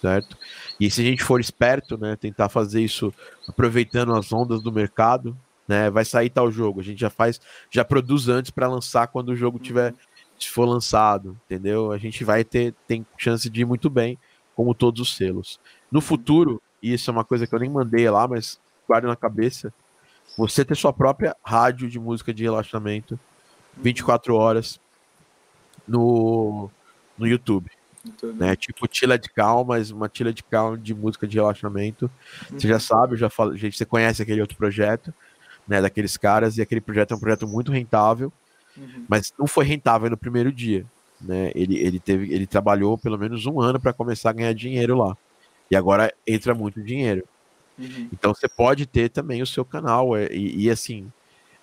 [0.00, 0.38] Certo?
[0.78, 3.12] E se a gente for esperto, né, tentar fazer isso
[3.48, 5.36] aproveitando as ondas do mercado,
[5.66, 9.30] né, vai sair tal jogo, a gente já faz, já produz antes para lançar quando
[9.30, 9.92] o jogo tiver
[10.38, 11.90] se for lançado, entendeu?
[11.90, 14.16] A gente vai ter tem chance de ir muito bem,
[14.54, 15.58] como todos os selos.
[15.90, 19.16] No futuro, e isso é uma coisa que eu nem mandei lá, mas guarde na
[19.16, 19.74] cabeça,
[20.38, 23.18] você ter sua própria rádio de música de relaxamento
[23.76, 24.80] 24 horas
[25.90, 26.70] no,
[27.18, 27.70] no YouTube.
[28.36, 28.56] Né?
[28.56, 32.10] Tipo Tila de Cal, mas uma Tila de Cal de música de relaxamento.
[32.50, 32.58] Uhum.
[32.58, 32.80] Você já uhum.
[32.80, 35.12] sabe, já falo, gente, você conhece aquele outro projeto,
[35.68, 35.82] né?
[35.82, 38.32] Daqueles caras, e aquele projeto é um projeto muito rentável,
[38.76, 39.04] uhum.
[39.08, 40.86] mas não foi rentável no primeiro dia.
[41.20, 41.52] Né?
[41.54, 45.16] Ele, ele, teve, ele trabalhou pelo menos um ano para começar a ganhar dinheiro lá.
[45.70, 47.24] E agora entra muito dinheiro.
[47.78, 48.08] Uhum.
[48.12, 50.16] Então você pode ter também o seu canal.
[50.16, 51.12] É, e, e, assim,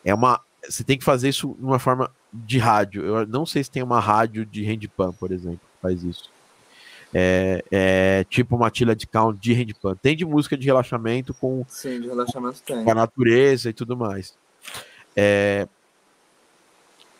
[0.05, 0.39] é uma.
[0.63, 3.03] Você tem que fazer isso de uma forma de rádio.
[3.03, 6.29] Eu não sei se tem uma rádio de handpan, por exemplo, que faz isso.
[7.13, 9.95] É, é tipo uma tilha de count de handpan.
[9.95, 12.83] Tem de música de relaxamento com, Sim, de relaxamento tem.
[12.83, 14.35] com a natureza e tudo mais.
[15.15, 15.67] É,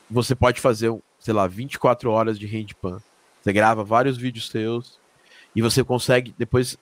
[0.10, 3.02] você pode fazer, sei lá, 24 horas de handpan.
[3.42, 5.00] Você grava vários vídeos seus
[5.56, 6.78] e você consegue, depois,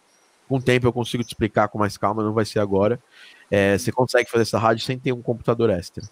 [0.47, 2.99] com o tempo eu consigo te explicar com mais calma, não vai ser agora.
[3.49, 6.03] É, você consegue fazer essa rádio sem ter um computador extra,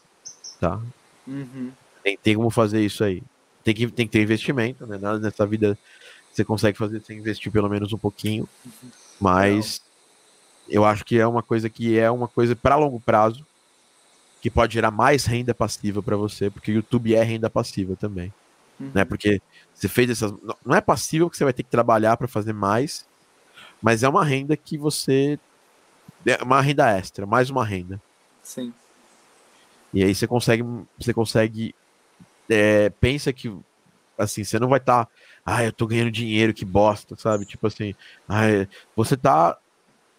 [0.64, 0.80] tá?
[1.28, 1.72] Uhum.
[2.02, 3.22] Tem, tem como fazer isso aí.
[3.66, 4.98] Tem que, tem que ter investimento, né?
[4.98, 5.78] Nada nessa vida
[6.32, 8.48] você consegue fazer sem investir pelo menos um pouquinho,
[9.20, 9.82] mas
[10.68, 10.74] não.
[10.74, 13.46] eu acho que é uma coisa que é uma coisa para longo prazo
[14.42, 18.28] que pode gerar mais renda passiva para você, porque o YouTube é renda passiva também.
[18.28, 18.34] Né?
[18.80, 18.92] Uhum.
[18.96, 19.06] Né?
[19.06, 19.42] Porque
[19.74, 20.34] você fez essas.
[20.66, 23.06] Não é passivo que você vai ter que trabalhar para fazer mais,
[23.82, 25.38] mas é uma renda que você.
[26.26, 28.02] É uma renda extra, mais uma renda.
[28.42, 28.74] Sim.
[29.94, 30.64] E aí você consegue.
[31.00, 31.76] Você consegue.
[32.50, 33.56] É, pensa que.
[34.18, 35.06] Assim, você não vai estar.
[35.06, 35.12] Tá,
[35.46, 37.46] ah, eu tô ganhando dinheiro, que bosta, sabe?
[37.46, 37.94] Tipo assim.
[38.28, 38.44] Ah,
[38.96, 39.58] você tá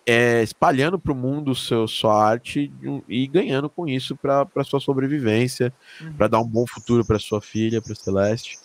[0.06, 2.70] é, espalhando para o mundo seu, sua arte
[3.08, 6.12] e ganhando com isso para sua sobrevivência, uhum.
[6.12, 8.58] para dar um bom futuro para sua filha, para Celeste.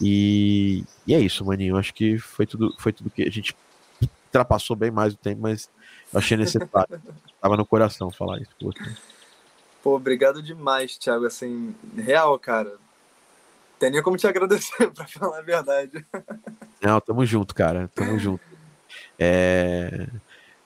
[0.00, 1.76] E, e, é isso, maninho.
[1.76, 3.54] Acho que foi tudo, foi tudo que a gente
[4.00, 5.70] ultrapassou bem mais o tempo, mas
[6.12, 7.00] eu achei necessário.
[7.40, 8.50] Tava no coração falar isso.
[9.82, 11.26] Pô, obrigado demais, Thiago.
[11.26, 12.72] Assim, real, cara.
[13.78, 16.06] Tem nem como te agradecer, para falar a verdade.
[16.80, 17.90] Não, tamo junto, cara.
[17.94, 18.44] Tamo junto.
[19.18, 20.06] É...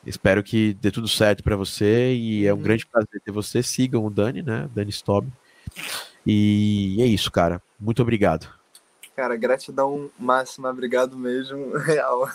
[0.05, 2.63] Espero que dê tudo certo para você e é um uhum.
[2.63, 3.63] grande prazer ter você.
[3.63, 4.69] Sigam o Dani, né?
[4.73, 5.29] Dani Stob.
[6.25, 7.61] E é isso, cara.
[7.81, 8.49] Muito obrigado.
[9.17, 12.31] Cara, gratidão máxima, obrigado mesmo, real.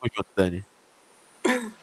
[0.00, 0.64] Muito, Dani.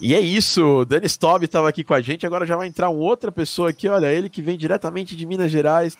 [0.00, 3.00] E é isso, Dani Stob estava aqui com a gente, agora já vai entrar uma
[3.00, 5.96] outra pessoa aqui, olha, ele que vem diretamente de Minas Gerais,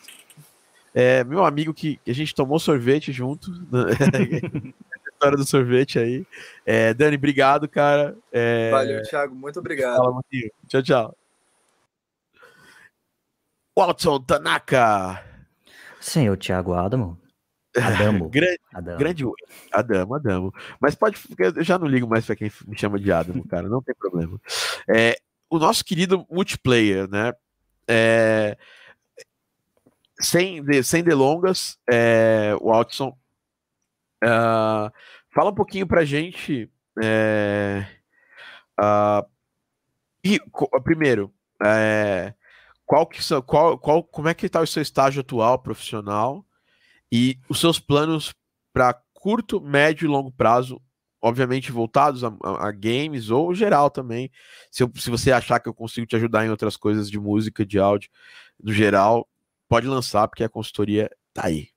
[0.94, 4.72] é, meu amigo que a gente tomou sorvete junto, né?
[5.20, 6.26] história do sorvete aí.
[6.64, 8.16] É, Dani, obrigado, cara.
[8.32, 8.70] É...
[8.70, 9.98] Valeu, Thiago, muito obrigado.
[9.98, 10.22] Fala,
[10.66, 11.16] tchau, tchau.
[13.76, 15.22] Watson Tanaka.
[16.00, 17.19] Senhor Thiago Adamo.
[17.76, 18.28] Adamo.
[18.30, 18.98] grande, Adamo.
[18.98, 19.24] grande
[19.72, 20.54] Adamo, Adamo.
[20.80, 23.82] Mas pode, eu já não ligo mais para quem me chama de Adamo, cara, não
[23.82, 24.40] tem problema.
[24.88, 25.16] É,
[25.48, 27.32] o nosso querido multiplayer, né?
[27.88, 28.56] É,
[30.20, 33.16] sem, sem delongas, é, Watson,
[34.24, 34.92] uh,
[35.30, 36.70] fala um pouquinho pra gente.
[37.02, 37.86] É,
[38.78, 39.26] uh,
[40.22, 40.40] e,
[40.84, 41.32] primeiro,
[41.64, 42.34] é,
[42.84, 46.44] qual que qual, qual, como é que está o seu estágio atual profissional
[47.10, 48.32] e os seus planos
[48.72, 50.80] para curto, médio e longo prazo,
[51.20, 54.30] obviamente voltados a, a, a, games ou geral também.
[54.70, 57.66] Se, eu, se você achar que eu consigo te ajudar em outras coisas de música,
[57.66, 58.10] de áudio,
[58.62, 59.28] no geral,
[59.68, 61.68] pode lançar, porque a consultoria tá aí.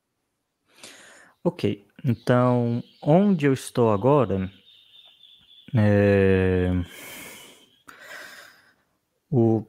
[1.43, 4.49] Ok, então onde eu estou agora
[5.75, 6.71] é...
[9.29, 9.65] o...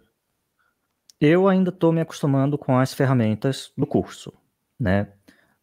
[1.21, 4.33] eu ainda estou me acostumando com as ferramentas do curso,
[4.79, 5.13] né?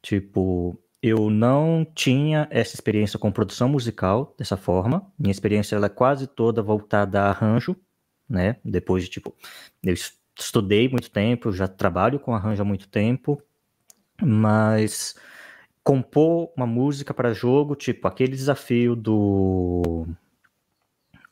[0.01, 5.11] Tipo, eu não tinha essa experiência com produção musical dessa forma.
[5.17, 7.75] Minha experiência ela é quase toda voltada a arranjo,
[8.29, 8.57] né?
[8.63, 9.35] Depois de tipo,
[9.83, 9.95] eu
[10.37, 13.41] estudei muito tempo, já trabalho com arranjo há muito tempo,
[14.21, 15.15] mas
[15.83, 20.07] compor uma música para jogo, tipo aquele desafio do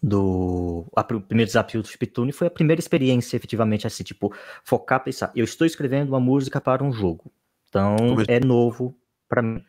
[0.01, 4.33] do a, o primeiro desafio do Chiptune foi a primeira experiência efetivamente assim, tipo,
[4.63, 7.31] focar, pensar, eu estou escrevendo uma música para um jogo.
[7.69, 7.95] Então
[8.27, 8.97] é novo
[9.27, 9.63] para mim.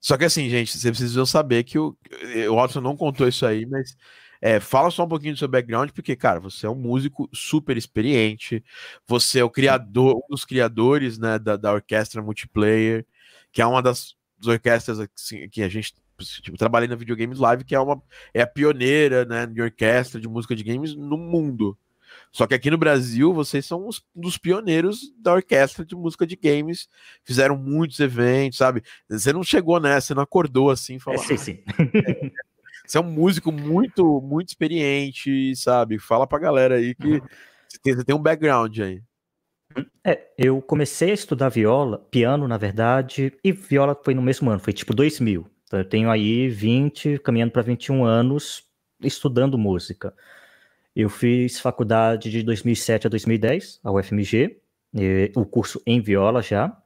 [0.00, 1.96] Só que assim, gente, vocês precisam saber que o,
[2.50, 3.96] o Watson não contou isso aí, mas
[4.40, 7.76] é, fala só um pouquinho do seu background, porque, cara, você é um músico super
[7.76, 8.64] experiente,
[9.06, 13.04] você é o criador, um dos criadores né, da, da orquestra multiplayer,
[13.52, 15.94] que é uma das, das orquestras assim, que a gente
[16.42, 18.00] tipo, trabalhei na Videogames Live, que é uma
[18.32, 21.76] é a pioneira né, de orquestra de música de games no mundo.
[22.32, 26.26] Só que aqui no Brasil, vocês são os, um dos pioneiros da orquestra de música
[26.26, 26.88] de games.
[27.24, 28.82] Fizeram muitos eventos, sabe?
[29.08, 30.98] Você não chegou nessa, você não acordou assim.
[30.98, 31.62] Falou, é, sim, sim.
[31.78, 32.30] É,
[32.86, 35.98] você é um músico muito, muito experiente, sabe?
[35.98, 37.20] Fala pra galera aí que uhum.
[37.68, 39.02] você, tem, você tem um background aí.
[40.04, 44.60] É, eu comecei a estudar viola, piano, na verdade, e viola foi no mesmo ano,
[44.60, 45.46] foi tipo 2000.
[45.64, 48.64] Então eu tenho aí 20, caminhando para 21 anos
[49.02, 50.14] estudando música.
[50.94, 54.60] Eu fiz faculdade de 2007 a 2010, a UFMG,
[55.36, 56.76] o curso em viola já.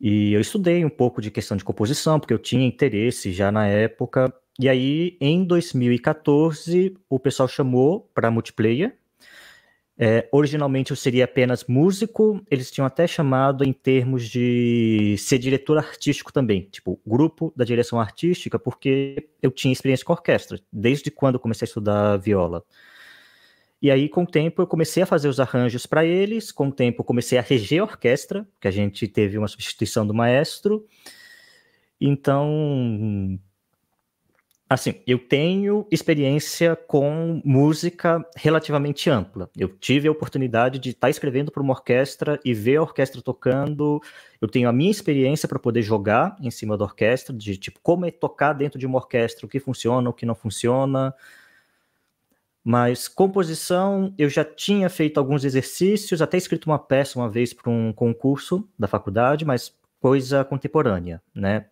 [0.00, 3.66] E eu estudei um pouco de questão de composição, porque eu tinha interesse já na
[3.66, 8.98] época, e aí, em 2014, o pessoal chamou para multiplayer.
[10.02, 15.76] É, originalmente eu seria apenas músico, eles tinham até chamado em termos de ser diretor
[15.76, 21.34] artístico também, tipo, grupo da direção artística, porque eu tinha experiência com orquestra, desde quando
[21.34, 22.64] eu comecei a estudar viola.
[23.82, 26.72] E aí, com o tempo, eu comecei a fazer os arranjos para eles, com o
[26.72, 30.86] tempo, eu comecei a reger a orquestra, que a gente teve uma substituição do maestro.
[32.00, 33.38] Então,
[34.72, 39.50] Assim, eu tenho experiência com música relativamente ampla.
[39.58, 44.00] Eu tive a oportunidade de estar escrevendo para uma orquestra e ver a orquestra tocando.
[44.40, 48.06] Eu tenho a minha experiência para poder jogar em cima da orquestra, de tipo como
[48.06, 51.12] é tocar dentro de uma orquestra, o que funciona, o que não funciona.
[52.62, 57.68] Mas composição, eu já tinha feito alguns exercícios, até escrito uma peça uma vez para
[57.68, 61.66] um concurso da faculdade, mas coisa contemporânea, né?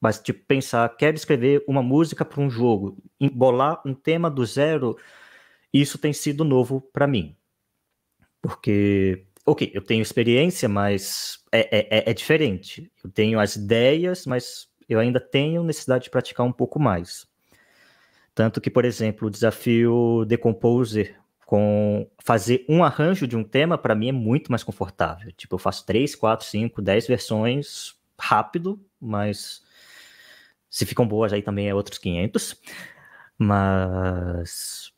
[0.00, 4.96] Mas, tipo, pensar, quero escrever uma música para um jogo, embolar um tema do zero,
[5.72, 7.36] isso tem sido novo para mim.
[8.40, 12.90] Porque, ok, eu tenho experiência, mas é, é, é, é diferente.
[13.02, 17.26] Eu tenho as ideias, mas eu ainda tenho necessidade de praticar um pouco mais.
[18.34, 23.78] Tanto que, por exemplo, o desafio The Composer com fazer um arranjo de um tema,
[23.78, 25.32] para mim é muito mais confortável.
[25.32, 29.62] Tipo, eu faço três, quatro, cinco, dez versões rápido, mas
[30.70, 32.60] se ficam boas aí também é outros 500.
[33.38, 34.92] Mas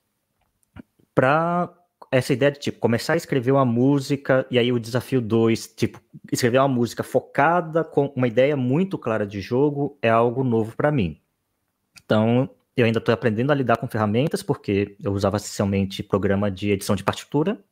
[1.14, 1.72] para
[2.10, 6.00] essa ideia de tipo começar a escrever uma música e aí o desafio 2, tipo,
[6.32, 10.90] escrever uma música focada com uma ideia muito clara de jogo é algo novo para
[10.90, 11.20] mim.
[12.04, 16.70] Então, eu ainda estou aprendendo a lidar com ferramentas porque eu usava essencialmente programa de
[16.70, 17.62] edição de partitura,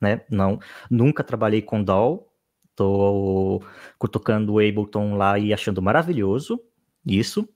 [0.00, 0.22] né?
[0.30, 0.58] Não,
[0.90, 2.26] nunca trabalhei com DAW.
[2.70, 3.64] Estou
[3.98, 6.62] cutucando o Ableton lá e achando maravilhoso
[7.08, 7.48] isso.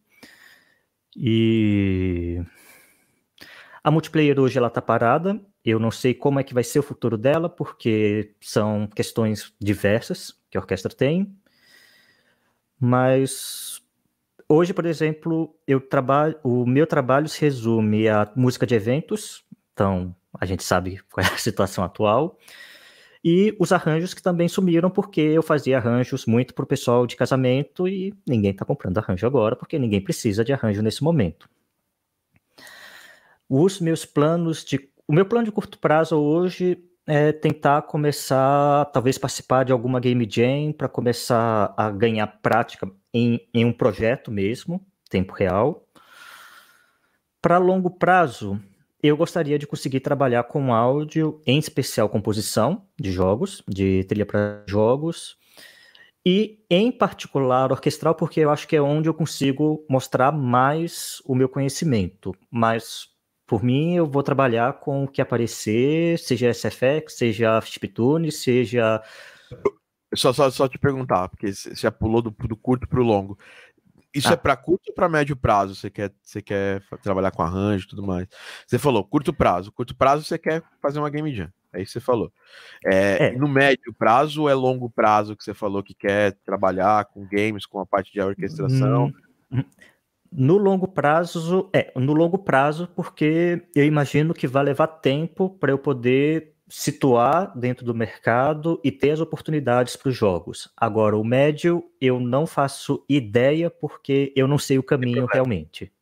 [1.16, 2.42] E
[3.84, 5.40] a multiplayer hoje ela tá parada.
[5.64, 10.34] Eu não sei como é que vai ser o futuro dela, porque são questões diversas
[10.50, 11.36] que a orquestra tem.
[12.80, 13.80] Mas
[14.48, 19.44] hoje, por exemplo, eu trabalho, o meu trabalho se resume a música de eventos.
[19.72, 22.38] Então, a gente sabe qual é a situação atual.
[23.24, 27.14] E os arranjos que também sumiram, porque eu fazia arranjos muito para o pessoal de
[27.14, 31.48] casamento e ninguém está comprando arranjo agora, porque ninguém precisa de arranjo nesse momento.
[33.48, 34.90] Os meus planos de.
[35.06, 40.26] O meu plano de curto prazo hoje é tentar começar, talvez participar de alguma game
[40.28, 45.86] jam para começar a ganhar prática em, em um projeto mesmo, tempo real.
[47.40, 48.60] Para longo prazo,
[49.02, 54.62] eu gostaria de conseguir trabalhar com áudio, em especial composição de jogos, de trilha para
[54.66, 55.36] jogos,
[56.24, 61.34] e em particular orquestral, porque eu acho que é onde eu consigo mostrar mais o
[61.34, 62.32] meu conhecimento.
[62.48, 63.12] Mas
[63.52, 69.02] por mim, eu vou trabalhar com o que aparecer, seja SFX, seja Chiptune, seja.
[70.14, 73.38] Só, só, só te perguntar, porque você já pulou do, do curto para o longo.
[74.14, 74.32] Isso ah.
[74.32, 75.74] é para curto ou para médio prazo?
[75.74, 78.26] Você quer, você quer trabalhar com arranjo e tudo mais?
[78.66, 79.72] Você falou curto prazo.
[79.72, 81.50] Curto prazo você quer fazer uma game jam.
[81.72, 82.30] É isso que você falou.
[82.84, 83.32] É, é.
[83.32, 87.64] No médio prazo ou é longo prazo que você falou que quer trabalhar com games,
[87.64, 89.10] com a parte de orquestração?
[89.50, 89.64] Hum,
[90.30, 95.72] no longo prazo, é, no longo prazo, porque eu imagino que vai levar tempo para
[95.72, 100.72] eu poder situar dentro do mercado e ter as oportunidades para os jogos.
[100.74, 105.92] Agora, o médio, eu não faço ideia porque eu não sei o caminho realmente.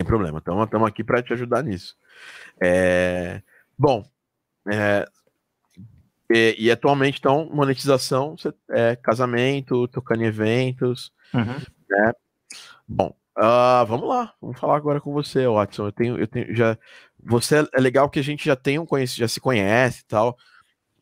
[0.00, 1.98] Sem problema, estamos aqui para te ajudar nisso.
[2.58, 3.42] É,
[3.76, 4.02] bom,
[4.72, 5.06] é,
[6.32, 8.36] e, e, atualmente, então, monetização
[8.70, 11.60] é casamento, tocando em eventos, uhum.
[11.90, 12.12] né?
[12.88, 15.86] Bom, Uh, vamos lá, vamos falar agora com você, Watson.
[15.86, 16.78] Eu tenho, eu tenho já.
[17.22, 20.36] Você é legal que a gente já tem um conhece, já se conhece e tal.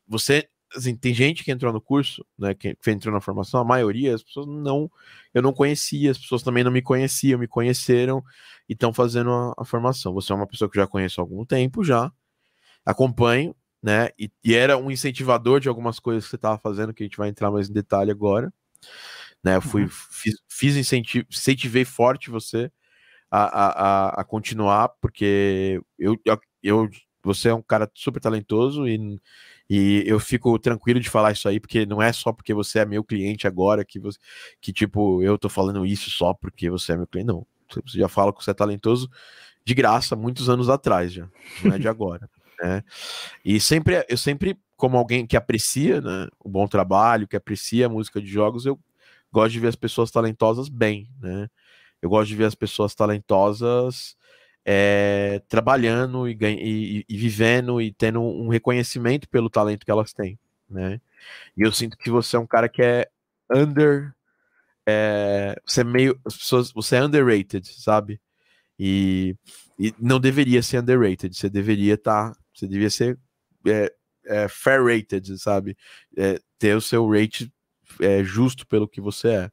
[0.09, 2.55] Você, assim, tem gente que entrou no curso, né?
[2.55, 4.91] Que, entrou na formação, a maioria, as pessoas não,
[5.35, 8.23] eu não conhecia, as pessoas também não me conheciam, me conheceram
[8.69, 10.15] e estão fazendo a, a, formação.
[10.15, 12.11] Você é uma pessoa que já conheço há algum tempo já,
[12.85, 14.11] acompanho, né?
[14.19, 17.19] E, e era um incentivador de algumas coisas que você estava fazendo, que a gente
[17.19, 18.53] vai entrar mais em detalhe agora.
[19.43, 19.57] Né?
[19.57, 19.89] Eu fui, uhum.
[19.89, 22.71] fiz, fiz incentivo, incentivei forte você
[23.31, 26.17] a, a, a, continuar, porque eu,
[26.63, 26.89] eu,
[27.23, 29.19] você é um cara super talentoso e,
[29.71, 32.85] e eu fico tranquilo de falar isso aí, porque não é só porque você é
[32.85, 34.19] meu cliente agora que você,
[34.61, 37.47] que tipo, eu tô falando isso só porque você é meu cliente, não.
[37.87, 39.11] Você já fala que você é talentoso
[39.65, 41.27] de graça muitos anos atrás já,
[41.65, 42.29] não é de agora.
[42.61, 42.83] Né?
[43.45, 47.89] E sempre, eu sempre, como alguém que aprecia né, o bom trabalho, que aprecia a
[47.89, 48.79] música de jogos, eu
[49.33, 51.49] gosto de ver as pessoas talentosas bem, né?
[52.01, 54.17] Eu gosto de ver as pessoas talentosas
[54.65, 60.39] é, trabalhando e, e, e, vivendo e tendo um reconhecimento pelo talento que elas têm,
[60.69, 61.01] né?
[61.57, 63.09] E eu sinto que você é um cara que é
[63.53, 64.13] under,
[64.87, 68.21] é, você é meio, as pessoas, você é underrated, sabe?
[68.79, 69.37] E,
[69.79, 73.19] e não deveria ser underrated, você deveria estar, tá, você deveria ser
[74.27, 75.77] é, fair rated, sabe?
[76.59, 77.53] Ter o seu rate
[78.01, 79.51] é, justo pelo que você é.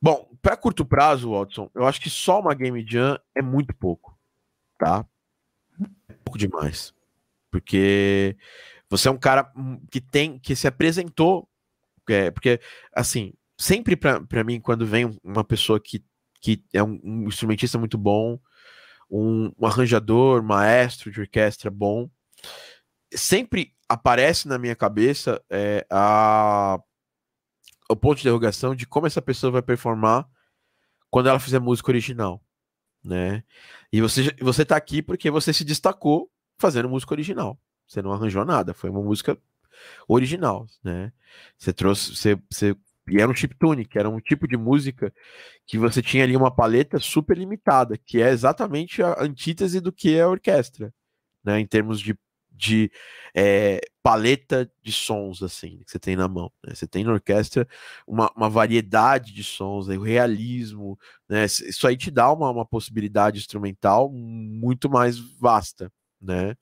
[0.00, 4.18] Bom, para curto prazo, Watson, eu acho que só uma Game Jam é muito pouco,
[4.78, 5.06] tá?
[6.08, 6.92] É pouco demais.
[7.50, 8.36] Porque
[8.90, 9.52] você é um cara
[9.90, 11.48] que tem, que se apresentou,
[12.08, 12.60] é, porque,
[12.94, 16.04] assim, sempre para mim, quando vem uma pessoa que,
[16.40, 18.40] que é um, um instrumentista muito bom,
[19.08, 22.10] um, um arranjador, maestro de orquestra bom,
[23.14, 26.80] sempre aparece na minha cabeça é, a
[27.92, 30.28] o ponto de interrogação de como essa pessoa vai performar
[31.10, 32.42] quando ela fizer música original,
[33.04, 33.44] né?
[33.92, 37.58] E você você tá aqui porque você se destacou fazendo música original.
[37.86, 39.36] Você não arranjou nada, foi uma música
[40.08, 41.12] original, né?
[41.58, 42.76] Você trouxe, você, você
[43.08, 45.12] e era um chiptune, que era um tipo de música
[45.66, 50.14] que você tinha ali uma paleta super limitada, que é exatamente a antítese do que
[50.14, 50.94] é a orquestra,
[51.44, 51.58] né?
[51.58, 52.16] Em termos de,
[52.52, 52.90] de
[53.34, 56.52] é, paleta de sons, assim, que você tem na mão.
[56.64, 56.74] Né?
[56.74, 57.66] Você tem na orquestra
[58.06, 59.96] uma, uma variedade de sons, né?
[59.96, 60.98] o realismo,
[61.28, 61.44] né?
[61.44, 66.56] Isso aí te dá uma, uma possibilidade instrumental muito mais vasta, né?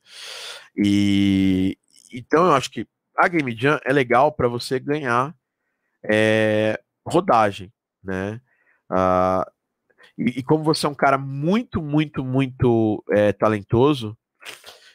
[0.76, 1.76] E
[2.12, 2.86] então eu acho que
[3.16, 5.34] a Game Jam é legal para você ganhar
[6.02, 7.72] é, rodagem,
[8.02, 8.40] né?
[8.90, 9.44] Uh,
[10.18, 14.16] e, e, como você é um cara muito, muito, muito é, talentoso,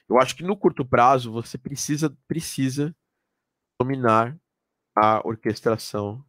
[0.10, 2.96] eu acho que no curto prazo você precisa, precisa
[3.80, 4.38] dominar
[4.96, 6.24] a orquestração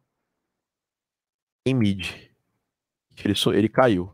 [1.65, 2.31] em MIDI.
[3.23, 4.05] Ele, ele caiu.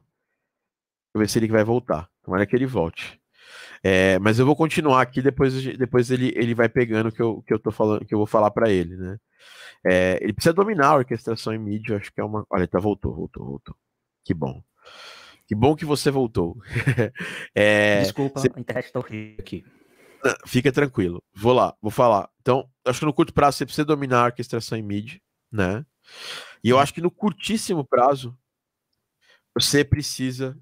[1.14, 2.10] Vou ver se ele vai voltar.
[2.24, 3.22] Tomara que ele volte.
[3.84, 7.42] É, mas eu vou continuar aqui, depois, depois ele, ele vai pegando o que eu,
[7.44, 9.18] que eu tô falando, que eu vou falar para ele, né?
[9.86, 12.46] É, ele precisa dominar a orquestração em MIDI, acho que é uma.
[12.50, 13.76] Olha, tá, voltou, voltou, voltou.
[14.24, 14.64] Que bom.
[15.54, 16.58] Que bom que você voltou.
[17.54, 19.64] é, Desculpa, a internet tá horrível aqui.
[20.48, 21.22] Fica tranquilo.
[21.32, 22.28] Vou lá, vou falar.
[22.42, 25.22] Então, acho que no curto prazo você precisa dominar a orquestração em MIDI,
[25.52, 25.86] né?
[26.64, 28.36] E eu acho que no curtíssimo prazo
[29.54, 30.58] você precisa.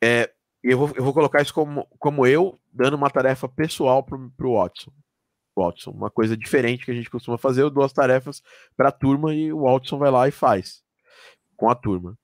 [0.00, 0.32] É,
[0.62, 4.54] eu, vou, eu vou colocar isso como, como eu dando uma tarefa pessoal pro, pro
[4.54, 4.92] Watson.
[5.58, 5.90] Watson.
[5.90, 8.40] Uma coisa diferente que a gente costuma fazer, eu dou as tarefas
[8.76, 10.84] para a turma e o Watson vai lá e faz
[11.56, 12.16] com a turma.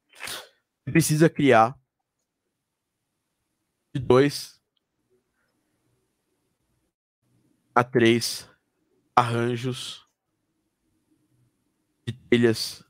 [0.84, 1.78] Precisa criar
[3.94, 4.60] de dois
[7.74, 8.48] a três
[9.14, 10.06] arranjos
[12.06, 12.84] de trilhas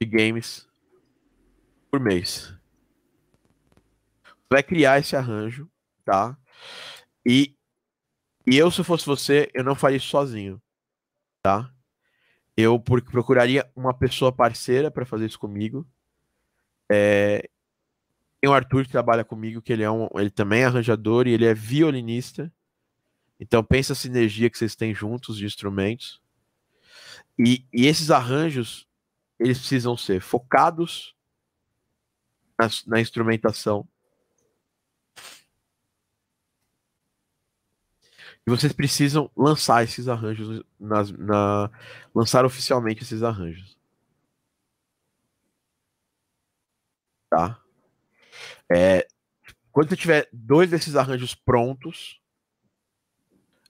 [0.00, 0.68] de games
[1.90, 2.54] por mês.
[4.50, 5.70] Vai criar esse arranjo,
[6.04, 6.38] tá?
[7.26, 7.56] E
[8.44, 10.60] e eu, se fosse você, eu não faria isso sozinho,
[11.42, 11.72] tá?
[12.56, 15.86] Eu procuraria uma pessoa parceira para fazer isso comigo.
[16.92, 17.48] É...
[18.40, 21.30] Tem o Arthur que trabalha comigo, que ele, é um, ele também é arranjador e
[21.30, 22.52] ele é violinista.
[23.38, 26.20] Então pensa a sinergia que vocês têm juntos de instrumentos.
[27.38, 28.86] E, e esses arranjos,
[29.38, 31.14] eles precisam ser focados
[32.58, 33.88] na, na instrumentação
[38.46, 41.70] E vocês precisam lançar esses arranjos, nas, na,
[42.14, 43.76] lançar oficialmente esses arranjos.
[47.32, 47.58] Tá?
[48.70, 49.06] É,
[49.70, 52.20] quando você tiver dois desses arranjos prontos,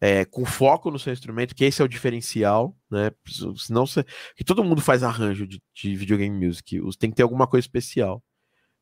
[0.00, 3.12] é, com foco no seu instrumento, que esse é o diferencial, né?
[3.56, 4.04] Senão você.
[4.34, 6.80] Que todo mundo faz arranjo de, de videogame music.
[6.98, 8.20] Tem que ter alguma coisa especial.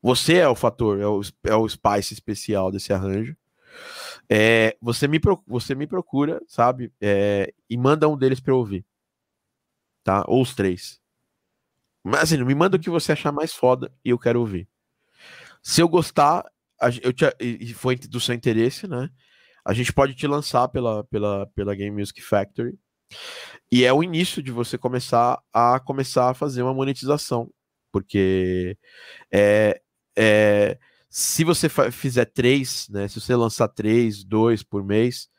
[0.01, 3.37] Você é o fator, é o, é o spice especial desse arranjo.
[4.27, 6.91] É, você, me, você me procura, sabe?
[6.99, 8.83] É, e manda um deles para eu ouvir.
[10.03, 10.25] Tá?
[10.27, 10.99] Ou os três.
[12.03, 14.67] Mas assim, me manda o que você achar mais foda e eu quero ouvir.
[15.61, 16.45] Se eu gostar,
[17.03, 19.09] eu te, e foi do seu interesse, né?
[19.65, 22.77] A gente pode te lançar pela, pela, pela Game Music Factory.
[23.71, 27.51] E é o início de você começar a começar a fazer uma monetização.
[27.91, 28.77] Porque
[29.31, 29.81] é,
[30.17, 30.79] é,
[31.09, 33.07] se você fizer três, né?
[33.07, 35.29] Se você lançar três, dois por mês,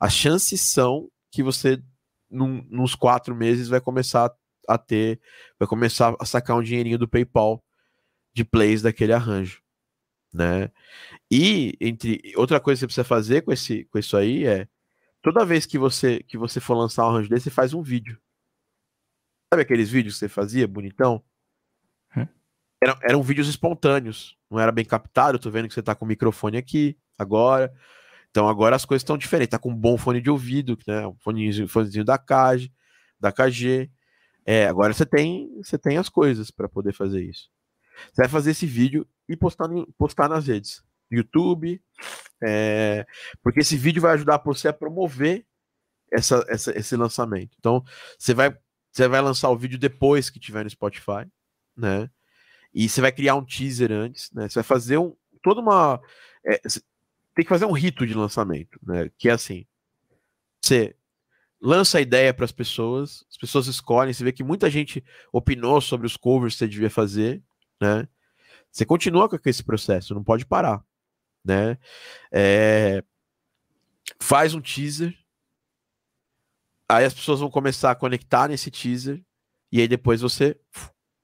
[0.00, 1.82] as chances são que você,
[2.30, 4.32] num, nos quatro meses, vai começar
[4.68, 5.20] a ter,
[5.58, 7.62] vai começar a sacar um dinheirinho do PayPal
[8.34, 9.60] de plays daquele arranjo,
[10.36, 10.70] né?
[11.30, 14.68] E entre outra coisa que você precisa fazer com esse, com isso aí é
[15.22, 18.18] toda vez que você que você for lançar um arranjo desse, você faz um vídeo.
[19.52, 21.22] Sabe aqueles vídeos que você fazia, bonitão?
[22.16, 22.26] Hum?
[22.82, 25.38] Eram, eram vídeos espontâneos não era bem captado.
[25.38, 27.72] Tô vendo que você tá com o microfone aqui agora.
[28.30, 29.50] Então agora as coisas estão diferentes.
[29.50, 31.06] Tá com um bom fone de ouvido, né?
[31.06, 32.70] Um fonezinho, fonezinho da KG,
[33.18, 33.90] da KG.
[34.44, 37.50] É, agora você tem, você tem as coisas para poder fazer isso.
[38.12, 40.84] Você vai fazer esse vídeo e postar, postar nas redes.
[41.10, 41.80] YouTube,
[42.42, 43.06] é,
[43.42, 45.46] porque esse vídeo vai ajudar você a promover
[46.12, 47.56] essa, essa, esse lançamento.
[47.58, 47.84] Então,
[48.18, 48.56] você vai,
[48.90, 51.26] você vai lançar o vídeo depois que tiver no Spotify,
[51.76, 52.10] né?
[52.74, 54.48] E você vai criar um teaser antes, né?
[54.48, 56.00] Você vai fazer um, toda uma.
[56.44, 56.58] É,
[57.34, 59.10] tem que fazer um rito de lançamento, né?
[59.16, 59.66] Que é assim:
[60.60, 60.94] você
[61.60, 65.80] lança a ideia para as pessoas, as pessoas escolhem, você vê que muita gente opinou
[65.80, 67.42] sobre os covers que você devia fazer,
[67.80, 68.06] né?
[68.76, 70.84] Você continua com esse processo, não pode parar,
[71.42, 71.78] né?
[72.30, 73.02] É,
[74.20, 75.16] faz um teaser,
[76.86, 79.24] aí as pessoas vão começar a conectar nesse teaser,
[79.72, 80.60] e aí depois você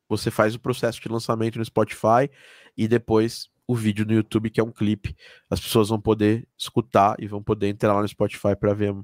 [0.08, 2.30] você faz o processo de lançamento no Spotify
[2.74, 5.14] e depois o vídeo no YouTube, que é um clipe.
[5.50, 8.94] As pessoas vão poder escutar e vão poder entrar lá no Spotify para ver,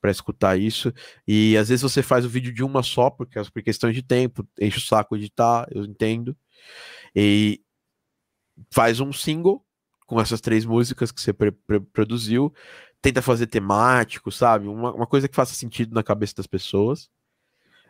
[0.00, 0.92] para escutar isso.
[1.26, 4.46] E às vezes você faz o vídeo de uma só, porque por questão de tempo,
[4.60, 6.36] enche o saco editar, eu entendo.
[7.14, 7.60] E
[8.70, 9.64] faz um single
[10.06, 11.32] com essas três músicas que você
[11.92, 12.52] produziu,
[13.00, 14.68] tenta fazer temático, sabe?
[14.68, 17.10] Uma, uma coisa que faça sentido na cabeça das pessoas.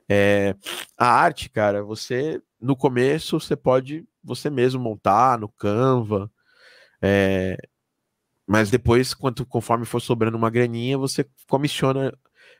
[0.09, 0.55] É,
[0.97, 6.31] a arte, cara, você no começo você pode você mesmo montar no Canva,
[7.01, 7.57] é,
[8.47, 12.13] mas depois, quanto conforme for sobrando uma graninha, você comissiona,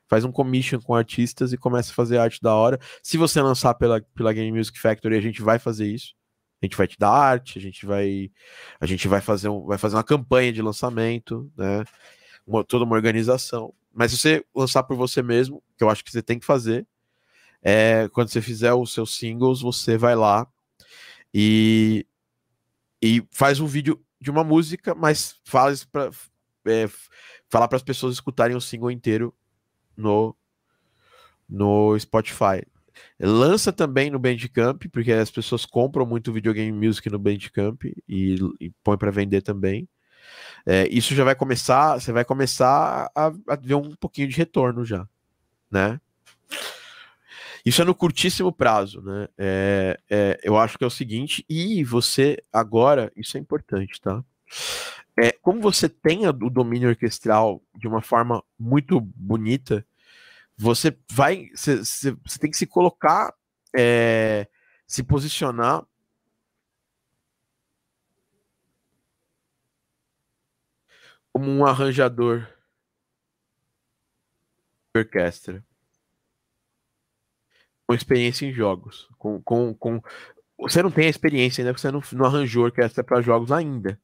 [0.09, 2.79] faz um commission com artistas e começa a fazer arte da hora.
[3.03, 6.15] Se você lançar pela, pela Game Music Factory, a gente vai fazer isso.
[6.63, 8.31] A gente vai te dar arte, a gente vai
[8.81, 11.85] a gente vai fazer um, vai fazer uma campanha de lançamento, né?
[12.47, 13.75] Uma, toda uma organização.
[13.93, 16.87] Mas se você lançar por você mesmo, que eu acho que você tem que fazer,
[17.61, 20.47] é, quando você fizer os seus singles, você vai lá
[21.35, 22.07] e,
[23.01, 26.11] e faz um vídeo de uma música, mas faz para
[26.67, 26.89] é,
[27.51, 29.35] falar para as pessoas escutarem o single inteiro
[29.97, 30.35] no,
[31.49, 32.65] no Spotify.
[33.21, 38.71] Lança também no Bandcamp, porque as pessoas compram muito videogame music no Bandcamp e, e
[38.83, 39.89] põe para vender também.
[40.67, 44.85] É, isso já vai começar, você vai começar a, a ver um pouquinho de retorno
[44.85, 45.07] já,
[45.71, 46.01] né?
[47.65, 49.29] Isso é no curtíssimo prazo, né?
[49.39, 54.25] É, é, eu acho que é o seguinte, e você agora, isso é importante, tá?
[55.17, 59.85] É, como você tem o domínio orquestral de uma forma muito bonita,
[60.57, 63.35] você vai, você, tem que se colocar,
[63.77, 64.49] é,
[64.87, 65.87] se posicionar
[71.33, 72.47] como um arranjador
[74.95, 75.65] de orquestra
[77.87, 79.09] com experiência em jogos.
[79.19, 80.03] Com, com, com...
[80.59, 84.01] Você não tem a experiência ainda, você não, não arranjou orquestra para jogos ainda.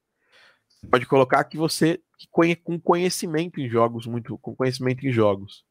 [0.69, 2.01] Você pode colocar que você
[2.31, 5.65] conhe, com conhecimento em jogos, muito com conhecimento em jogos.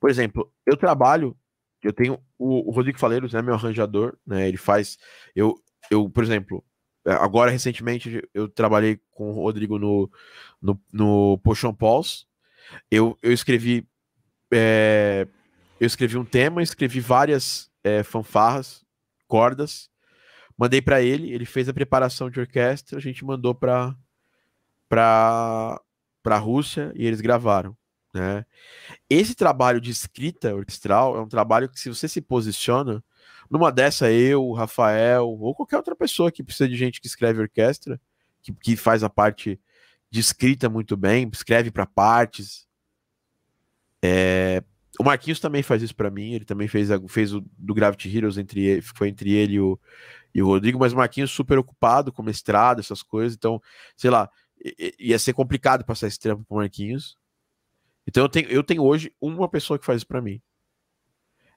[0.00, 1.36] Por exemplo, eu trabalho,
[1.82, 4.98] eu tenho o, o Rodrigo Faleiros, né, meu arranjador, né, ele faz,
[5.34, 5.54] eu,
[5.90, 6.64] eu, por exemplo,
[7.04, 10.10] agora recentemente eu trabalhei com o Rodrigo no,
[10.60, 12.26] no, no Potion Pulse,
[12.90, 13.86] eu, eu escrevi
[14.52, 15.26] é,
[15.78, 18.84] eu escrevi um tema, escrevi várias é, fanfarras,
[19.26, 19.88] cordas,
[20.56, 23.96] mandei para ele, ele fez a preparação de orquestra, a gente mandou para
[24.88, 25.80] para
[26.22, 27.74] para a Rússia e eles gravaram,
[28.12, 28.44] né?
[29.08, 33.02] Esse trabalho de escrita orquestral é um trabalho que se você se posiciona
[33.50, 38.00] numa dessa eu, Rafael ou qualquer outra pessoa que precisa de gente que escreve orquestra,
[38.42, 39.60] que, que faz a parte
[40.10, 42.68] de escrita muito bem, escreve para partes,
[44.02, 44.62] é,
[44.98, 48.38] o Marquinhos também faz isso para mim, ele também fez, fez o do Gravity Heroes,
[48.38, 49.78] entre foi entre ele e o,
[50.34, 53.60] e o Rodrigo, mas o Marquinhos super ocupado com mestrado, essas coisas, então,
[53.96, 54.28] sei lá,
[54.98, 57.16] ia ser complicado passar esse tempo pro Marquinhos.
[58.10, 60.42] Então eu tenho, eu tenho hoje uma pessoa que faz isso para mim.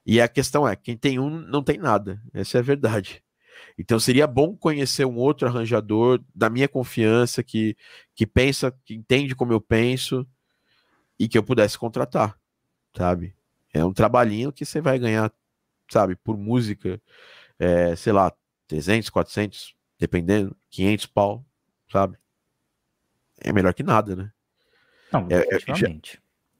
[0.06, 2.22] E a questão é, quem tem um não tem nada.
[2.32, 3.22] Essa é a verdade.
[3.76, 7.76] Então seria bom conhecer um outro arranjador da minha confiança que
[8.14, 10.26] que pensa, que entende como eu penso
[11.18, 12.38] e que eu pudesse contratar
[12.96, 13.34] sabe?
[13.72, 15.32] É um trabalhinho que você vai ganhar,
[15.90, 17.00] sabe, por música,
[17.58, 18.32] é, sei lá,
[18.68, 21.44] 300, 400, dependendo, 500 pau,
[21.90, 22.16] sabe?
[23.40, 24.32] É melhor que nada, né?
[25.12, 25.58] Não, é, é,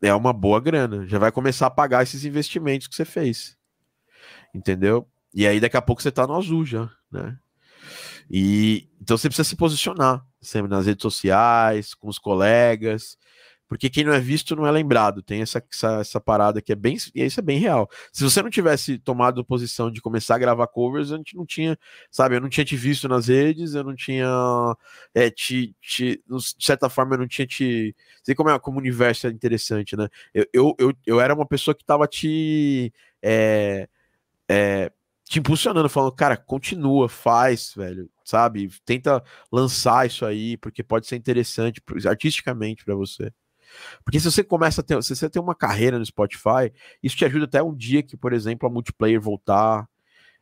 [0.06, 1.06] é uma boa grana.
[1.06, 3.56] Já vai começar a pagar esses investimentos que você fez.
[4.54, 5.08] Entendeu?
[5.34, 7.36] E aí daqui a pouco você tá no azul já, né?
[8.30, 13.18] E então você precisa se posicionar sempre nas redes sociais, com os colegas,
[13.68, 15.22] porque quem não é visto não é lembrado.
[15.22, 16.96] Tem essa, essa, essa, parada que é bem.
[17.14, 17.88] E isso é bem real.
[18.12, 21.78] Se você não tivesse tomado posição de começar a gravar covers, a gente não tinha,
[22.10, 24.26] sabe, eu não tinha te visto nas redes, eu não tinha.
[25.14, 27.94] É, te, te, de certa forma, eu não tinha te.
[28.22, 30.08] Sei como é como o universo é interessante, né?
[30.32, 32.92] Eu, eu, eu, eu era uma pessoa que tava te.
[33.22, 33.88] É,
[34.48, 34.92] é,
[35.24, 38.68] te impulsionando, falando, cara, continua, faz, velho, sabe?
[38.84, 43.32] Tenta lançar isso aí, porque pode ser interessante artisticamente para você.
[44.04, 46.72] Porque se você começa a ter, se você tem uma carreira no Spotify,
[47.02, 49.88] isso te ajuda até um dia que, por exemplo, a multiplayer voltar,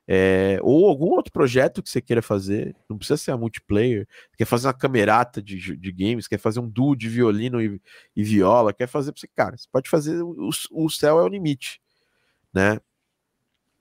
[0.07, 4.07] é, ou algum outro projeto que você queira fazer, não precisa ser a multiplayer,
[4.37, 7.81] quer fazer uma camerata de, de games, quer fazer um duo de violino e,
[8.17, 11.81] e viola, quer fazer, você, cara, você pode fazer, o, o céu é o limite,
[12.53, 12.81] né?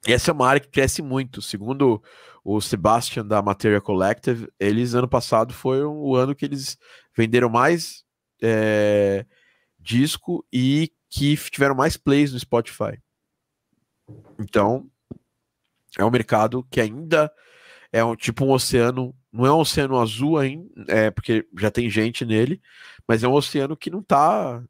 [0.08, 1.42] E essa é uma área que cresce muito.
[1.42, 2.02] Segundo
[2.44, 6.78] o Sebastian da Materia Collective, eles ano passado foi o ano que eles
[7.16, 8.04] venderam mais
[8.42, 9.26] é,
[9.82, 13.02] disco e que tiveram mais plays no Spotify.
[14.40, 14.90] Então,
[15.98, 17.32] é um mercado que ainda
[17.92, 21.90] é um tipo um oceano não é um oceano azul ainda, é, porque já tem
[21.90, 22.62] gente nele,
[23.08, 24.62] mas é um oceano que não tá,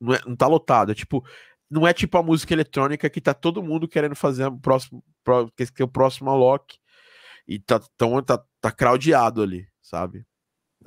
[0.00, 0.92] não, é, não tá lotado.
[0.92, 1.24] É tipo,
[1.70, 5.04] não é tipo a música eletrônica que tá todo mundo querendo fazer o próximo,
[5.74, 6.78] que é o próximo Alok,
[7.46, 8.74] e tá, tão, tá, tá
[9.42, 10.24] ali, sabe?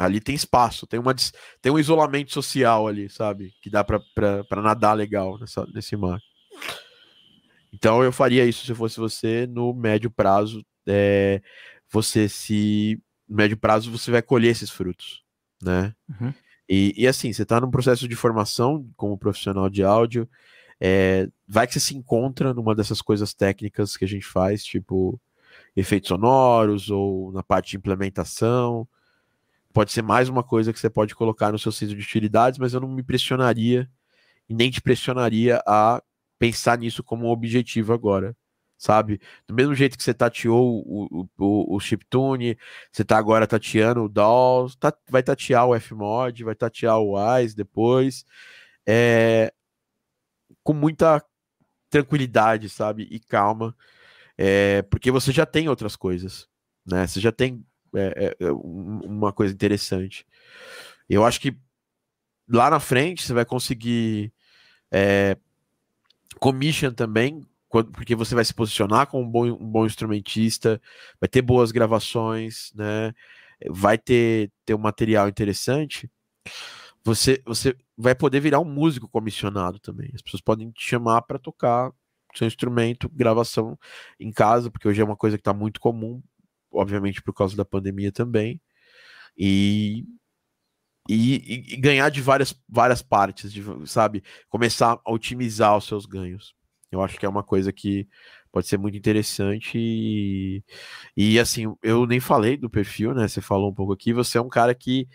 [0.02, 1.14] Ali tem espaço, tem, uma,
[1.62, 3.54] tem um isolamento social ali, sabe?
[3.62, 4.02] Que dá para
[4.62, 6.20] nadar legal nessa, nesse mar.
[7.72, 10.66] Então eu faria isso se fosse você no médio prazo.
[10.88, 11.42] É,
[11.90, 13.00] você se.
[13.30, 15.24] No médio prazo você vai colher esses frutos,
[15.62, 15.94] né?
[16.10, 16.34] Uhum.
[16.68, 20.28] E, e, assim, você está num processo de formação como profissional de áudio.
[20.80, 25.20] É, vai que você se encontra numa dessas coisas técnicas que a gente faz, tipo
[25.76, 28.88] efeitos sonoros ou na parte de implementação
[29.74, 32.74] pode ser mais uma coisa que você pode colocar no seu centro de utilidades, mas
[32.74, 33.90] eu não me pressionaria
[34.50, 36.02] e nem te pressionaria a
[36.38, 38.36] pensar nisso como um objetivo agora,
[38.78, 39.22] sabe?
[39.48, 42.58] Do mesmo jeito que você tateou o, o, o chiptune,
[42.92, 47.56] você tá agora tateando o DAW, tá, vai tatear o Fmod, vai tatear o WISE
[47.56, 48.26] depois,
[48.88, 49.54] é,
[50.64, 51.24] com muita
[51.90, 53.08] tranquilidade, sabe?
[53.12, 53.76] E calma,
[54.38, 56.48] é, porque você já tem outras coisas,
[56.86, 57.08] né?
[57.08, 57.66] Você já tem
[57.96, 60.26] é, é, é uma coisa interessante.
[61.10, 61.56] Eu acho que
[62.48, 64.34] lá na frente você vai conseguir
[64.92, 65.38] é,
[66.40, 67.46] commission também,
[67.94, 70.82] porque você vai se posicionar como um bom, um bom instrumentista,
[71.20, 73.14] vai ter boas gravações, né?
[73.70, 76.10] Vai ter, ter um material interessante.
[77.04, 80.12] Você, você vai poder virar um músico comissionado também.
[80.14, 81.92] As pessoas podem te chamar para tocar
[82.36, 83.78] seu instrumento, gravação
[84.20, 86.22] em casa, porque hoje é uma coisa que está muito comum
[86.72, 88.62] obviamente por causa da pandemia também,
[89.38, 90.06] e,
[91.10, 94.24] e, e, ganhar de várias, várias partes, de, sabe?
[94.50, 96.56] Começar a otimizar os seus ganhos.
[96.92, 98.08] Eu acho que é uma coisa que
[98.52, 100.64] pode ser muito interessante e,
[101.16, 103.28] e assim, eu nem falei do perfil, né?
[103.28, 105.08] Você falou um pouco aqui, você é um cara que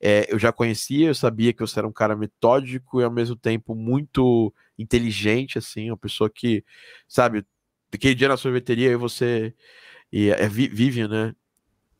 [0.00, 3.36] é, eu já conhecia, eu sabia que você era um cara metódico e ao mesmo
[3.36, 6.64] tempo muito inteligente, assim, uma pessoa que,
[7.08, 7.44] sabe,
[7.92, 9.54] aquele dia na sorveteria e você
[10.16, 11.34] e é Vivian, né?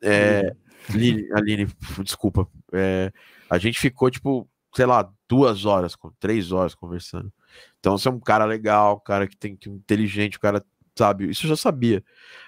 [0.01, 0.55] É,
[0.89, 1.67] Aline, Aline,
[2.01, 2.47] desculpa.
[2.71, 3.11] É,
[3.49, 7.29] a gente ficou, tipo, sei lá, duas horas, três horas conversando.
[7.77, 10.63] Então você é um cara legal, um cara que tem que inteligente, um cara,
[10.97, 11.29] sabe?
[11.29, 12.01] Isso eu já sabia.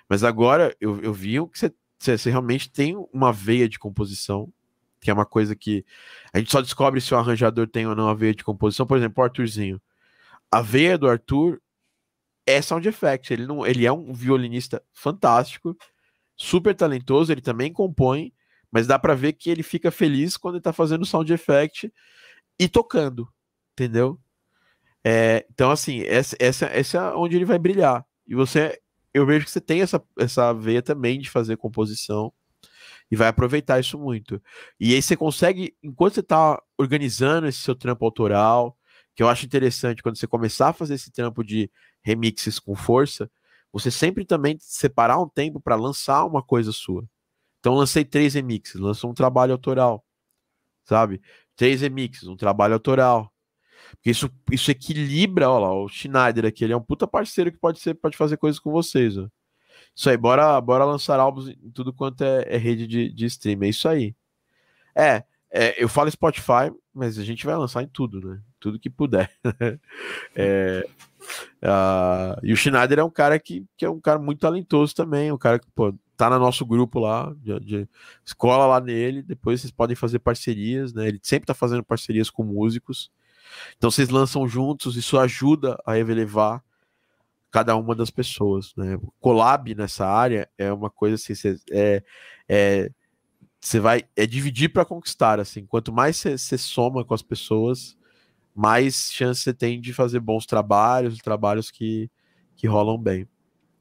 [0.07, 4.49] Mas agora eu, eu vi que você, você, você realmente tem uma veia de composição,
[5.01, 5.83] que é uma coisa que
[6.31, 8.87] a gente só descobre se o arranjador tem ou não a veia de composição.
[8.87, 9.81] Por exemplo, o Arthurzinho.
[10.49, 11.61] A veia do Arthur
[12.47, 13.31] é sound effect.
[13.33, 15.77] Ele, não, ele é um violinista fantástico,
[16.35, 18.33] super talentoso, ele também compõe,
[18.71, 21.93] mas dá para ver que ele fica feliz quando ele tá fazendo sound effect
[22.57, 23.27] e tocando,
[23.73, 24.19] entendeu?
[25.03, 28.05] É, então, assim, essa, essa, essa é onde ele vai brilhar.
[28.25, 28.79] E você,
[29.13, 32.33] eu vejo que você tem essa, essa veia também de fazer composição
[33.09, 34.41] e vai aproveitar isso muito.
[34.79, 38.77] E aí você consegue, enquanto você tá organizando esse seu trampo autoral,
[39.15, 41.71] que eu acho interessante quando você começar a fazer esse trampo de
[42.07, 43.29] remixes com força,
[43.71, 47.03] você sempre também separar um tempo para lançar uma coisa sua.
[47.59, 50.05] Então lancei três remixes, lançou um trabalho autoral,
[50.85, 51.21] sabe?
[51.55, 53.31] Três remixes, um trabalho autoral.
[53.91, 57.57] Porque isso, isso equilibra, olha lá, o Schneider aqui, ele é um puta parceiro que
[57.57, 59.27] pode ser, pode fazer coisas com vocês, ó.
[59.95, 63.63] Isso aí, bora, bora lançar álbuns em tudo quanto é, é rede de, de stream,
[63.63, 64.15] é isso aí.
[64.95, 68.41] É, é, eu falo Spotify, mas a gente vai lançar em tudo, né?
[68.59, 69.31] Tudo que puder.
[70.35, 70.87] é,
[71.61, 75.31] Uh, e o Schneider é um cara que, que é um cara muito talentoso também,
[75.31, 77.89] um cara que pô, tá no nosso grupo lá, de, de,
[78.25, 81.07] escola lá nele, depois vocês podem fazer parcerias, né?
[81.07, 83.11] Ele sempre tá fazendo parcerias com músicos.
[83.77, 86.63] Então vocês lançam juntos, isso ajuda a elevar
[87.51, 88.97] cada uma das pessoas, né?
[89.19, 92.03] Collab nessa área é uma coisa assim, cê, é,
[92.47, 92.91] é
[93.59, 95.65] você vai é dividir para conquistar, assim.
[95.65, 97.97] Quanto mais você soma com as pessoas,
[98.57, 102.09] mais chance você tem de fazer bons trabalhos, trabalhos que,
[102.55, 103.27] que rolam bem.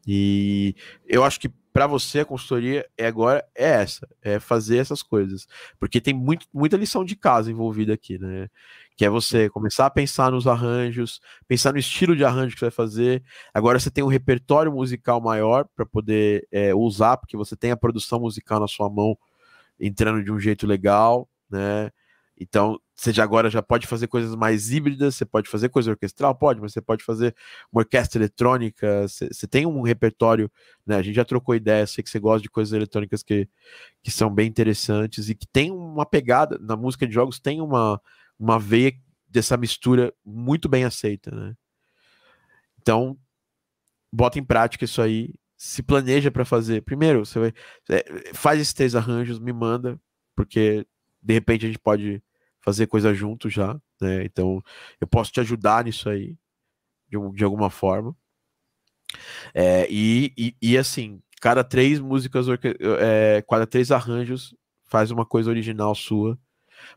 [0.06, 0.74] E
[1.08, 5.46] eu acho que para você a consultoria é agora é essa, é fazer essas coisas,
[5.80, 8.48] porque tem muito, muita lição de casa envolvida aqui, né?
[8.96, 12.66] Que é você começar a pensar nos arranjos, pensar no estilo de arranjo que você
[12.66, 13.22] vai fazer.
[13.52, 17.76] Agora você tem um repertório musical maior para poder é, usar, porque você tem a
[17.76, 19.16] produção musical na sua mão
[19.80, 21.90] entrando de um jeito legal, né?
[22.38, 26.34] Então, você já agora já pode fazer coisas mais híbridas, você pode fazer coisa orquestral,
[26.34, 27.36] pode, mas você pode fazer
[27.70, 30.50] uma orquestra eletrônica, você, você tem um repertório,
[30.86, 30.96] né?
[30.96, 33.46] A gente já trocou ideia, sei que você gosta de coisas eletrônicas que,
[34.02, 38.00] que são bem interessantes e que tem uma pegada, na música de jogos tem uma,
[38.38, 38.92] uma veia
[39.28, 41.54] dessa mistura muito bem aceita, né?
[42.80, 43.18] Então,
[44.10, 46.82] bota em prática isso aí se planeja para fazer.
[46.82, 47.52] Primeiro, você vai,
[47.90, 50.00] é, faz esses três arranjos, me manda,
[50.34, 50.86] porque
[51.22, 52.22] de repente a gente pode
[52.66, 54.24] fazer coisa junto já, né?
[54.24, 54.60] Então
[55.00, 56.36] eu posso te ajudar nisso aí,
[57.08, 58.14] de, de alguma forma.
[59.54, 62.46] É, e, e, e, assim, cada três músicas,
[63.00, 64.52] é, cada três arranjos
[64.88, 66.36] faz uma coisa original sua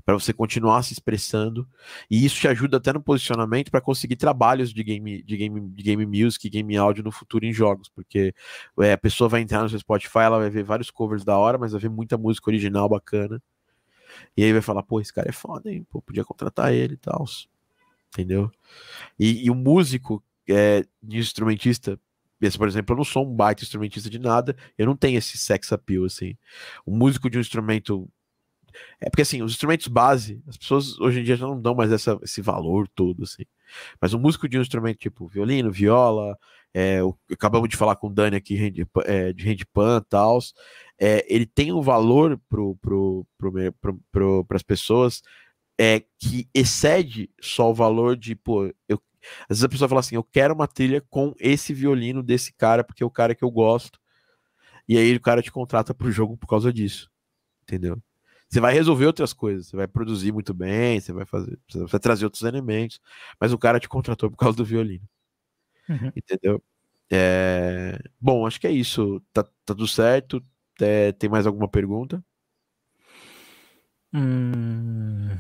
[0.04, 1.68] para você continuar se expressando
[2.10, 5.84] e isso te ajuda até no posicionamento para conseguir trabalhos de game, de game, de
[5.84, 8.34] game music, game áudio no futuro em jogos, porque
[8.82, 11.58] é, a pessoa vai entrar no seu Spotify, ela vai ver vários covers da hora,
[11.58, 13.42] mas vai ver muita música original bacana.
[14.36, 15.86] E aí vai falar, pô, esse cara é foda, hein?
[15.90, 17.26] Pô, podia contratar ele e tal.
[18.14, 18.52] Entendeu?
[19.20, 22.00] E, e o músico é, de instrumentista,
[22.42, 25.38] esse, por exemplo, eu não sou um baita instrumentista de nada, eu não tenho esse
[25.38, 26.36] sex appeal, assim.
[26.86, 28.10] O músico de um instrumento.
[29.00, 31.92] É porque, assim, os instrumentos base, as pessoas hoje em dia já não dão mais
[31.92, 33.44] essa, esse valor todo, assim.
[34.02, 36.38] Mas um músico de um instrumento tipo violino, viola,
[36.74, 40.40] é, o, acabamos de falar com o Dani aqui é, de handpan e tal,
[41.00, 43.28] é, ele tem um valor para pro, pro,
[43.82, 45.22] pro, pro, as pessoas
[45.80, 49.02] é, que excede só o valor de, pô, eu,
[49.44, 52.84] às vezes a pessoa fala assim, eu quero uma trilha com esse violino desse cara,
[52.84, 54.00] porque é o cara que eu gosto,
[54.88, 57.10] e aí o cara te contrata pro jogo por causa disso,
[57.64, 58.02] entendeu?
[58.50, 62.00] Você vai resolver outras coisas, você vai produzir muito bem, você vai fazer, você vai
[62.00, 63.00] trazer outros elementos,
[63.40, 65.08] mas o cara te contratou por causa do violino.
[65.88, 66.12] Uhum.
[66.16, 66.64] Entendeu?
[67.12, 68.00] É...
[68.20, 69.22] Bom, acho que é isso.
[69.34, 70.44] Tá, tá tudo certo.
[70.82, 72.24] É, tem mais alguma pergunta?
[74.14, 75.38] Hum...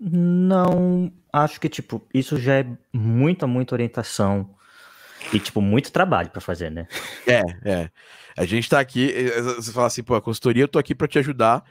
[0.00, 4.54] Não, acho que tipo, isso já é muita, muita orientação
[5.32, 6.86] e tipo, muito trabalho para fazer, né?
[7.26, 7.90] É, é.
[8.36, 9.12] A gente tá aqui,
[9.56, 11.64] você fala assim, pô, a consultoria eu tô aqui para te ajudar,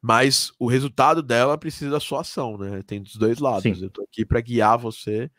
[0.00, 2.82] mas o resultado dela precisa da sua ação, né?
[2.86, 3.62] Tem dos dois lados.
[3.62, 3.84] Sim.
[3.84, 5.30] Eu tô aqui para guiar você,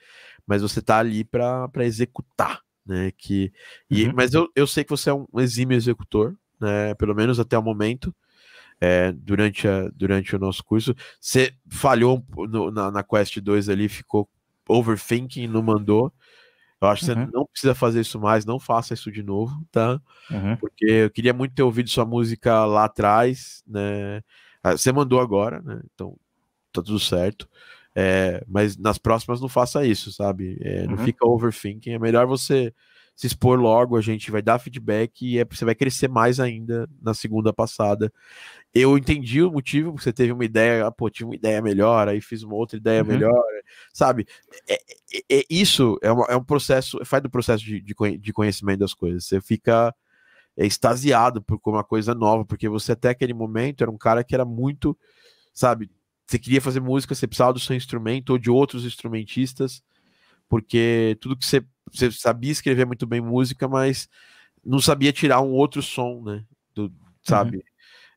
[0.46, 3.12] mas você tá ali para executar, né?
[3.18, 3.52] Que,
[3.90, 4.14] e, uhum.
[4.16, 6.94] Mas eu, eu sei que você é um exímio executor, né?
[6.96, 8.16] Pelo menos até o momento.
[8.82, 13.88] É, durante, a, durante o nosso curso, você falhou no, na, na Quest 2 ali,
[13.88, 14.30] ficou
[14.68, 16.12] overthinking, não mandou.
[16.82, 17.26] Eu acho que uhum.
[17.26, 20.00] você não precisa fazer isso mais, não faça isso de novo, tá?
[20.30, 20.58] Uhum.
[20.58, 24.22] Porque eu queria muito ter ouvido sua música lá atrás, né?
[24.62, 25.82] Ah, você mandou agora, né?
[25.94, 26.18] Então
[26.72, 27.48] tá tudo certo.
[27.96, 30.58] É, mas nas próximas não faça isso, sabe?
[30.62, 30.92] É, uhum.
[30.92, 31.92] Não fica overthinking.
[31.92, 32.74] É melhor você
[33.16, 36.88] se expor logo, a gente vai dar feedback e é, você vai crescer mais ainda
[37.02, 38.12] na segunda passada.
[38.74, 42.20] Eu entendi o motivo, você teve uma ideia, ah, pô, tive uma ideia melhor, aí
[42.20, 43.08] fiz uma outra ideia uhum.
[43.08, 43.44] melhor,
[43.94, 44.28] sabe?
[44.68, 48.80] É, é, é, isso é, uma, é um processo, faz do processo de, de conhecimento
[48.80, 49.24] das coisas.
[49.26, 49.96] Você fica
[50.58, 54.46] extasiado por uma coisa nova, porque você até aquele momento era um cara que era
[54.46, 54.98] muito,
[55.54, 55.90] sabe?
[56.28, 59.82] Você queria fazer música, você precisava do seu instrumento ou de outros instrumentistas,
[60.50, 64.08] porque tudo que você, você sabia escrever muito bem música, mas
[64.64, 66.44] não sabia tirar um outro som, né?
[66.74, 66.92] Do,
[67.24, 67.58] sabe?
[67.58, 67.64] Uhum.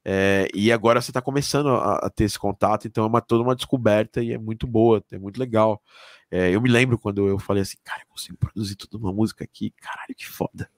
[0.04, 3.42] É, e agora você está começando a, a, ter esse contato, então é uma, toda
[3.42, 5.82] uma descoberta e é muito boa, é muito legal.
[6.30, 9.44] É, eu me lembro quando eu falei assim, cara, eu consigo produzir toda uma música
[9.44, 10.70] aqui, caralho, que foda.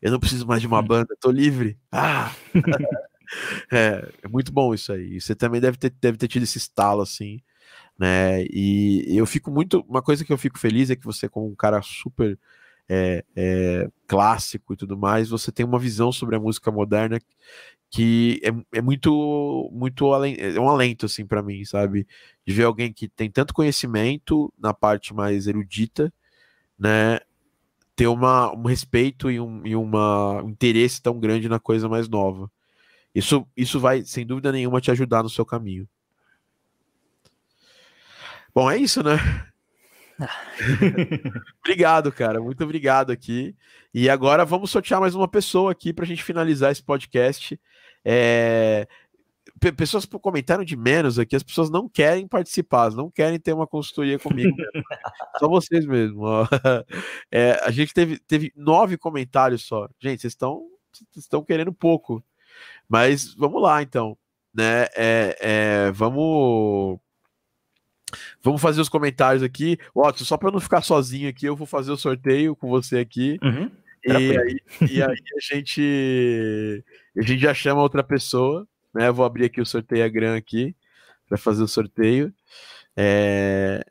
[0.00, 1.78] Eu não preciso mais de uma banda, tô livre.
[1.90, 2.32] Ah!
[3.70, 5.20] é, é muito bom isso aí.
[5.20, 7.42] Você também deve ter, deve ter tido esse estalo assim,
[8.02, 8.42] né?
[8.50, 9.84] E eu fico muito.
[9.88, 12.36] Uma coisa que eu fico feliz é que você, como um cara super
[12.88, 17.20] é, é, clássico e tudo mais, você tem uma visão sobre a música moderna
[17.90, 22.06] que é, é muito muito é um alento assim para mim, sabe?
[22.46, 26.12] De ver alguém que tem tanto conhecimento na parte mais erudita,
[26.78, 27.20] né?
[27.96, 32.08] Ter uma, um respeito e um, e uma, um interesse tão grande na coisa mais
[32.08, 32.50] nova.
[33.14, 35.88] Isso, isso vai, sem dúvida nenhuma, te ajudar no seu caminho.
[38.54, 39.16] Bom, é isso, né?
[41.64, 42.40] obrigado, cara.
[42.40, 43.56] Muito obrigado aqui.
[43.94, 47.58] E agora vamos sortear mais uma pessoa aqui para a gente finalizar esse podcast.
[48.04, 48.86] É...
[49.76, 54.18] Pessoas comentaram de menos aqui, as pessoas não querem participar, não querem ter uma consultoria
[54.18, 54.54] comigo.
[55.38, 56.22] só vocês mesmo.
[57.34, 59.88] É, a gente teve, teve nove comentários só.
[59.98, 60.66] Gente, vocês estão
[61.16, 62.22] estão querendo pouco.
[62.88, 64.16] Mas vamos lá, então.
[64.54, 64.84] Né?
[64.94, 67.00] É, é, vamos
[68.42, 69.78] Vamos fazer os comentários aqui.
[69.94, 73.38] Watson, só para não ficar sozinho aqui, eu vou fazer o sorteio com você aqui.
[73.42, 73.70] Uhum.
[74.04, 74.60] E, aí,
[74.90, 76.84] e, aí, a gente
[77.16, 79.08] a gente já chama outra pessoa, né?
[79.08, 80.74] Eu vou abrir aqui o sorteio Gran aqui
[81.28, 82.32] para fazer o sorteio.
[82.96, 83.84] É,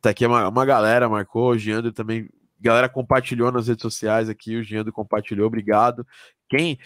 [0.00, 2.28] tá aqui uma, uma galera marcou, o Giandro também,
[2.60, 6.06] galera compartilhou nas redes sociais aqui, o Giandro compartilhou, obrigado.
[6.48, 6.78] Quem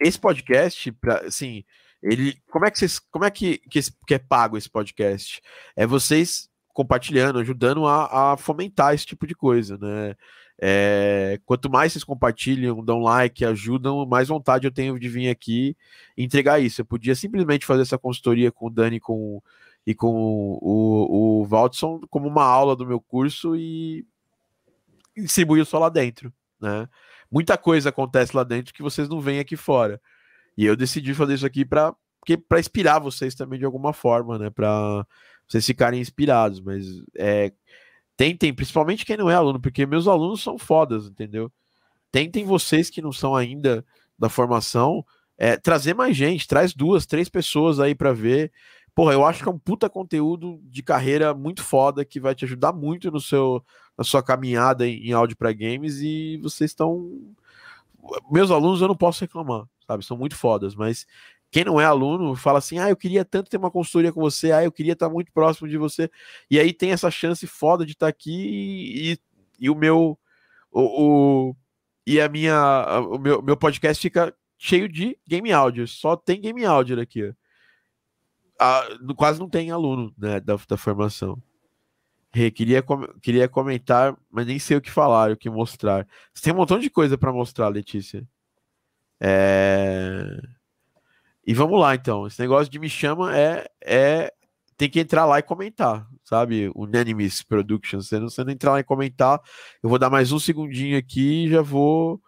[0.00, 1.64] esse podcast, pra, assim,
[2.02, 5.40] ele, como é que vocês, como é que, que, que é pago esse podcast?
[5.74, 10.14] É vocês compartilhando, ajudando a, a, fomentar esse tipo de coisa, né?
[10.58, 15.76] É, quanto mais vocês compartilham, dão like, ajudam, mais vontade eu tenho de vir aqui
[16.16, 16.80] entregar isso.
[16.80, 19.42] Eu podia simplesmente fazer essa consultoria com o Dani com,
[19.86, 24.06] e com o, o, Valdson como uma aula do meu curso e
[25.16, 26.32] distribuir só lá dentro.
[26.60, 26.88] Né?
[27.30, 30.00] Muita coisa acontece lá dentro que vocês não veem aqui fora.
[30.56, 31.94] E eu decidi fazer isso aqui para
[32.48, 34.50] para inspirar vocês também de alguma forma, né?
[34.50, 35.06] Para
[35.46, 36.60] vocês ficarem inspirados.
[36.60, 36.84] Mas
[37.16, 37.52] é,
[38.16, 41.52] Tentem, principalmente quem não é aluno, porque meus alunos são fodas, entendeu?
[42.10, 43.84] Tentem vocês que não são ainda
[44.18, 45.04] da formação,
[45.36, 48.50] é, trazer mais gente, traz duas, três pessoas aí para ver.
[48.94, 52.46] Porra, eu acho que é um puta conteúdo de carreira muito foda que vai te
[52.46, 53.62] ajudar muito no seu,
[53.98, 57.34] na sua caminhada em, em áudio para games e vocês estão.
[58.30, 60.04] Meus alunos eu não posso reclamar, sabe?
[60.04, 61.06] São muito fodas, mas
[61.50, 64.52] quem não é aluno fala assim: ah, eu queria tanto ter uma consultoria com você,
[64.52, 66.10] ah, eu queria estar muito próximo de você.
[66.50, 69.18] E aí tem essa chance foda de estar aqui e,
[69.58, 70.18] e o meu.
[70.70, 71.56] O, o,
[72.06, 73.00] e a minha.
[73.10, 75.86] O meu, meu podcast fica cheio de game áudio.
[75.88, 77.32] Só tem game áudio aqui.
[78.60, 78.86] Ah,
[79.16, 81.40] quase não tem aluno né, da, da formação.
[82.54, 82.82] queria,
[83.22, 86.06] queria comentar, mas nem sei o que falar, o que mostrar.
[86.32, 88.26] Você tem um montão de coisa para mostrar, Letícia.
[89.20, 90.40] É...
[91.46, 92.26] E vamos lá, então.
[92.26, 94.32] Esse negócio de me chama é, é
[94.76, 96.70] tem que entrar lá e comentar, sabe?
[96.74, 98.08] Unanimous Productions.
[98.08, 99.40] Você não, não entrar lá e comentar,
[99.82, 102.20] eu vou dar mais um segundinho aqui e já vou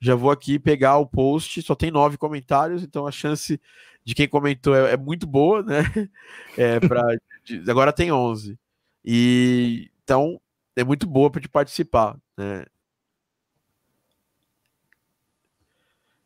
[0.00, 1.62] já vou aqui pegar o post.
[1.62, 3.60] Só tem nove comentários, então a chance
[4.04, 5.82] de quem comentou é, é muito boa, né?
[6.56, 7.02] É para
[7.68, 8.58] agora tem onze
[9.04, 10.40] e então
[10.74, 12.64] é muito boa para te participar, né?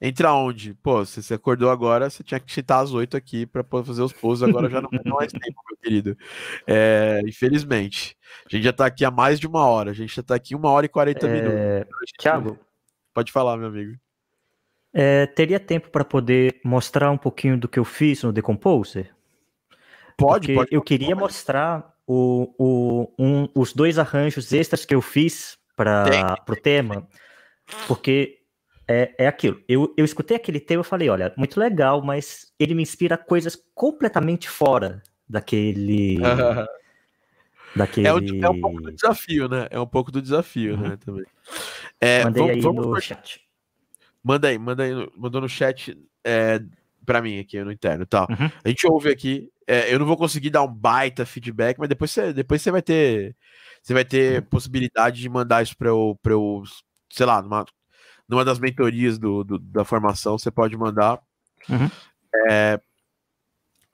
[0.00, 0.74] Entra onde?
[0.74, 4.02] Pô, se você acordou agora, você tinha que chitar às oito aqui para poder fazer
[4.02, 4.48] os posts.
[4.48, 6.16] Agora já não tem mais tempo, meu querido.
[6.66, 8.16] É, infelizmente.
[8.46, 9.90] A gente já está aqui há mais de uma hora.
[9.90, 11.32] A gente já está aqui uma hora e quarenta é...
[11.32, 12.12] minutos.
[12.20, 12.58] Thiago.
[13.12, 13.98] Pode falar, meu amigo.
[14.94, 19.12] É, teria tempo para poder mostrar um pouquinho do que eu fiz no Decomposer?
[20.16, 20.68] Pode, Porque pode.
[20.72, 21.20] Eu queria pode.
[21.20, 27.06] mostrar o, o, um, os dois arranjos extras que eu fiz para o tema.
[27.86, 28.37] Porque
[28.88, 29.62] é, é aquilo.
[29.68, 33.54] Eu, eu escutei aquele tema e falei, olha, muito legal, mas ele me inspira coisas
[33.74, 36.18] completamente fora daquele.
[37.76, 38.08] daquele...
[38.08, 39.68] É, um, é um pouco do desafio, né?
[39.70, 40.88] É um pouco do desafio, uhum.
[40.88, 40.96] né?
[40.96, 41.24] Também.
[42.00, 43.40] É, Mandei vamos, aí vamos no chat.
[44.24, 46.60] Manda aí, manda aí, mandou no chat é,
[47.04, 48.26] para mim aqui no interno, tá?
[48.30, 48.50] Uhum.
[48.64, 49.50] A gente ouve aqui.
[49.66, 52.80] É, eu não vou conseguir dar um baita feedback, mas depois você, depois você vai
[52.80, 53.36] ter,
[53.82, 54.48] você vai ter uhum.
[54.48, 56.62] possibilidade de mandar isso para eu, para eu,
[57.10, 57.66] sei lá, numa
[58.28, 61.20] numa das mentorias do, do da formação, você pode mandar.
[61.68, 61.90] Uhum.
[62.48, 62.80] É,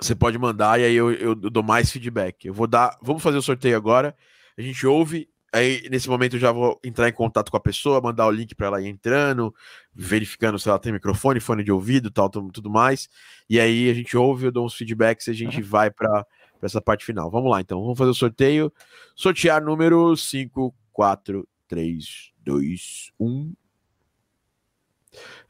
[0.00, 2.46] você pode mandar e aí eu, eu, dou mais feedback.
[2.46, 2.98] Eu vou dar.
[3.00, 4.14] Vamos fazer o sorteio agora.
[4.58, 5.28] A gente ouve.
[5.52, 8.56] Aí, nesse momento, eu já vou entrar em contato com a pessoa, mandar o link
[8.56, 9.54] para ela ir entrando,
[9.94, 13.08] verificando se ela tem microfone, fone de ouvido, tal, tudo mais.
[13.48, 15.68] E aí a gente ouve, eu dou uns feedbacks e a gente uhum.
[15.68, 16.26] vai para
[16.60, 17.30] essa parte final.
[17.30, 17.80] Vamos lá, então.
[17.80, 18.72] Vamos fazer o sorteio.
[19.14, 23.54] Sortear número 5, 4, 3, 2, 1.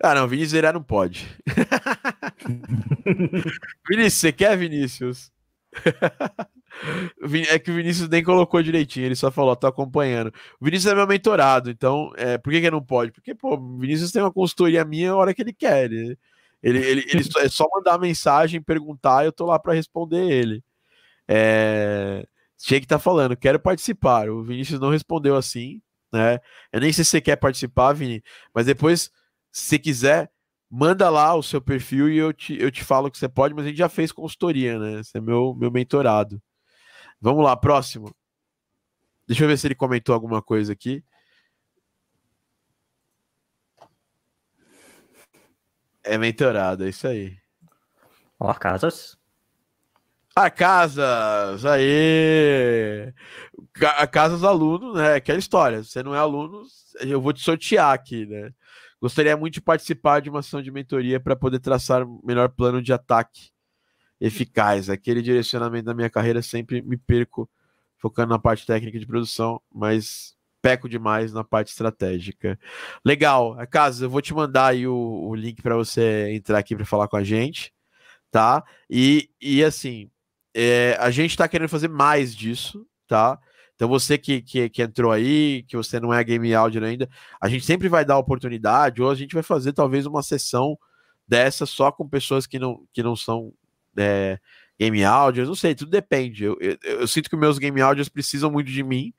[0.02, 1.26] Ah, não, Vinícius Verá não pode.
[3.88, 5.32] Vinícius, você quer, Vinícius?
[7.50, 10.32] é que o Vinícius nem colocou direitinho, ele só falou, tô acompanhando.
[10.60, 13.12] O Vinícius é meu mentorado, então, é, por que, que não pode?
[13.12, 15.84] Porque, pô, o Vinícius tem uma consultoria minha a hora que ele quer.
[15.84, 16.18] Ele,
[16.62, 20.62] ele, ele, ele só, é só mandar mensagem, perguntar, eu tô lá para responder ele.
[21.28, 22.26] É,
[22.58, 24.28] tinha que tá falando, quero participar.
[24.30, 25.80] O Vinícius não respondeu assim,
[26.12, 26.38] né?
[26.72, 28.22] Eu nem sei se você quer participar, Vini,
[28.54, 29.10] mas depois
[29.54, 30.32] se quiser,
[30.68, 33.64] manda lá o seu perfil e eu te, eu te falo que você pode, mas
[33.64, 35.00] a gente já fez consultoria, né?
[35.02, 36.42] Você é meu, meu mentorado.
[37.20, 38.12] Vamos lá, próximo.
[39.28, 41.04] Deixa eu ver se ele comentou alguma coisa aqui.
[46.02, 47.38] É mentorado, é isso aí.
[48.38, 49.16] Ó, casas.
[50.34, 53.14] A casas, aí.
[53.80, 55.14] A casas aluno, né?
[55.14, 55.84] Aquela história.
[55.84, 56.64] Você não é aluno,
[57.00, 58.52] eu vou te sortear aqui, né?
[59.04, 62.90] Gostaria muito de participar de uma ação de mentoria para poder traçar melhor plano de
[62.90, 63.50] ataque
[64.18, 64.88] eficaz.
[64.88, 67.46] Aquele direcionamento da minha carreira sempre me perco
[67.98, 72.58] focando na parte técnica de produção, mas peco demais na parte estratégica.
[73.04, 76.86] Legal, Casa, eu vou te mandar aí o, o link para você entrar aqui para
[76.86, 77.74] falar com a gente,
[78.30, 78.64] tá?
[78.88, 80.10] E, e assim,
[80.54, 83.38] é, a gente está querendo fazer mais disso, tá?
[83.74, 87.08] Então você que, que, que, entrou aí, que você não é game audio ainda,
[87.40, 90.78] a gente sempre vai dar oportunidade, ou a gente vai fazer talvez uma sessão
[91.26, 93.52] dessa só com pessoas que não, que não são
[93.96, 94.38] é,
[94.78, 96.44] game audios, não sei, tudo depende.
[96.44, 99.12] Eu, eu, eu, sinto que meus game audios precisam muito de mim,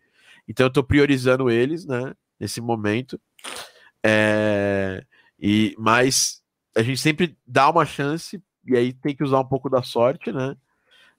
[0.47, 2.13] então eu estou priorizando eles, né?
[2.39, 3.19] nesse momento.
[4.03, 5.03] É,
[5.39, 6.41] e Mas
[6.75, 10.31] a gente sempre dá uma chance, e aí tem que usar um pouco da sorte,
[10.31, 10.55] né?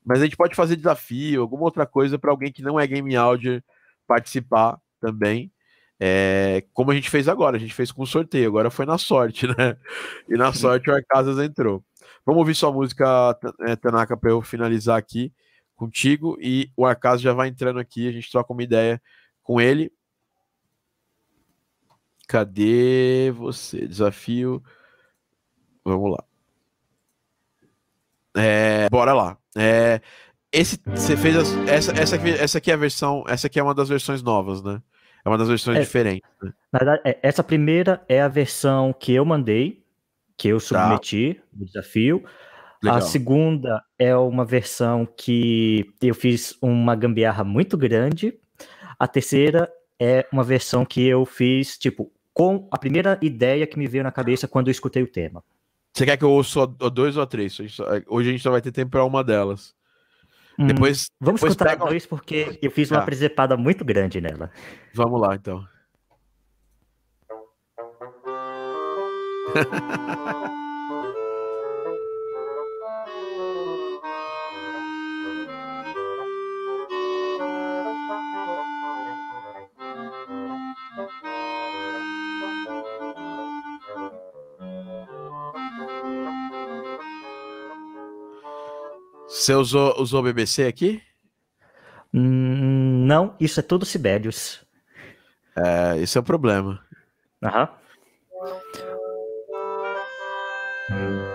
[0.06, 3.16] Mas a gente pode fazer desafio, alguma outra coisa para alguém que não é game
[3.16, 3.60] audio
[4.06, 5.52] participar também.
[5.98, 9.48] É, como a gente fez agora, a gente fez com sorteio, agora foi na sorte,
[9.58, 9.76] né?
[10.28, 11.84] E na sorte o Arcasas entrou.
[12.24, 15.32] Vamos ouvir sua música, é, Tanaka, para eu finalizar aqui
[15.74, 16.36] contigo.
[16.40, 19.02] E o Arcasas já vai entrando aqui, a gente troca uma ideia
[19.42, 19.92] com ele.
[22.28, 23.88] Cadê você?
[23.88, 24.62] Desafio.
[25.84, 26.24] Vamos lá.
[28.36, 29.38] É, bora lá.
[29.56, 30.00] É,
[30.52, 33.62] esse você fez as, essa essa aqui, essa aqui é a versão, essa aqui é
[33.62, 34.80] uma das versões novas, né?
[35.24, 36.30] É uma das versões é, diferentes.
[36.40, 36.52] Né?
[36.72, 39.82] Na verdade, é, essa primeira é a versão que eu mandei,
[40.36, 40.64] que eu tá.
[40.64, 41.42] submeti tá.
[41.52, 42.24] no desafio.
[42.82, 42.98] Legal.
[42.98, 48.38] A segunda é uma versão que eu fiz uma gambiarra muito grande.
[48.98, 49.68] A terceira
[49.98, 54.12] é uma versão que eu fiz, tipo, com a primeira ideia que me veio na
[54.12, 55.42] cabeça quando eu escutei o tema.
[55.96, 57.58] Você quer que eu ouça dois ou três?
[58.06, 59.74] Hoje a gente só vai ter tempo para uma delas.
[60.58, 61.06] Hum, depois.
[61.18, 61.86] Vamos depois escutar pega...
[61.86, 63.04] dois, porque eu fiz uma ah.
[63.04, 64.50] presepada muito grande nela.
[64.92, 65.66] Vamos lá, então.
[89.46, 91.00] Você usou, usou o BBC aqui?
[92.12, 94.66] Hum, não, isso é tudo Sibelius.
[95.56, 96.84] É, esse é o problema.
[97.40, 97.68] Aham.
[100.88, 101.25] Cara,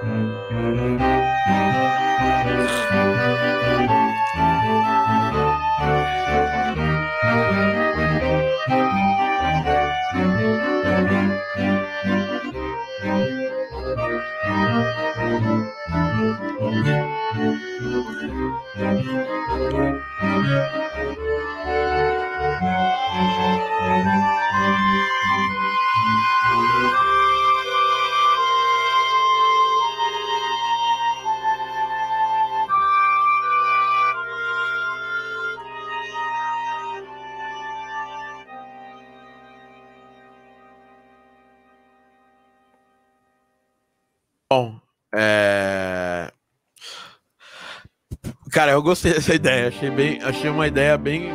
[48.81, 49.67] eu gostei dessa ideia.
[49.67, 51.29] Achei, bem, achei uma ideia bem,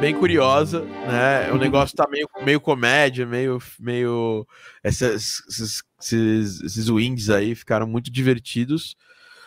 [0.00, 1.50] bem curiosa, né?
[1.50, 3.58] O negócio tá meio, meio comédia, meio.
[3.78, 4.46] meio
[4.84, 8.96] esses, esses, esses, esses wings aí ficaram muito divertidos.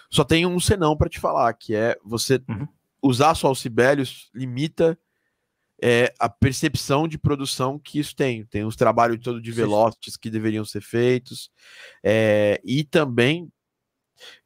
[0.10, 2.68] Só tem um senão para te falar, que é você uhum.
[3.02, 4.98] usar só o Sibelius limita
[5.82, 8.46] é, a percepção de produção que isso tem.
[8.46, 11.52] Tem os trabalhos todo de velocities que deveriam ser feitos.
[12.04, 13.52] É, e também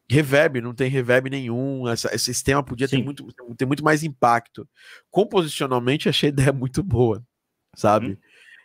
[0.09, 1.87] reverb, não tem reverb nenhum.
[1.87, 3.27] Essa, esse sistema podia ter muito,
[3.57, 4.67] ter muito mais impacto.
[5.09, 7.23] Composicionalmente, achei a ideia muito boa,
[7.75, 8.11] sabe?
[8.11, 8.17] Hum.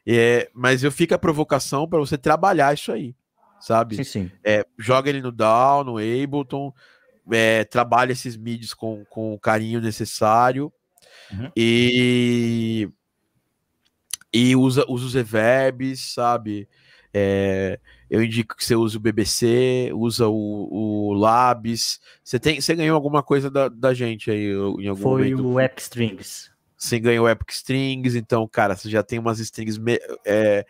[0.07, 3.15] É, mas eu fico a provocação para você trabalhar isso aí,
[3.61, 3.97] sabe?
[3.97, 4.31] Sim, sim.
[4.45, 6.73] É, joga ele no Down, no Ableton,
[7.31, 10.73] é, trabalha esses midis com, com o carinho necessário
[11.31, 11.51] uhum.
[11.57, 12.89] e
[14.33, 16.67] e usa, usa os reverbs, sabe?
[17.15, 17.79] É,
[18.09, 22.01] eu indico que você use o BBC, usa o, o Labs.
[22.23, 25.49] Você, tem, você ganhou alguma coisa da, da gente aí em algum Foi momento?
[25.49, 26.51] o Epic Strings.
[26.77, 29.79] Você ganhou o Epic Strings, então, cara, você já tem umas strings,
[30.25, 30.67] é,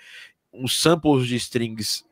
[0.52, 2.05] uns samples de strings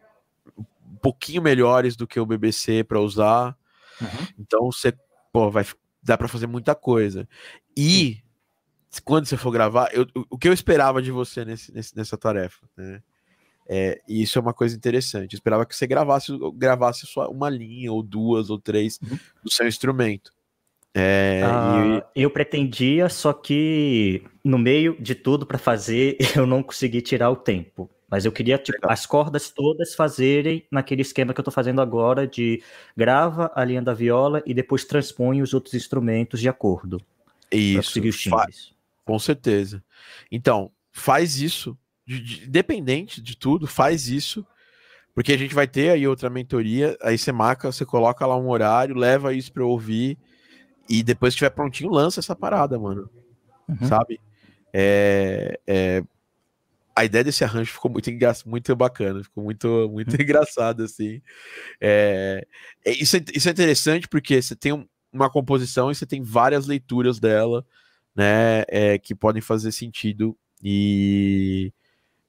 [0.57, 3.57] um pouquinho melhores do que o BBC para usar.
[4.01, 4.27] Uhum.
[4.39, 4.95] Então, você,
[5.33, 5.65] pô, vai
[6.03, 7.29] dá para fazer muita coisa.
[7.77, 8.23] E
[9.05, 12.67] quando você for gravar, eu, o que eu esperava de você nesse, nesse nessa tarefa,
[12.77, 13.03] né?
[13.73, 15.35] É, e isso é uma coisa interessante.
[15.35, 19.17] Eu esperava que você gravasse, gravasse só uma linha, ou duas, ou três uhum.
[19.45, 20.33] do seu instrumento.
[20.93, 22.23] É, ah, e...
[22.23, 27.37] Eu pretendia, só que no meio de tudo para fazer, eu não consegui tirar o
[27.37, 27.89] tempo.
[28.11, 32.27] Mas eu queria, tipo, as cordas todas fazerem naquele esquema que eu estou fazendo agora
[32.27, 32.61] de
[32.97, 37.01] grava a linha da viola e depois transpõe os outros instrumentos de acordo.
[37.53, 38.01] Isso.
[38.01, 38.27] Os
[39.05, 39.81] Com certeza.
[40.29, 41.79] Então, faz isso
[42.19, 44.45] de, independente de tudo, faz isso,
[45.15, 48.49] porque a gente vai ter aí outra mentoria, aí você marca, você coloca lá um
[48.49, 50.19] horário, leva isso para eu ouvir,
[50.89, 53.09] e depois que estiver prontinho, lança essa parada, mano.
[53.69, 53.87] Uhum.
[53.87, 54.21] Sabe?
[54.73, 56.03] É, é,
[56.97, 58.11] a ideia desse arranjo ficou muito,
[58.47, 60.19] muito bacana, ficou muito, muito uhum.
[60.21, 61.23] engraçado, assim.
[61.81, 62.45] É,
[62.85, 66.23] é, isso, é, isso é interessante porque você tem um, uma composição e você tem
[66.23, 67.65] várias leituras dela,
[68.17, 71.73] né, é, que podem fazer sentido e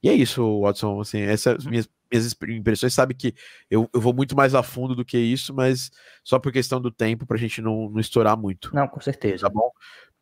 [0.02, 1.00] E é isso, Watson.
[1.00, 1.70] Assim, essas uhum.
[1.70, 2.92] minhas, minhas impressões.
[2.92, 3.34] Sabe que
[3.70, 5.90] eu, eu vou muito mais a fundo do que isso, mas
[6.24, 8.74] só por questão do tempo, pra gente não, não estourar muito.
[8.74, 9.46] Não, com certeza.
[9.46, 9.70] Tá bom?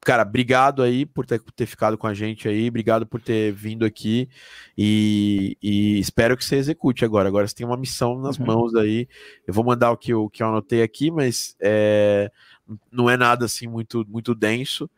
[0.03, 3.85] Cara, obrigado aí por ter, ter ficado com a gente aí, obrigado por ter vindo
[3.85, 4.31] aqui
[4.77, 7.29] e, e espero que você execute agora.
[7.29, 8.47] Agora você tem uma missão nas uhum.
[8.47, 9.07] mãos aí.
[9.47, 12.33] Eu vou mandar o que eu, que eu anotei aqui, mas é,
[12.91, 14.89] não é nada assim muito, muito denso.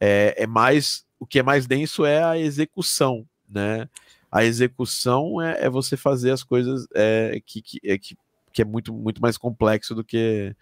[0.00, 3.88] É, é mais o que é mais denso é a execução, né?
[4.30, 8.16] A execução é, é você fazer as coisas é, que, que, é, que,
[8.52, 10.54] que é muito, muito mais complexo do que,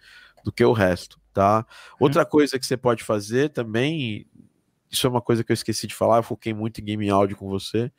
[0.43, 1.65] do que o resto, tá?
[1.99, 2.29] Outra uhum.
[2.29, 4.27] coisa que você pode fazer também,
[4.91, 7.37] isso é uma coisa que eu esqueci de falar, eu foquei muito em game áudio
[7.37, 7.91] com você,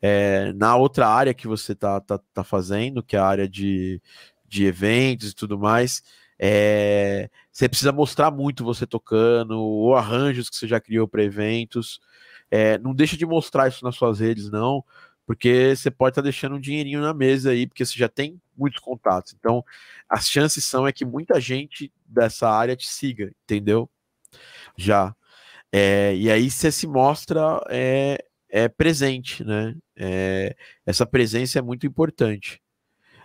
[0.00, 4.00] é, na outra área que você tá, tá, tá fazendo, que é a área de,
[4.48, 6.02] de eventos e tudo mais,
[6.38, 12.00] é, você precisa mostrar muito você tocando, ou arranjos que você já criou para eventos,
[12.50, 14.84] é, não deixa de mostrar isso nas suas redes, não,
[15.26, 18.40] porque você pode estar tá deixando um dinheirinho na mesa aí, porque você já tem
[18.56, 19.34] muitos contatos.
[19.38, 19.64] Então,
[20.08, 23.88] as chances são é que muita gente dessa área te siga, entendeu?
[24.76, 25.14] Já.
[25.72, 29.76] É, e aí você se mostra é, é presente, né?
[29.96, 32.60] É, essa presença é muito importante.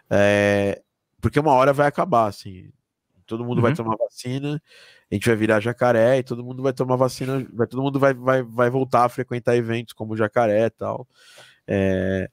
[0.10, 0.81] É,
[1.19, 2.72] porque uma hora vai acabar, assim.
[3.26, 3.64] Todo mundo uhum.
[3.64, 4.61] vai tomar vacina,
[5.11, 8.14] a gente vai virar jacaré e todo mundo vai tomar vacina, vai, todo mundo vai,
[8.14, 11.07] vai, vai voltar a frequentar eventos como jacaré e tal.
[11.68, 12.30] É,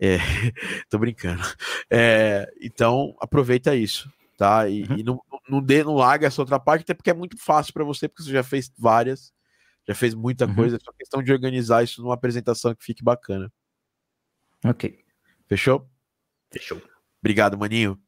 [0.00, 0.16] é,
[0.88, 1.42] tô brincando.
[1.90, 4.68] É, então, aproveita isso, tá?
[4.68, 4.98] E, uhum.
[4.98, 7.84] e não, não, dê, não larga essa outra parte, até porque é muito fácil para
[7.84, 9.32] você, porque você já fez várias,
[9.86, 10.54] já fez muita uhum.
[10.54, 13.52] coisa, é só questão de organizar isso numa apresentação que fique bacana.
[14.64, 14.98] Ok.
[15.48, 15.88] Fechou?
[16.52, 16.80] Fechou.
[17.20, 18.00] Obrigado, maninho.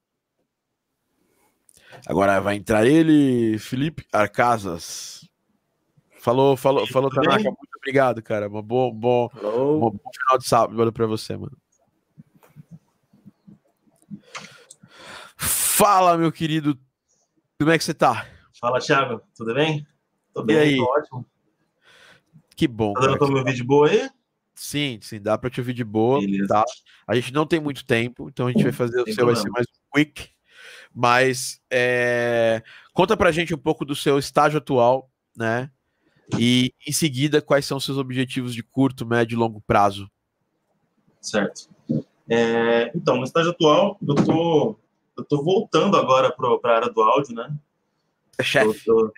[2.07, 5.29] Agora vai entrar ele, Felipe Arcasas.
[6.19, 7.43] Falou, falou, falou, Tanaka.
[7.45, 8.49] Muito obrigado, cara.
[8.49, 11.57] Um bom, bom, um bom final de sábado para você, mano.
[15.37, 16.79] Fala, meu querido.
[17.59, 18.27] Como é que você tá?
[18.59, 19.21] Fala, Thiago.
[19.37, 19.87] Tudo bem?
[20.33, 20.77] Tô bem, e aí?
[20.77, 21.27] Tô ótimo.
[22.57, 22.93] Que bom.
[22.95, 24.09] Tá dando para ouvir de boa aí?
[24.55, 26.47] Sim, sim, dá para te ouvir de boa, Beleza.
[26.47, 26.65] tá?
[27.07, 29.51] A gente não tem muito tempo, então a gente vai fazer o seu, vai ser
[29.51, 30.31] mais quick.
[30.95, 32.63] Mas é,
[32.93, 35.71] conta pra gente um pouco do seu estágio atual, né?
[36.39, 40.09] E em seguida, quais são seus objetivos de curto, médio e longo prazo?
[41.21, 41.69] Certo.
[42.29, 44.79] É, então, no estágio atual, eu tô,
[45.19, 47.55] eu tô voltando agora para a área do áudio, né?
[48.39, 48.89] É chefe.
[48.89, 49.13] Eu,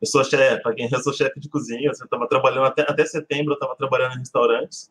[0.00, 3.04] eu, sou chefe, para quem eu sou chefe de cozinha, eu estava trabalhando até, até
[3.04, 4.90] setembro, eu estava trabalhando em restaurantes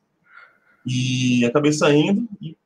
[0.85, 2.57] e acabei saindo e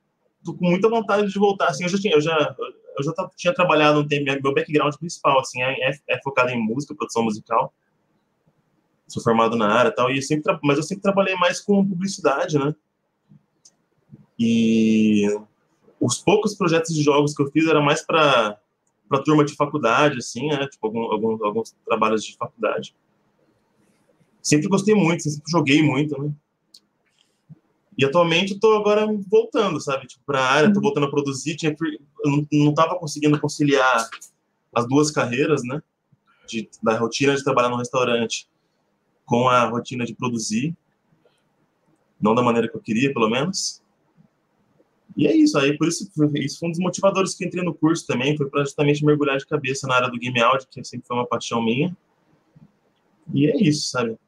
[0.44, 1.68] tô com muita vontade de voltar.
[1.68, 2.56] Assim, eu já tinha, eu já,
[2.96, 6.60] eu já tinha trabalhado um tempo, meu background principal, assim, é, é, é focado em
[6.60, 7.72] música, produção musical.
[9.06, 12.58] Sou formado na área e tal, e sempre, mas eu sempre trabalhei mais com publicidade,
[12.58, 12.74] né?
[14.38, 15.28] E
[16.00, 18.58] os poucos projetos de jogos que eu fiz era mais para
[19.06, 20.66] para turma de faculdade, assim, né?
[20.66, 22.96] Tipo, algum, alguns, alguns trabalhos de faculdade.
[24.42, 26.32] Sempre gostei muito, sempre joguei muito, né?
[27.96, 31.56] E atualmente estou agora voltando, sabe, tipo, para a área, estou voltando a produzir.
[31.56, 31.74] Tinha,
[32.24, 34.08] eu não estava conseguindo conciliar
[34.74, 35.80] as duas carreiras, né,
[36.46, 38.48] de, da rotina de trabalhar no restaurante
[39.24, 40.76] com a rotina de produzir,
[42.20, 43.82] não da maneira que eu queria, pelo menos.
[45.16, 48.06] E é isso, aí por isso, isso foi um dos motivadores que entrei no curso
[48.06, 51.16] também, foi para justamente mergulhar de cabeça na área do game audio, que sempre foi
[51.16, 51.96] uma paixão minha.
[53.32, 54.18] E é isso, sabe?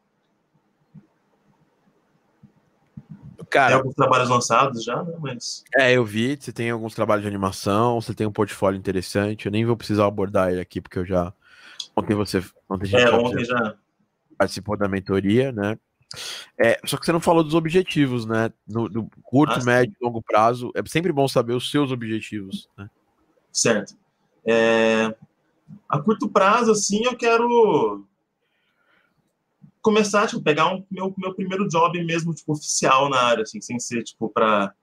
[3.56, 5.14] Cara, tem alguns trabalhos lançados já, né?
[5.18, 5.64] Mas...
[5.74, 9.52] É, eu vi, você tem alguns trabalhos de animação, você tem um portfólio interessante, eu
[9.52, 11.32] nem vou precisar abordar ele aqui, porque eu já.
[11.96, 12.44] Ontem você.
[12.68, 13.74] Ontem, é, ontem já.
[14.36, 15.78] Participou da mentoria, né?
[16.58, 18.52] É, só que você não falou dos objetivos, né?
[18.68, 20.70] No, curto, ah, médio e longo prazo.
[20.74, 22.90] É sempre bom saber os seus objetivos, né?
[23.50, 23.94] Certo.
[24.44, 25.14] É,
[25.88, 28.04] a curto prazo, assim, eu quero
[29.86, 33.78] começar, tipo, pegar um meu, meu primeiro job mesmo, tipo, oficial na área, assim, sem
[33.78, 34.74] ser, tipo, para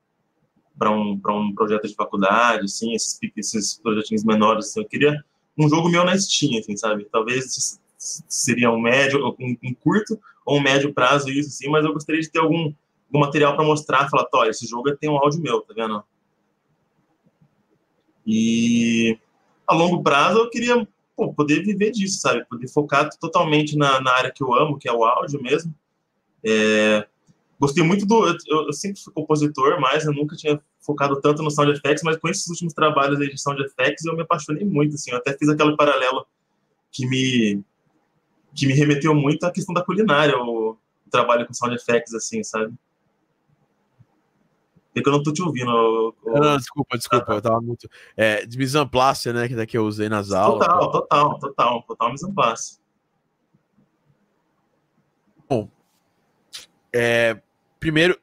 [0.79, 5.23] para um, um projeto de faculdade, assim, esses, esses projetinhos menores, assim, eu queria
[5.57, 7.05] um jogo meu na Steam, assim, sabe?
[7.11, 11.93] Talvez seria um médio, um, um curto ou um médio prazo isso, assim, mas eu
[11.93, 12.73] gostaria de ter algum,
[13.07, 16.01] algum material para mostrar, falar, olha, esse jogo tem um áudio meu, tá vendo?
[18.25, 19.19] E
[19.67, 22.45] a longo prazo eu queria pô, poder viver disso, sabe?
[22.45, 25.73] Poder focar totalmente na, na área que eu amo, que é o áudio mesmo.
[26.43, 27.07] É,
[27.59, 28.27] gostei muito do.
[28.27, 32.17] Eu, eu, sempre fui compositor, mas eu nunca tinha focado tanto no sound effects, mas
[32.17, 35.11] com esses últimos trabalhos de sound effects eu me apaixonei muito, assim.
[35.11, 36.25] Eu até fiz aquele paralelo
[36.91, 37.63] que me
[38.55, 42.43] que me remeteu muito à questão da culinária, o, o trabalho com sound effects, assim,
[42.43, 42.73] sabe?
[44.95, 45.69] É que eu não tô te ouvindo.
[45.71, 46.33] Eu, eu...
[46.41, 47.89] Não, desculpa, desculpa, ah, eu tava muito.
[48.15, 48.57] É, de
[49.33, 49.47] né?
[49.47, 50.67] Que daqui eu usei nas aulas.
[50.67, 52.79] Total, total, total, total mise
[55.49, 55.69] Bom,
[56.93, 57.41] é,
[57.79, 58.19] primeiro,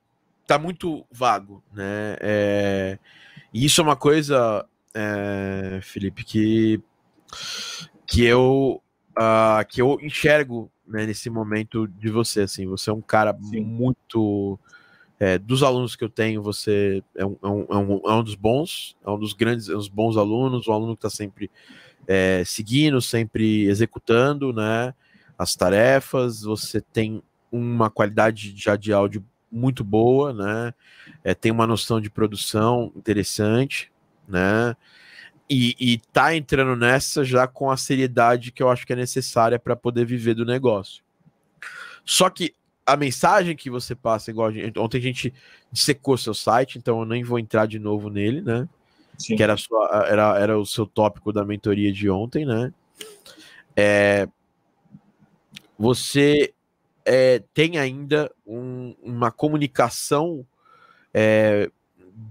[0.46, 2.16] tá muito vago, né?
[2.20, 2.98] É,
[3.52, 4.64] e isso é uma coisa,
[4.94, 6.80] é, Felipe, que,
[8.06, 8.80] que eu
[9.18, 13.60] uh, que eu enxergo né, nesse momento de você, assim, você é um cara Sim.
[13.60, 14.58] muito
[15.20, 18.34] é, dos alunos que eu tenho, você é um, é um, é um, é dos
[18.34, 21.50] bons, é um dos grandes, é dos bons alunos, um aluno que está sempre
[22.08, 24.94] é, seguindo, sempre executando, né,
[25.38, 27.22] as tarefas, você tem
[27.52, 29.22] uma qualidade já de áudio
[29.52, 30.72] muito boa, né,
[31.38, 33.92] tem uma noção de produção interessante,
[34.26, 34.74] né,
[35.50, 39.58] e, e tá entrando nessa já com a seriedade que eu acho que é necessária
[39.58, 41.02] para poder viver do negócio.
[42.06, 42.54] Só que
[42.86, 45.32] a mensagem que você passa, igual a gente, ontem a gente
[45.72, 48.68] secou seu site, então eu nem vou entrar de novo nele, né?
[49.18, 49.36] Sim.
[49.36, 52.72] Que era, sua, era, era o seu tópico da mentoria de ontem, né?
[53.76, 54.28] É,
[55.78, 56.52] você
[57.04, 60.46] é, tem ainda um, uma comunicação
[61.12, 61.70] é,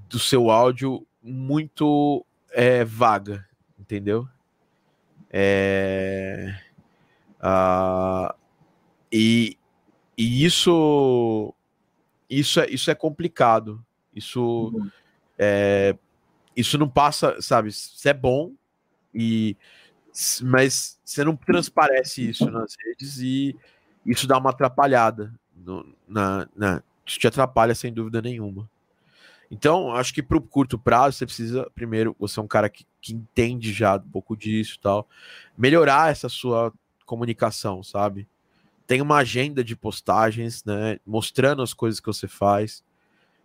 [0.10, 3.46] do seu áudio muito é vaga,
[3.78, 4.28] entendeu?
[5.32, 6.56] É,
[7.40, 8.34] uh,
[9.12, 9.59] e,
[10.20, 11.56] e isso
[12.30, 13.82] isso é, isso é complicado.
[14.14, 14.92] Isso uhum.
[15.38, 15.96] é,
[16.54, 17.70] isso não passa, sabe?
[17.70, 18.52] Isso é bom
[19.16, 19.56] e
[20.44, 23.56] mas você não transparece isso nas redes e
[24.06, 28.70] isso dá uma atrapalhada no, na, na, isso te atrapalha sem dúvida nenhuma.
[29.50, 32.86] Então, acho que para o curto prazo, você precisa, primeiro, você é um cara que,
[33.02, 35.08] que entende já um pouco disso e tal,
[35.58, 36.74] melhorar essa sua
[37.06, 38.28] comunicação, sabe?
[38.90, 41.00] Tem uma agenda de postagens, né?
[41.06, 42.84] Mostrando as coisas que você faz.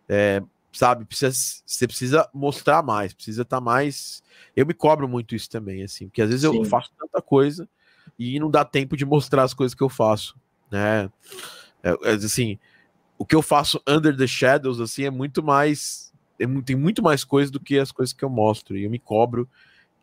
[0.09, 0.43] É,
[0.73, 4.23] sabe, precisa, você precisa mostrar mais, precisa estar tá mais.
[4.57, 6.57] Eu me cobro muito isso também, assim, porque às vezes Sim.
[6.57, 7.69] eu faço tanta coisa
[8.19, 10.35] e não dá tempo de mostrar as coisas que eu faço,
[10.71, 11.11] né?
[11.83, 12.59] É, é assim,
[13.19, 16.11] o que eu faço under the shadows, assim, é muito mais.
[16.39, 18.79] É, tem muito mais coisa do que as coisas que eu mostro.
[18.79, 19.47] E eu me cobro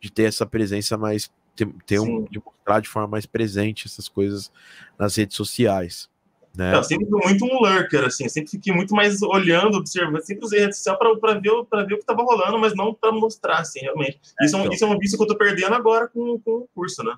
[0.00, 1.28] de ter essa presença mais.
[1.54, 4.50] Ter, ter um, de mostrar de forma mais presente essas coisas
[4.98, 6.08] nas redes sociais.
[6.56, 6.74] Né?
[6.74, 10.60] Eu sempre fui muito um lurker, assim, sempre fiquei muito mais olhando, observando, sempre usei
[10.60, 14.20] rede social para ver, ver o que estava rolando, mas não para mostrar, assim, realmente.
[14.40, 14.72] É, isso, é, então.
[14.72, 17.16] isso é um vício que eu estou perdendo agora com, com o curso, né?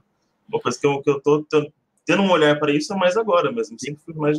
[0.48, 1.44] Uma coisa que eu, que eu tô
[2.06, 4.38] tendo um olhar para isso é mais agora mesmo, sempre fui mais.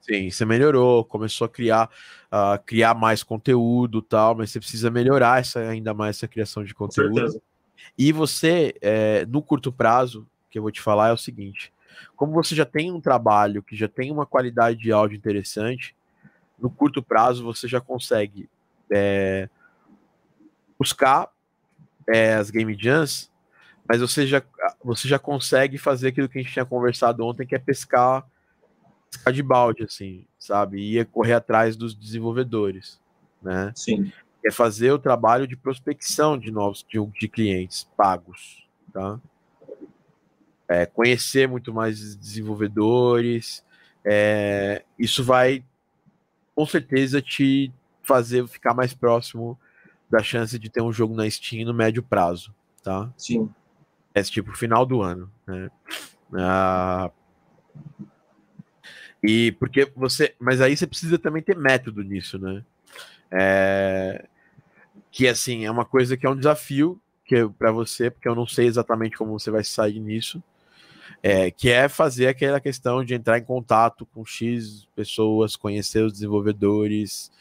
[0.00, 1.90] Sim, você melhorou, começou a criar,
[2.26, 6.72] uh, criar mais conteúdo tal, mas você precisa melhorar essa, ainda mais essa criação de
[6.72, 7.42] conteúdo.
[7.96, 11.72] E você, é, no curto prazo, que eu vou te falar é o seguinte:
[12.16, 15.94] como você já tem um trabalho que já tem uma qualidade de áudio interessante,
[16.58, 18.48] no curto prazo você já consegue
[18.90, 19.48] é,
[20.78, 21.28] buscar
[22.08, 23.30] é, as game jams,
[23.88, 24.42] mas você já,
[24.82, 28.26] você já consegue fazer aquilo que a gente tinha conversado ontem, que é pescar
[29.10, 30.78] ficar de balde, assim, sabe?
[30.78, 33.00] Ia correr atrás dos desenvolvedores,
[33.42, 33.72] né?
[33.74, 34.12] Sim.
[34.46, 39.20] É fazer o trabalho de prospecção de novos de, de clientes pagos, tá?
[40.68, 43.64] É, conhecer muito mais desenvolvedores,
[44.04, 45.64] é, isso vai
[46.54, 49.58] com certeza te fazer ficar mais próximo
[50.08, 53.12] da chance de ter um jogo na Steam no médio prazo, tá?
[53.16, 53.52] Sim.
[54.14, 55.70] É tipo final do ano, né?
[56.32, 57.10] Ah,
[59.22, 60.34] e porque você.
[60.38, 62.64] Mas aí você precisa também ter método nisso, né?
[63.30, 64.24] É,
[65.16, 68.46] que assim, é uma coisa que é um desafio que para você, porque eu não
[68.46, 70.42] sei exatamente como você vai sair nisso.
[71.22, 76.12] É, que é fazer aquela questão de entrar em contato com X pessoas, conhecer os
[76.12, 77.32] desenvolvedores,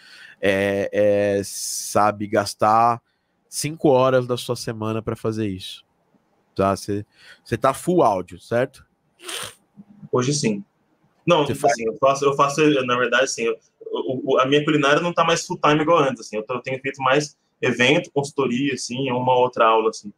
[0.41, 3.01] é, é, sabe, gastar
[3.49, 5.83] cinco horas da sua semana para fazer isso.
[6.55, 6.73] Tá?
[6.77, 7.05] Você,
[7.43, 8.85] você tá full áudio, certo?
[10.09, 10.63] Hoje sim.
[11.27, 13.59] Não, tipo assim, eu faço, eu faço, na verdade, assim, eu,
[13.91, 16.61] o, a minha culinária não tá mais full time igual antes, assim, eu, tô, eu
[16.61, 20.11] tenho feito mais evento, consultoria, assim, uma outra aula, assim.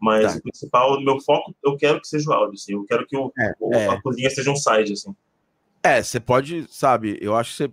[0.00, 0.38] Mas tá.
[0.38, 3.16] o principal, o meu foco, eu quero que seja o áudio, assim, eu quero que
[3.16, 3.88] o, é, o, é.
[3.88, 5.14] a cozinha seja um side, assim.
[5.82, 7.72] É, você pode, sabe, eu acho que você,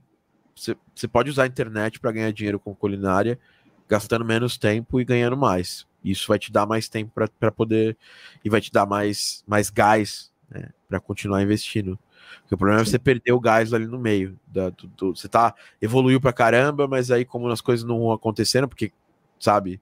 [0.56, 3.40] você, você pode usar a internet para ganhar dinheiro com culinária,
[3.88, 5.86] gastando menos tempo e ganhando mais.
[6.04, 7.98] Isso vai te dar mais tempo para poder
[8.44, 11.98] e vai te dar mais, mais gás né, para continuar investindo.
[12.42, 14.38] Porque o problema é você perder o gás ali no meio.
[14.48, 18.12] Da, do, do, você tá evoluiu pra caramba, mas aí, como as coisas não vão
[18.12, 18.92] acontecendo, porque,
[19.40, 19.82] sabe,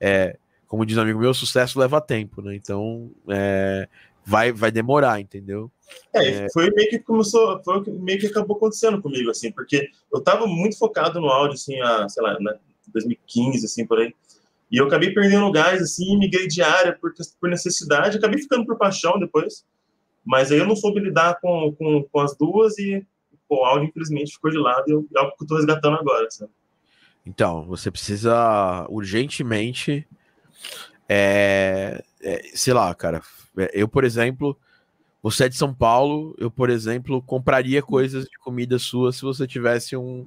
[0.00, 0.36] é,
[0.66, 2.54] como diz um amigo meu, sucesso leva tempo, né?
[2.54, 3.88] Então, é,
[4.24, 5.70] vai, vai demorar, entendeu?
[6.14, 10.46] É, foi meio que começou, foi meio que acabou acontecendo comigo, assim, porque eu tava
[10.46, 12.58] muito focado no áudio, assim, a, sei lá, né,
[12.92, 14.14] 2015, assim, por aí.
[14.70, 18.78] E eu acabei perdendo gás, assim, migrei de área por, por necessidade, acabei ficando por
[18.78, 19.66] paixão depois.
[20.24, 23.04] Mas aí eu não soube lidar com, com, com as duas e
[23.48, 25.98] pô, o áudio, infelizmente, ficou de lado e eu, é algo que eu tô resgatando
[25.98, 26.50] agora, sabe?
[27.24, 30.06] Então, você precisa urgentemente,
[31.08, 33.22] é, é, sei lá, cara,
[33.58, 34.58] é, eu, por exemplo,
[35.22, 39.46] você é de São Paulo, eu, por exemplo, compraria coisas de comida sua se você
[39.46, 40.26] tivesse um,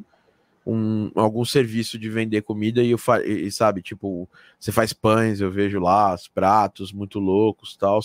[0.65, 5.51] um algum serviço de vender comida e, eu e sabe, tipo, você faz pães, eu
[5.51, 7.99] vejo lá, os pratos muito loucos, tal.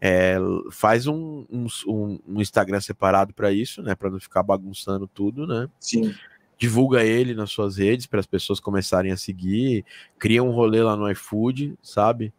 [0.00, 0.36] É,
[0.70, 5.68] faz um, um, um, Instagram separado para isso, né, para não ficar bagunçando tudo, né?
[5.78, 6.14] Sim.
[6.56, 9.84] Divulga ele nas suas redes para as pessoas começarem a seguir,
[10.18, 12.32] cria um rolê lá no iFood, sabe?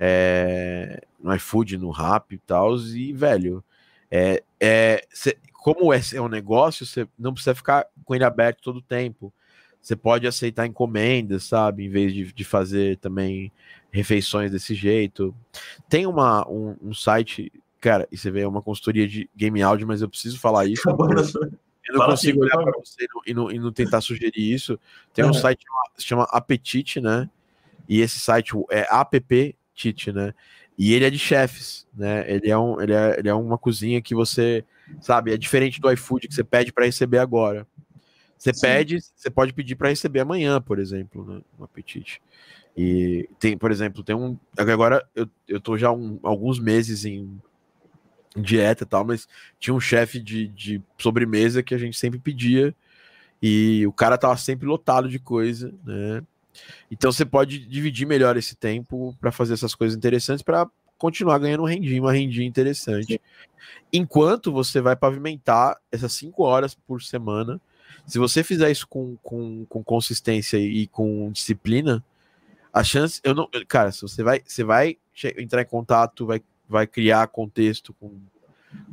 [0.00, 3.62] é, no iFood, no Rap e tal, e, velho,
[4.10, 8.62] é, é, cê, como é, é um negócio, você não precisa ficar com ele aberto
[8.62, 9.30] todo o tempo.
[9.80, 11.84] Você pode aceitar encomendas, sabe?
[11.84, 13.52] Em vez de, de fazer também
[13.90, 15.34] refeições desse jeito.
[15.88, 19.86] Tem uma, um, um site, cara, e você vê, é uma consultoria de game áudio,
[19.86, 20.82] mas eu preciso falar isso.
[21.88, 24.78] Eu não Fala consigo assim, olhar para você e não, e não, tentar sugerir isso.
[25.12, 25.64] Tem um site
[25.96, 27.28] que chama Apetite, né?
[27.88, 30.32] E esse site é app Tite, né?
[30.78, 32.24] E ele é de chefes, né?
[32.30, 34.64] Ele é, um, ele, é, ele é uma cozinha que você,
[35.00, 37.66] sabe, é diferente do iFood que você pede para receber agora.
[38.38, 38.60] Você Sim.
[38.60, 41.40] pede, você pode pedir para receber amanhã, por exemplo, né?
[41.58, 42.22] Um apetite.
[42.76, 44.38] E tem, por exemplo, tem um.
[44.56, 47.40] Agora eu, eu tô já um, alguns meses em
[48.36, 49.28] dieta e tal, mas
[49.58, 52.74] tinha um chefe de, de sobremesa que a gente sempre pedia.
[53.42, 56.22] E o cara tava sempre lotado de coisa, né?
[56.90, 60.68] Então você pode dividir melhor esse tempo para fazer essas coisas interessantes para
[60.98, 63.14] continuar ganhando um rendinho, uma rendinha interessante.
[63.14, 63.18] Sim.
[63.92, 67.60] Enquanto você vai pavimentar essas cinco horas por semana,
[68.06, 72.04] se você fizer isso com, com, com consistência e com disciplina,
[72.72, 74.96] a chance, eu não, cara, se você vai, você vai
[75.38, 78.20] entrar em contato, vai, vai criar contexto com,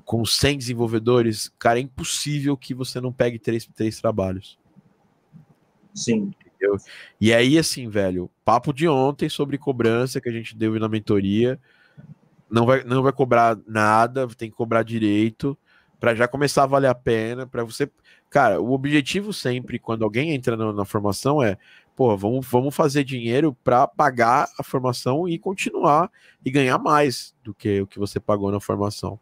[0.03, 4.57] com 100 desenvolvedores, cara, é impossível que você não pegue três, três trabalhos.
[5.93, 6.31] Sim.
[6.45, 6.77] Entendeu?
[7.21, 11.59] E aí, assim, velho, papo de ontem sobre cobrança que a gente deu na mentoria.
[12.49, 15.57] Não vai, não vai cobrar nada, tem que cobrar direito
[15.99, 17.89] para já começar a valer a pena, para você.
[18.29, 21.57] Cara, o objetivo sempre, quando alguém entra na, na formação, é
[21.97, 26.11] pô, vamos, vamos fazer dinheiro para pagar a formação e continuar
[26.45, 29.19] e ganhar mais do que o que você pagou na formação.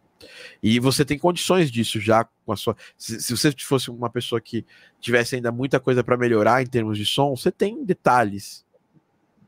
[0.62, 2.76] E você tem condições disso já com a sua.
[2.98, 4.66] Se, se você fosse uma pessoa que
[5.00, 8.66] tivesse ainda muita coisa para melhorar em termos de som, você tem detalhes,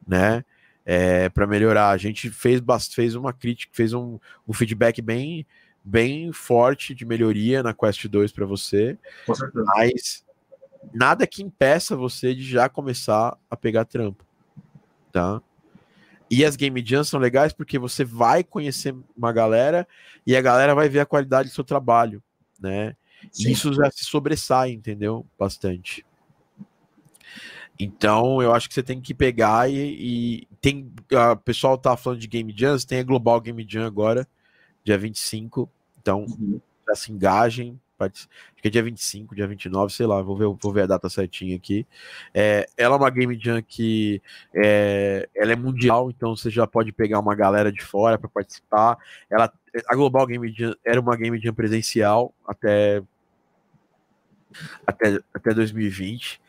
[0.07, 0.45] né?
[0.85, 1.89] É, para melhorar.
[1.89, 2.61] A gente fez,
[2.93, 4.17] fez uma crítica, fez um,
[4.47, 5.45] um feedback bem,
[5.83, 8.97] bem forte de melhoria na Quest 2 para você.
[9.75, 10.23] Mas
[10.93, 14.25] nada que impeça você de já começar a pegar trampo,
[15.11, 15.41] tá?
[16.29, 19.87] E as game jams são legais porque você vai conhecer uma galera
[20.25, 22.21] e a galera vai ver a qualidade do seu trabalho,
[22.59, 22.95] né?
[23.37, 25.25] E isso já se sobressai, entendeu?
[25.39, 26.05] Bastante.
[27.79, 30.91] Então, eu acho que você tem que pegar e, e tem.
[31.31, 34.27] O pessoal tá falando de Game Jams, tem a Global Game Jam agora,
[34.83, 35.69] dia 25.
[35.99, 36.59] Então, uhum.
[36.87, 38.27] já se engajem, Acho
[38.61, 41.55] que é dia 25, dia 29, sei lá, vou ver, vou ver a data certinha
[41.55, 41.85] aqui.
[42.33, 44.21] É, ela é uma Game Jam que
[44.53, 48.97] é, ela é mundial, então você já pode pegar uma galera de fora para participar.
[49.29, 49.51] Ela,
[49.87, 53.01] a Global Game Jam era uma Game Jam presencial até,
[54.85, 56.39] até, até 2020.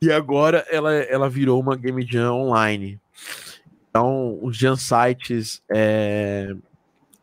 [0.00, 3.00] E agora ela, ela virou uma Game Jam online.
[3.90, 6.54] Então, os Jam Sites é,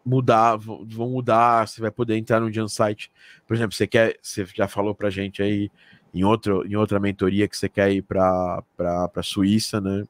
[0.05, 3.11] mudar, vão mudar, você vai poder entrar no Jam Site.
[3.47, 5.71] Por exemplo, você quer, você já falou pra gente aí
[6.13, 10.03] em, outro, em outra mentoria que você quer ir para a Suíça, né?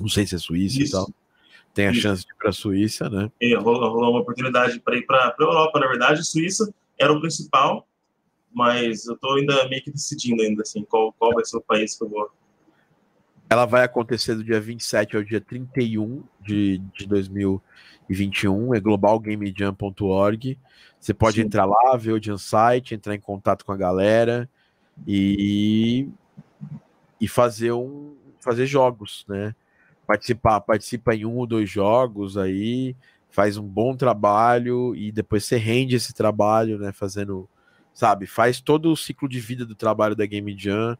[0.00, 0.88] Não sei se é Suíça Isso.
[0.88, 1.10] e tal.
[1.74, 2.02] Tem a Isso.
[2.02, 3.30] chance de ir para Suíça, né?
[3.40, 6.24] E rolou, uma oportunidade para ir para Europa, na verdade.
[6.24, 7.88] Suíça era o principal,
[8.52, 11.98] mas eu estou ainda meio que decidindo ainda assim qual, qual vai ser o país
[11.98, 12.30] que eu vou.
[13.50, 17.60] Ela vai acontecer do dia 27 ao dia 31 de, de 2000
[18.08, 20.58] 2021, é globalgamejam.org.
[20.98, 21.42] Você pode Sim.
[21.42, 24.48] entrar lá, ver o Jam Site, entrar em contato com a galera
[25.06, 26.08] e,
[27.20, 29.54] e fazer um fazer jogos, né?
[30.06, 32.94] Participar, participa em um ou dois jogos aí,
[33.30, 36.92] faz um bom trabalho e depois você rende esse trabalho, né?
[36.92, 37.48] Fazendo,
[37.92, 40.96] sabe, faz todo o ciclo de vida do trabalho da Game Jam.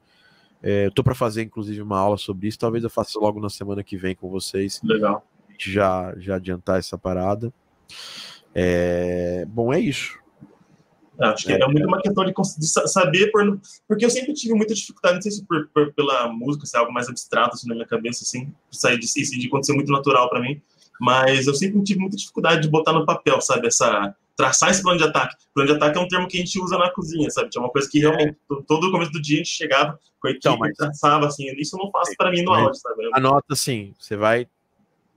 [0.62, 3.50] É, eu tô para fazer inclusive uma aula sobre isso, talvez eu faça logo na
[3.50, 4.80] semana que vem com vocês.
[4.82, 5.22] Legal
[5.58, 7.52] já, já adiantar essa parada.
[8.54, 9.44] É...
[9.48, 10.18] Bom, é isso.
[11.18, 14.54] Acho que é, é muito uma questão de, de saber, por, porque eu sempre tive
[14.54, 17.68] muita dificuldade, não sei se por, por, pela música, se é algo mais abstrato assim,
[17.68, 20.60] na minha cabeça, assim, sair de, de acontecer muito natural para mim,
[21.00, 24.98] mas eu sempre tive muita dificuldade de botar no papel, sabe, essa traçar esse plano
[24.98, 25.36] de ataque.
[25.54, 27.50] Plano de ataque é um termo que a gente usa na cozinha, sabe?
[27.54, 28.36] É uma coisa que realmente
[28.66, 30.76] todo o começo do dia a gente chegava com a equipe, então, mas...
[30.76, 33.10] traçava assim, isso eu não faço para mim no áudio, sabe?
[33.12, 34.48] Anota assim, você vai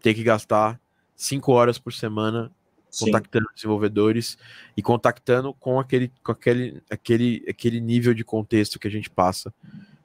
[0.02, 0.80] ter que gastar
[1.15, 2.52] cinco horas por semana
[2.99, 3.56] contactando Sim.
[3.56, 4.38] desenvolvedores
[4.76, 9.53] e contactando com aquele, com aquele, aquele, aquele nível de contexto que a gente passa,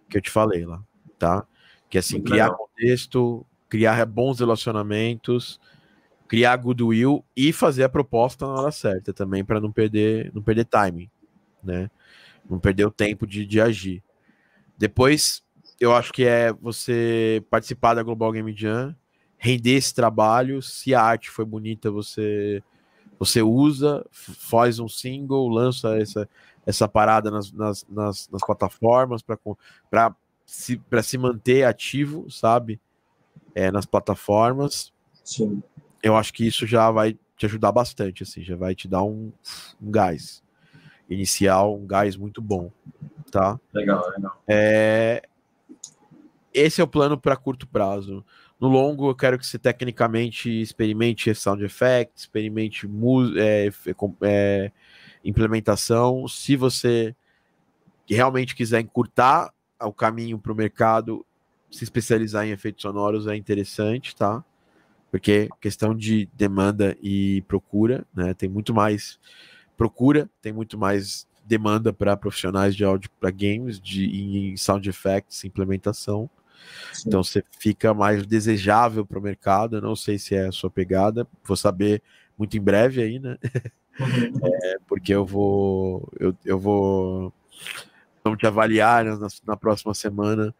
[0.09, 0.82] que eu te falei lá,
[1.19, 1.47] tá?
[1.89, 2.59] Que é assim, Muito criar legal.
[2.59, 5.60] contexto, criar bons relacionamentos,
[6.28, 10.64] criar goodwill e fazer a proposta na hora certa também para não perder, não perder
[10.64, 11.10] timing,
[11.62, 11.90] né?
[12.48, 14.02] Não perder o tempo de, de agir.
[14.77, 15.43] Depois,
[15.78, 18.94] eu acho que é você participar da Global Game Jam,
[19.43, 22.62] render esse trabalho, se a arte foi bonita, você
[23.19, 26.28] você usa, faz um single, lança essa,
[26.66, 29.23] essa parada nas, nas, nas, nas plataformas
[29.90, 32.81] para se, se manter ativo, sabe?
[33.55, 34.93] É, nas plataformas.
[35.24, 35.62] Sim.
[36.02, 39.32] Eu acho que isso já vai te ajudar bastante, assim, já vai te dar um,
[39.81, 40.43] um gás
[41.09, 42.70] inicial, um gás muito bom,
[43.31, 43.59] tá?
[43.73, 44.43] Legal, legal.
[44.48, 45.23] É,
[46.55, 48.24] esse é o plano para curto prazo.
[48.62, 52.89] No longo, eu quero que você tecnicamente experimente sound effect, experimente
[53.36, 53.68] é,
[54.22, 54.72] é,
[55.24, 56.28] implementação.
[56.28, 57.12] Se você
[58.09, 61.26] realmente quiser encurtar o caminho para o mercado,
[61.72, 64.44] se especializar em efeitos sonoros é interessante, tá?
[65.10, 68.32] Porque questão de demanda e procura, né?
[68.32, 69.18] Tem muito mais
[69.76, 75.43] procura, tem muito mais demanda para profissionais de áudio para games, de em sound effects,
[75.43, 76.30] implementação.
[76.93, 77.05] Sim.
[77.09, 79.76] Então você fica mais desejável para o mercado.
[79.76, 82.02] Eu não sei se é a sua pegada, vou saber
[82.39, 83.39] muito em breve aí, né?
[83.43, 83.52] Uhum.
[84.64, 87.30] É, porque eu vou, eu, eu vou
[88.24, 90.55] vamos te avaliar na, na próxima semana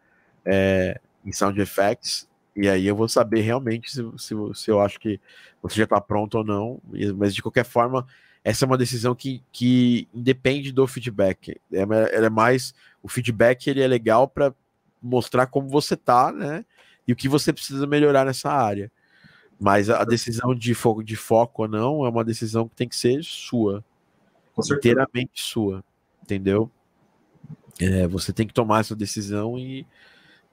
[0.45, 2.27] é, em Sound Effects.
[2.55, 5.19] E aí eu vou saber realmente se, se, se eu acho que
[5.61, 6.79] você já está pronto ou não.
[7.17, 8.05] Mas de qualquer forma,
[8.43, 11.59] essa é uma decisão que, que independe do feedback.
[11.71, 12.73] É, ela é mais.
[13.01, 14.53] O feedback ele é legal para
[15.03, 16.65] mostrar como você tá, né?
[17.07, 18.91] E o que você precisa melhorar nessa área.
[19.59, 22.95] Mas a decisão de foco, de foco ou não é uma decisão que tem que
[22.95, 23.83] ser sua.
[24.75, 25.83] inteiramente sua.
[26.21, 26.71] Entendeu?
[27.79, 29.85] É, você tem que tomar essa decisão e,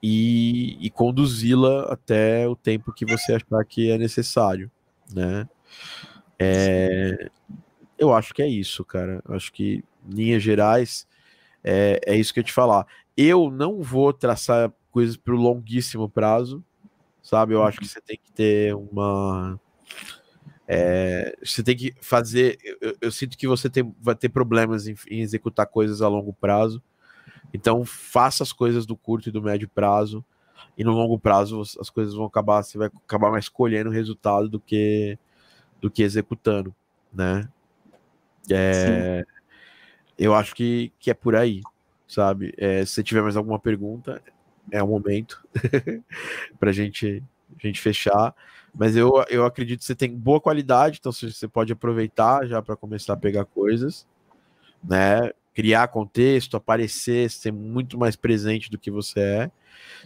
[0.01, 4.71] e, e conduzi-la até o tempo que você achar que é necessário,
[5.13, 5.47] né?
[6.39, 7.29] É,
[7.97, 9.21] eu acho que é isso, cara.
[9.27, 11.07] Eu acho que, em linhas gerais,
[11.63, 12.87] é, é isso que eu te falar.
[13.15, 16.63] Eu não vou traçar coisas para o longuíssimo prazo,
[17.21, 17.53] sabe?
[17.53, 19.59] Eu acho que você tem que ter uma.
[20.67, 22.57] É, você tem que fazer.
[22.79, 26.33] Eu, eu, sinto que você tem, vai ter problemas em, em, executar coisas a longo
[26.33, 26.81] prazo.
[27.53, 30.23] Então, faça as coisas do curto e do médio prazo.
[30.77, 32.63] E no longo prazo, as coisas vão acabar.
[32.63, 35.17] Você vai acabar mais colhendo o resultado do que,
[35.81, 36.73] do que executando,
[37.13, 37.49] né?
[38.49, 39.23] É,
[40.17, 41.61] eu acho que, que é por aí
[42.11, 42.53] sabe?
[42.57, 44.21] É, se tiver mais alguma pergunta,
[44.69, 45.43] é o momento
[46.59, 47.23] para gente,
[47.59, 48.35] gente fechar.
[48.73, 52.75] Mas eu, eu acredito que você tem boa qualidade, então você pode aproveitar já para
[52.75, 54.07] começar a pegar coisas,
[54.83, 55.31] né?
[55.53, 59.51] Criar contexto, aparecer, ser muito mais presente do que você é.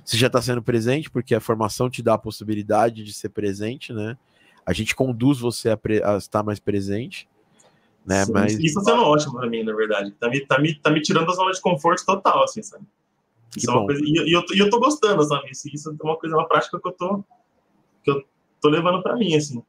[0.04, 3.94] Você já está sendo presente, porque a formação te dá a possibilidade de ser presente,
[3.94, 4.18] né?
[4.66, 7.28] A gente conduz você a, a estar mais presente.
[8.06, 8.24] Né?
[8.26, 8.60] Sim, Mas...
[8.60, 10.12] Isso tá sendo ótimo para mim, na verdade.
[10.12, 12.86] Tá me, tá, me, tá me tirando da zona de conforto total, assim, sabe?
[13.58, 15.50] Isso é uma coisa, e, eu, e eu tô gostando, sabe?
[15.50, 17.24] Isso, isso é uma coisa, uma prática que eu tô,
[18.04, 18.24] que eu
[18.62, 19.64] tô levando para mim, assim.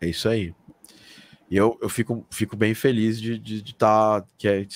[0.00, 0.54] É isso aí.
[1.50, 3.42] E eu, eu fico, fico bem feliz de estar.
[3.42, 4.66] De, de tá, que é,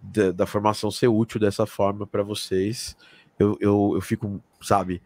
[0.00, 2.96] da, da, formação ser útil dessa forma para vocês.
[3.38, 5.02] Eu, eu, eu fico, sabe?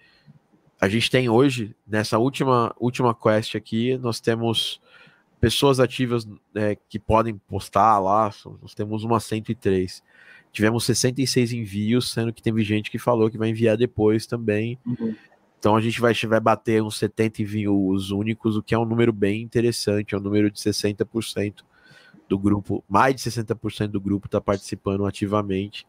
[0.80, 4.80] A gente tem hoje, nessa última, última quest aqui, nós temos
[5.40, 8.30] pessoas ativas é, que podem postar lá,
[8.60, 10.02] nós temos uma 103.
[10.52, 14.78] Tivemos 66 envios, sendo que teve gente que falou que vai enviar depois também.
[14.84, 15.14] Uhum.
[15.58, 19.12] Então a gente vai, vai bater uns 70 envios únicos, o que é um número
[19.12, 21.62] bem interessante, é um número de 60%
[22.28, 25.86] do grupo, mais de 60% do grupo está participando ativamente.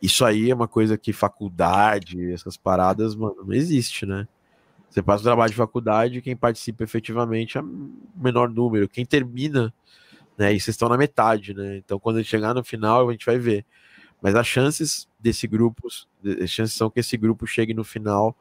[0.00, 4.26] Isso aí é uma coisa que faculdade, essas paradas, mano, não existe, né?
[4.90, 8.88] Você faz o trabalho de faculdade, quem participa efetivamente é o menor número.
[8.88, 9.72] Quem termina,
[10.36, 10.52] né?
[10.52, 11.76] E vocês estão na metade, né?
[11.76, 13.64] Então, quando a gente chegar no final, a gente vai ver.
[14.20, 15.86] Mas as chances desse grupo,
[16.42, 18.36] as chances são que esse grupo chegue no final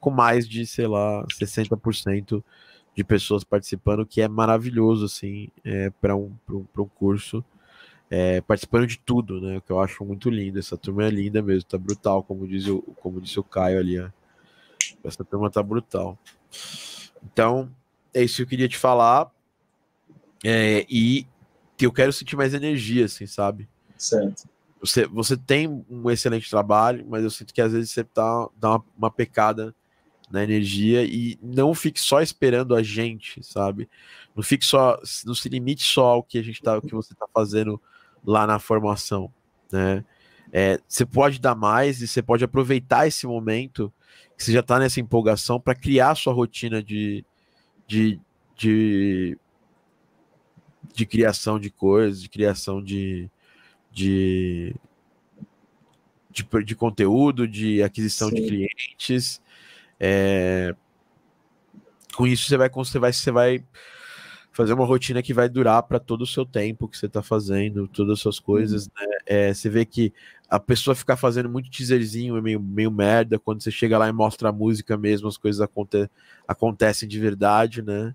[0.00, 2.42] com mais de, sei lá, 60%
[2.94, 7.44] de pessoas participando, que é maravilhoso, assim, é, para um, um, um curso.
[8.10, 9.58] É, participando de tudo, né?
[9.58, 10.58] O que eu acho muito lindo.
[10.58, 13.98] Essa turma é linda mesmo, tá brutal, como, diz o, como disse o Caio ali.
[15.04, 16.18] Essa turma tá brutal.
[17.24, 17.70] Então,
[18.12, 19.30] é isso que eu queria te falar.
[20.44, 21.26] É, e
[21.80, 23.68] eu quero sentir mais energia, assim, sabe?
[23.96, 24.48] Certo.
[24.80, 28.70] Você, você tem um excelente trabalho, mas eu sinto que às vezes você tá, dá
[28.70, 29.74] uma, uma pecada
[30.30, 33.88] na energia e não fique só esperando a gente, sabe?
[34.36, 37.14] Não fique só, não se limite só ao que a gente tá, o que você
[37.14, 37.80] tá fazendo
[38.24, 39.32] lá na formação,
[39.72, 40.04] né?
[40.50, 43.92] É, você pode dar mais e você pode aproveitar esse momento
[44.36, 47.24] que você já está nessa empolgação para criar sua rotina de,
[47.86, 48.20] de,
[48.56, 49.38] de,
[50.94, 53.28] de, criação de coisas, de criação de,
[53.90, 54.74] de,
[56.30, 58.36] de, de conteúdo, de aquisição Sim.
[58.36, 59.42] de clientes.
[59.98, 60.74] É,
[62.14, 63.64] com isso você vai, você vai, você vai
[64.52, 67.86] fazer uma rotina que vai durar para todo o seu tempo que você está fazendo,
[67.86, 68.92] todas as suas coisas, uhum.
[68.96, 69.16] né?
[69.24, 70.12] É, você vê que
[70.48, 74.12] a pessoa ficar fazendo muito teaserzinho é meio, meio merda, quando você chega lá e
[74.12, 76.08] mostra a música mesmo, as coisas aconte
[76.46, 78.14] acontecem de verdade, né?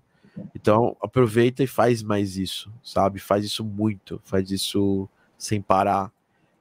[0.52, 3.20] Então aproveita e faz mais isso, sabe?
[3.20, 5.08] Faz isso muito, faz isso
[5.38, 6.10] sem parar,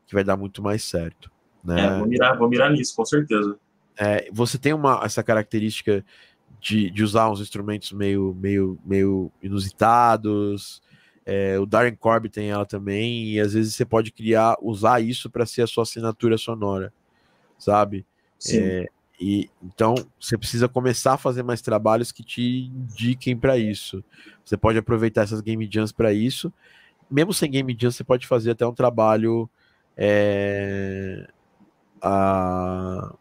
[0.06, 1.32] que vai dar muito mais certo.
[1.64, 1.84] Né?
[1.84, 3.58] É, vou mirar, vou mirar nisso, com certeza.
[3.98, 6.06] É, você tem uma, essa característica
[6.60, 10.83] de, de usar uns instrumentos meio, meio, meio inusitados.
[11.26, 15.30] É, o Darren Corby tem ela também, e às vezes você pode criar, usar isso
[15.30, 16.94] para ser a sua assinatura sonora,
[17.58, 18.06] sabe?
[18.50, 18.88] É,
[19.20, 24.04] e então você precisa começar a fazer mais trabalhos que te indiquem para isso.
[24.44, 26.52] Você pode aproveitar essas game jams para isso.
[27.10, 29.50] Mesmo sem game jams, você pode fazer até um trabalho.
[29.96, 31.26] É,
[32.02, 33.14] a,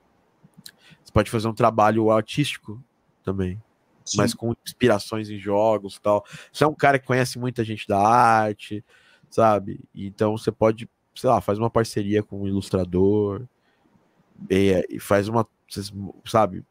[1.05, 2.83] você pode fazer um trabalho artístico
[3.23, 3.61] também.
[4.05, 4.19] Sim.
[4.19, 6.24] Mas com inspirações em jogos e tal.
[6.53, 8.85] Você é um cara que conhece muita gente da arte,
[9.31, 9.81] sabe?
[9.95, 13.43] Então você pode, sei lá, faz uma parceria com um ilustrador
[14.51, 15.47] e, e faz uma,
[16.24, 16.65] sabe?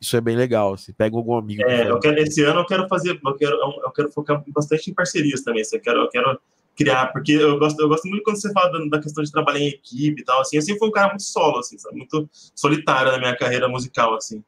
[0.00, 0.76] Isso é bem legal.
[0.76, 1.62] Você pega algum amigo.
[1.62, 4.94] É, eu quero, esse ano eu quero fazer, eu quero, eu quero focar bastante em
[4.94, 5.62] parcerias também.
[5.72, 6.40] Eu quero, eu quero
[6.74, 9.60] criar, porque eu gosto, eu gosto muito quando você fala da, da, questão de trabalhar
[9.60, 10.56] em equipe e tal, assim.
[10.56, 11.96] Eu sempre fui um cara muito solo, assim, sabe?
[11.96, 14.42] muito solitário na minha carreira musical, assim.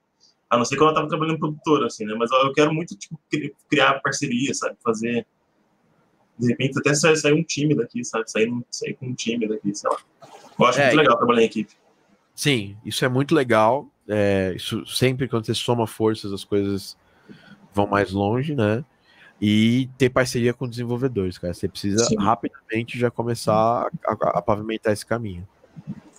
[0.54, 2.14] A não ser quando eu tava trabalhando em produtora, assim, né?
[2.16, 3.18] Mas eu quero muito, tipo,
[3.68, 4.76] criar parceria, sabe?
[4.82, 5.26] Fazer.
[6.38, 8.30] De repente, até sair, sair um time daqui, sabe?
[8.30, 9.96] Sair, sair com um time daqui, sei lá.
[10.58, 11.72] Eu acho é, muito legal trabalhar em equipe.
[12.36, 13.88] Sim, isso é muito legal.
[14.08, 16.96] É, isso sempre quando você soma forças, as coisas
[17.72, 18.84] vão mais longe, né?
[19.40, 21.52] E ter parceria com desenvolvedores, cara.
[21.52, 22.16] Você precisa Sim.
[22.16, 25.46] rapidamente já começar a, a, a pavimentar esse caminho.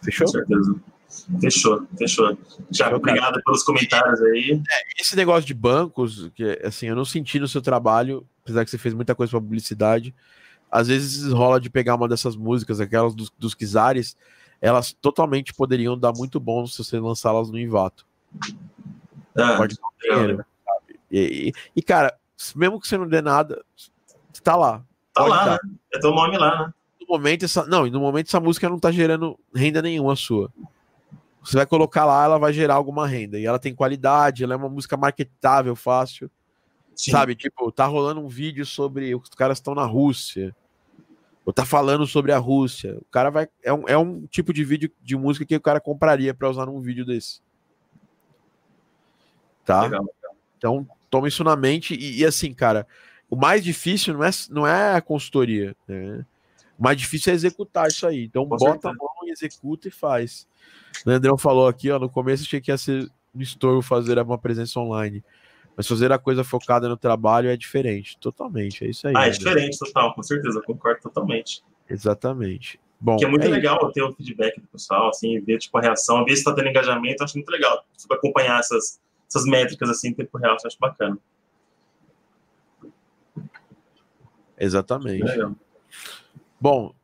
[0.03, 0.28] Fechou?
[0.28, 0.76] Com certeza.
[1.40, 2.38] Fechou, fechou.
[2.72, 4.61] Tiago, obrigado pelos comentários aí.
[4.72, 8.72] É, esse negócio de bancos, que assim, eu não senti no seu trabalho, apesar que
[8.72, 10.14] você fez muita coisa para publicidade,
[10.69, 14.15] às vezes rola de pegar uma dessas músicas, aquelas dos, dos Kizares,
[14.61, 18.06] elas totalmente poderiam dar muito bom se você lançá-las no Invato.
[19.38, 20.45] Ah, Pode dar dinheiro?
[21.11, 22.15] E, e, e, cara,
[22.56, 23.64] mesmo que você não dê nada,
[24.44, 24.84] tá lá.
[25.14, 25.57] Tá lá, né?
[25.94, 26.73] É teu nome lá, né?
[26.99, 30.52] No momento, essa, não, no momento essa música não tá gerando renda nenhuma sua.
[31.45, 33.39] Você vai colocar lá, ela vai gerar alguma renda.
[33.39, 36.30] E ela tem qualidade, ela é uma música marketável, fácil.
[36.95, 37.11] Sim.
[37.11, 40.55] Sabe, tipo, tá rolando um vídeo sobre os caras estão na Rússia.
[41.45, 42.97] Ou tá falando sobre a Rússia.
[42.99, 43.47] O cara vai.
[43.61, 46.65] É um, é um tipo de vídeo de música que o cara compraria para usar
[46.65, 47.41] num vídeo desse.
[49.63, 49.84] Tá?
[49.84, 50.05] Legal.
[50.57, 51.93] Então, toma isso na mente.
[51.93, 52.88] E, e, assim, cara,
[53.30, 55.76] o mais difícil não é, não é a consultoria.
[55.88, 56.26] Né?
[56.80, 58.23] O mais difícil é executar isso aí.
[58.23, 58.89] Então, Com bota certeza.
[58.89, 60.47] a mão executa e faz.
[61.06, 64.38] O Leandrão falou aqui, ó, no começo achei que ia ser um estouro fazer uma
[64.38, 65.23] presença online.
[65.76, 68.85] Mas fazer a coisa focada no trabalho é diferente, totalmente.
[68.85, 69.14] É isso aí.
[69.15, 71.61] Ah, é diferente, total, com certeza, concordo totalmente.
[71.89, 72.80] Exatamente.
[72.99, 73.91] Bom, que é muito é legal isso.
[73.91, 77.23] ter o feedback do pessoal, assim, ver tipo, a reação, ver se está tendo engajamento,
[77.23, 77.85] acho muito legal.
[77.97, 81.19] Tipo, acompanhar essas, essas métricas assim em tempo real, acho bacana.
[84.57, 85.26] Exatamente.
[86.60, 86.95] Bom,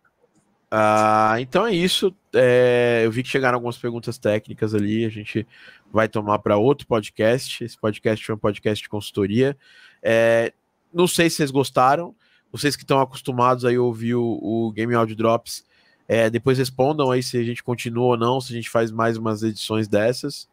[0.74, 2.16] uh, então é isso.
[2.34, 5.48] É, eu vi que chegaram algumas perguntas técnicas ali, a gente
[5.92, 7.64] vai tomar para outro podcast.
[7.64, 9.58] Esse podcast é um podcast de consultoria.
[10.02, 10.54] É,
[10.94, 12.16] não sei se vocês gostaram,
[12.52, 15.66] vocês que estão acostumados aí a ouvir o, o Game Audio Drops,
[16.08, 19.18] é, depois respondam aí se a gente continua ou não, se a gente faz mais
[19.18, 20.50] umas edições dessas.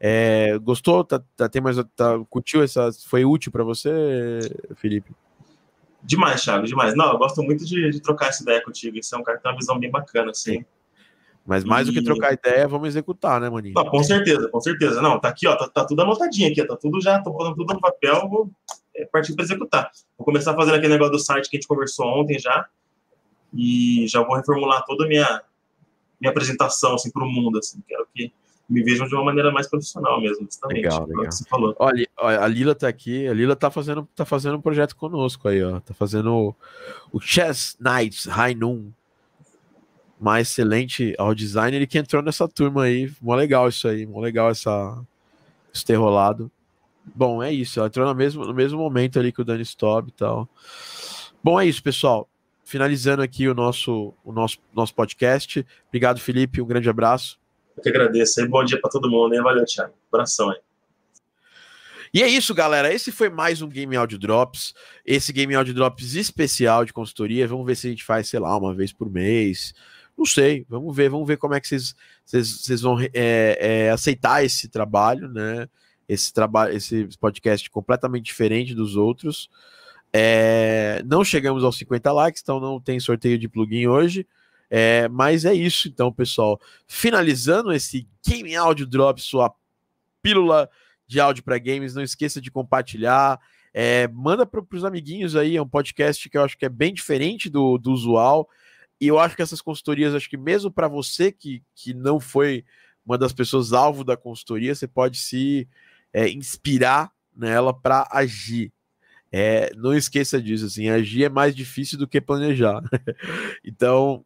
[0.00, 1.04] É, gostou?
[1.04, 2.90] Tá, tá, tem mais, tá, curtiu essa?
[3.06, 3.90] Foi útil para você,
[4.76, 5.12] Felipe?
[6.02, 6.94] Demais, Thiago, demais.
[6.96, 9.00] Não, eu gosto muito de, de, trocar essa ideia contigo.
[9.00, 10.64] Você é um cara que tem uma visão bem bacana, assim.
[11.46, 11.90] Mas mais e...
[11.90, 13.74] do que trocar ideia, vamos executar, né, Maninho?
[13.74, 15.00] Não, com certeza, com certeza.
[15.00, 17.74] Não, tá aqui, ó, tá, tá tudo anotadinho aqui, tá tudo já, tô pondo tudo
[17.74, 18.50] no papel, vou
[18.94, 19.90] é, partir para executar.
[20.16, 22.68] Vou começar fazendo aquele negócio do site que a gente conversou ontem já,
[23.54, 25.42] e já vou reformular toda a minha,
[26.20, 28.32] minha apresentação, assim, para o mundo, assim, quero que
[28.72, 30.82] me vejam de uma maneira mais profissional mesmo, justamente.
[30.84, 31.30] Legal, legal.
[31.30, 31.76] Você falou.
[31.78, 35.62] Olha, a Lila tá aqui, a Lila tá fazendo, tá fazendo um projeto conosco aí,
[35.62, 36.56] ó, tá fazendo o,
[37.12, 38.90] o Chess Knights High Noon,
[40.18, 44.20] mais excelente ao design, ele que entrou nessa turma aí, mó legal isso aí, mó
[44.20, 44.98] legal essa,
[45.72, 46.50] esse ter rolado.
[47.14, 50.08] Bom, é isso, ela entrou no mesmo, no mesmo momento ali que o Dani Stobb
[50.08, 50.48] e tal.
[51.44, 52.28] Bom, é isso, pessoal.
[52.64, 55.66] Finalizando aqui o nosso, o nosso, nosso podcast.
[55.88, 56.62] Obrigado, Felipe.
[56.62, 57.41] Um grande abraço.
[57.76, 58.40] Eu que agradeço.
[58.40, 59.42] E bom dia para todo mundo, hein?
[59.42, 59.94] Valeu, Thiago.
[60.10, 60.58] Coração aí.
[62.14, 62.92] E é isso, galera.
[62.92, 64.74] Esse foi mais um Game Audio Drops.
[65.04, 67.48] Esse Game Audio Drops especial de consultoria.
[67.48, 69.72] Vamos ver se a gente faz, sei lá, uma vez por mês.
[70.16, 71.94] Não sei, vamos ver, vamos ver como é que vocês,
[72.24, 75.66] vocês, vocês vão é, é, aceitar esse trabalho, né?
[76.06, 79.48] Esse trabalho, esse podcast completamente diferente dos outros.
[80.12, 84.26] É, não chegamos aos 50 likes, então não tem sorteio de plugin hoje.
[84.74, 86.58] É, mas é isso, então, pessoal.
[86.86, 89.54] Finalizando esse Game Audio Drop, sua
[90.22, 90.66] pílula
[91.06, 91.94] de áudio para games.
[91.94, 93.38] Não esqueça de compartilhar.
[93.74, 95.58] É, manda para os amiguinhos aí.
[95.58, 98.48] É um podcast que eu acho que é bem diferente do, do usual.
[98.98, 102.64] E eu acho que essas consultorias, acho que mesmo para você que, que não foi
[103.04, 105.68] uma das pessoas alvo da consultoria, você pode se
[106.14, 108.72] é, inspirar nela para agir.
[109.30, 112.82] É, não esqueça disso, assim, agir é mais difícil do que planejar.
[113.62, 114.24] então,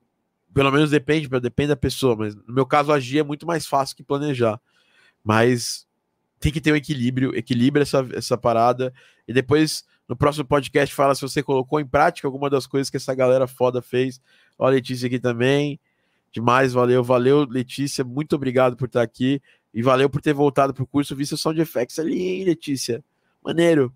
[0.57, 3.95] pelo menos depende, depende da pessoa, mas no meu caso, agir é muito mais fácil
[3.95, 4.59] que planejar.
[5.23, 5.87] Mas
[6.41, 8.91] tem que ter um equilíbrio, equilibra essa, essa parada,
[9.29, 12.97] e depois no próximo podcast fala se você colocou em prática alguma das coisas que
[12.97, 14.19] essa galera foda fez
[14.59, 15.79] Ó, a Letícia aqui também.
[16.33, 18.03] Demais, valeu, valeu, Letícia.
[18.03, 19.43] Muito obrigado por estar aqui.
[19.75, 23.05] E valeu por ter voltado para o curso Vista Sound Effects ali, hein, Letícia.
[23.45, 23.93] Maneiro.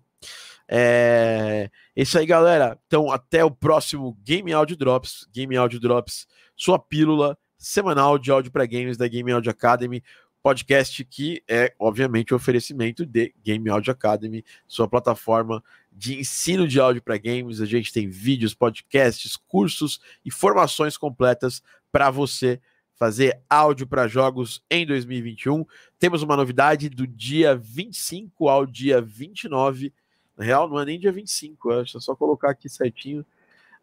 [0.73, 1.69] É...
[1.93, 2.79] Isso aí, galera.
[2.87, 5.27] Então, até o próximo Game Audio Drops.
[5.33, 6.25] Game Audio Drops,
[6.55, 10.01] sua pílula semanal de áudio para games da Game Audio Academy
[10.41, 16.79] podcast que é, obviamente, o oferecimento de Game Audio Academy, sua plataforma de ensino de
[16.79, 17.61] áudio para games.
[17.61, 21.61] A gente tem vídeos, podcasts, cursos e formações completas
[21.91, 22.59] para você
[22.95, 25.65] fazer áudio para jogos em 2021.
[25.99, 29.93] Temos uma novidade do dia 25 ao dia 29.
[30.41, 33.23] Na real, não é nem dia 25, deixa eu só colocar aqui certinho.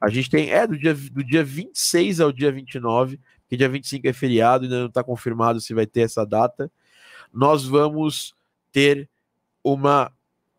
[0.01, 4.09] A gente tem, é, do dia, do dia 26 ao dia 29 que dia 25
[4.09, 6.69] é feriado, ainda não está confirmado se vai ter essa data.
[7.33, 8.35] Nós vamos
[8.73, 9.09] ter
[9.63, 10.11] uma,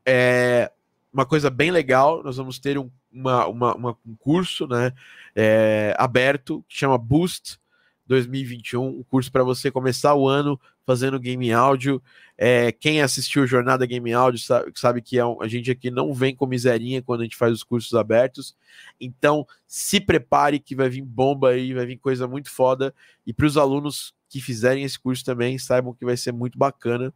[0.06, 0.72] é,
[1.14, 4.94] uma coisa bem legal, nós vamos ter um, uma, uma, uma, um curso né,
[5.36, 7.60] é, aberto que chama Boost
[8.08, 10.58] 2021, um curso para você começar o ano
[10.90, 12.01] fazendo game áudio.
[12.35, 16.35] É, quem assistiu Jornada Game Áudio sabe, sabe que é a gente aqui não vem
[16.35, 18.56] com miserinha quando a gente faz os cursos abertos.
[19.00, 22.92] Então, se prepare que vai vir bomba aí, vai vir coisa muito foda.
[23.24, 27.14] E para os alunos que fizerem esse curso também, saibam que vai ser muito bacana.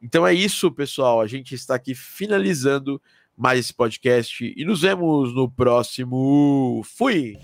[0.00, 1.20] Então é isso, pessoal.
[1.20, 3.02] A gente está aqui finalizando
[3.36, 6.80] mais esse podcast e nos vemos no próximo.
[6.84, 7.36] Fui!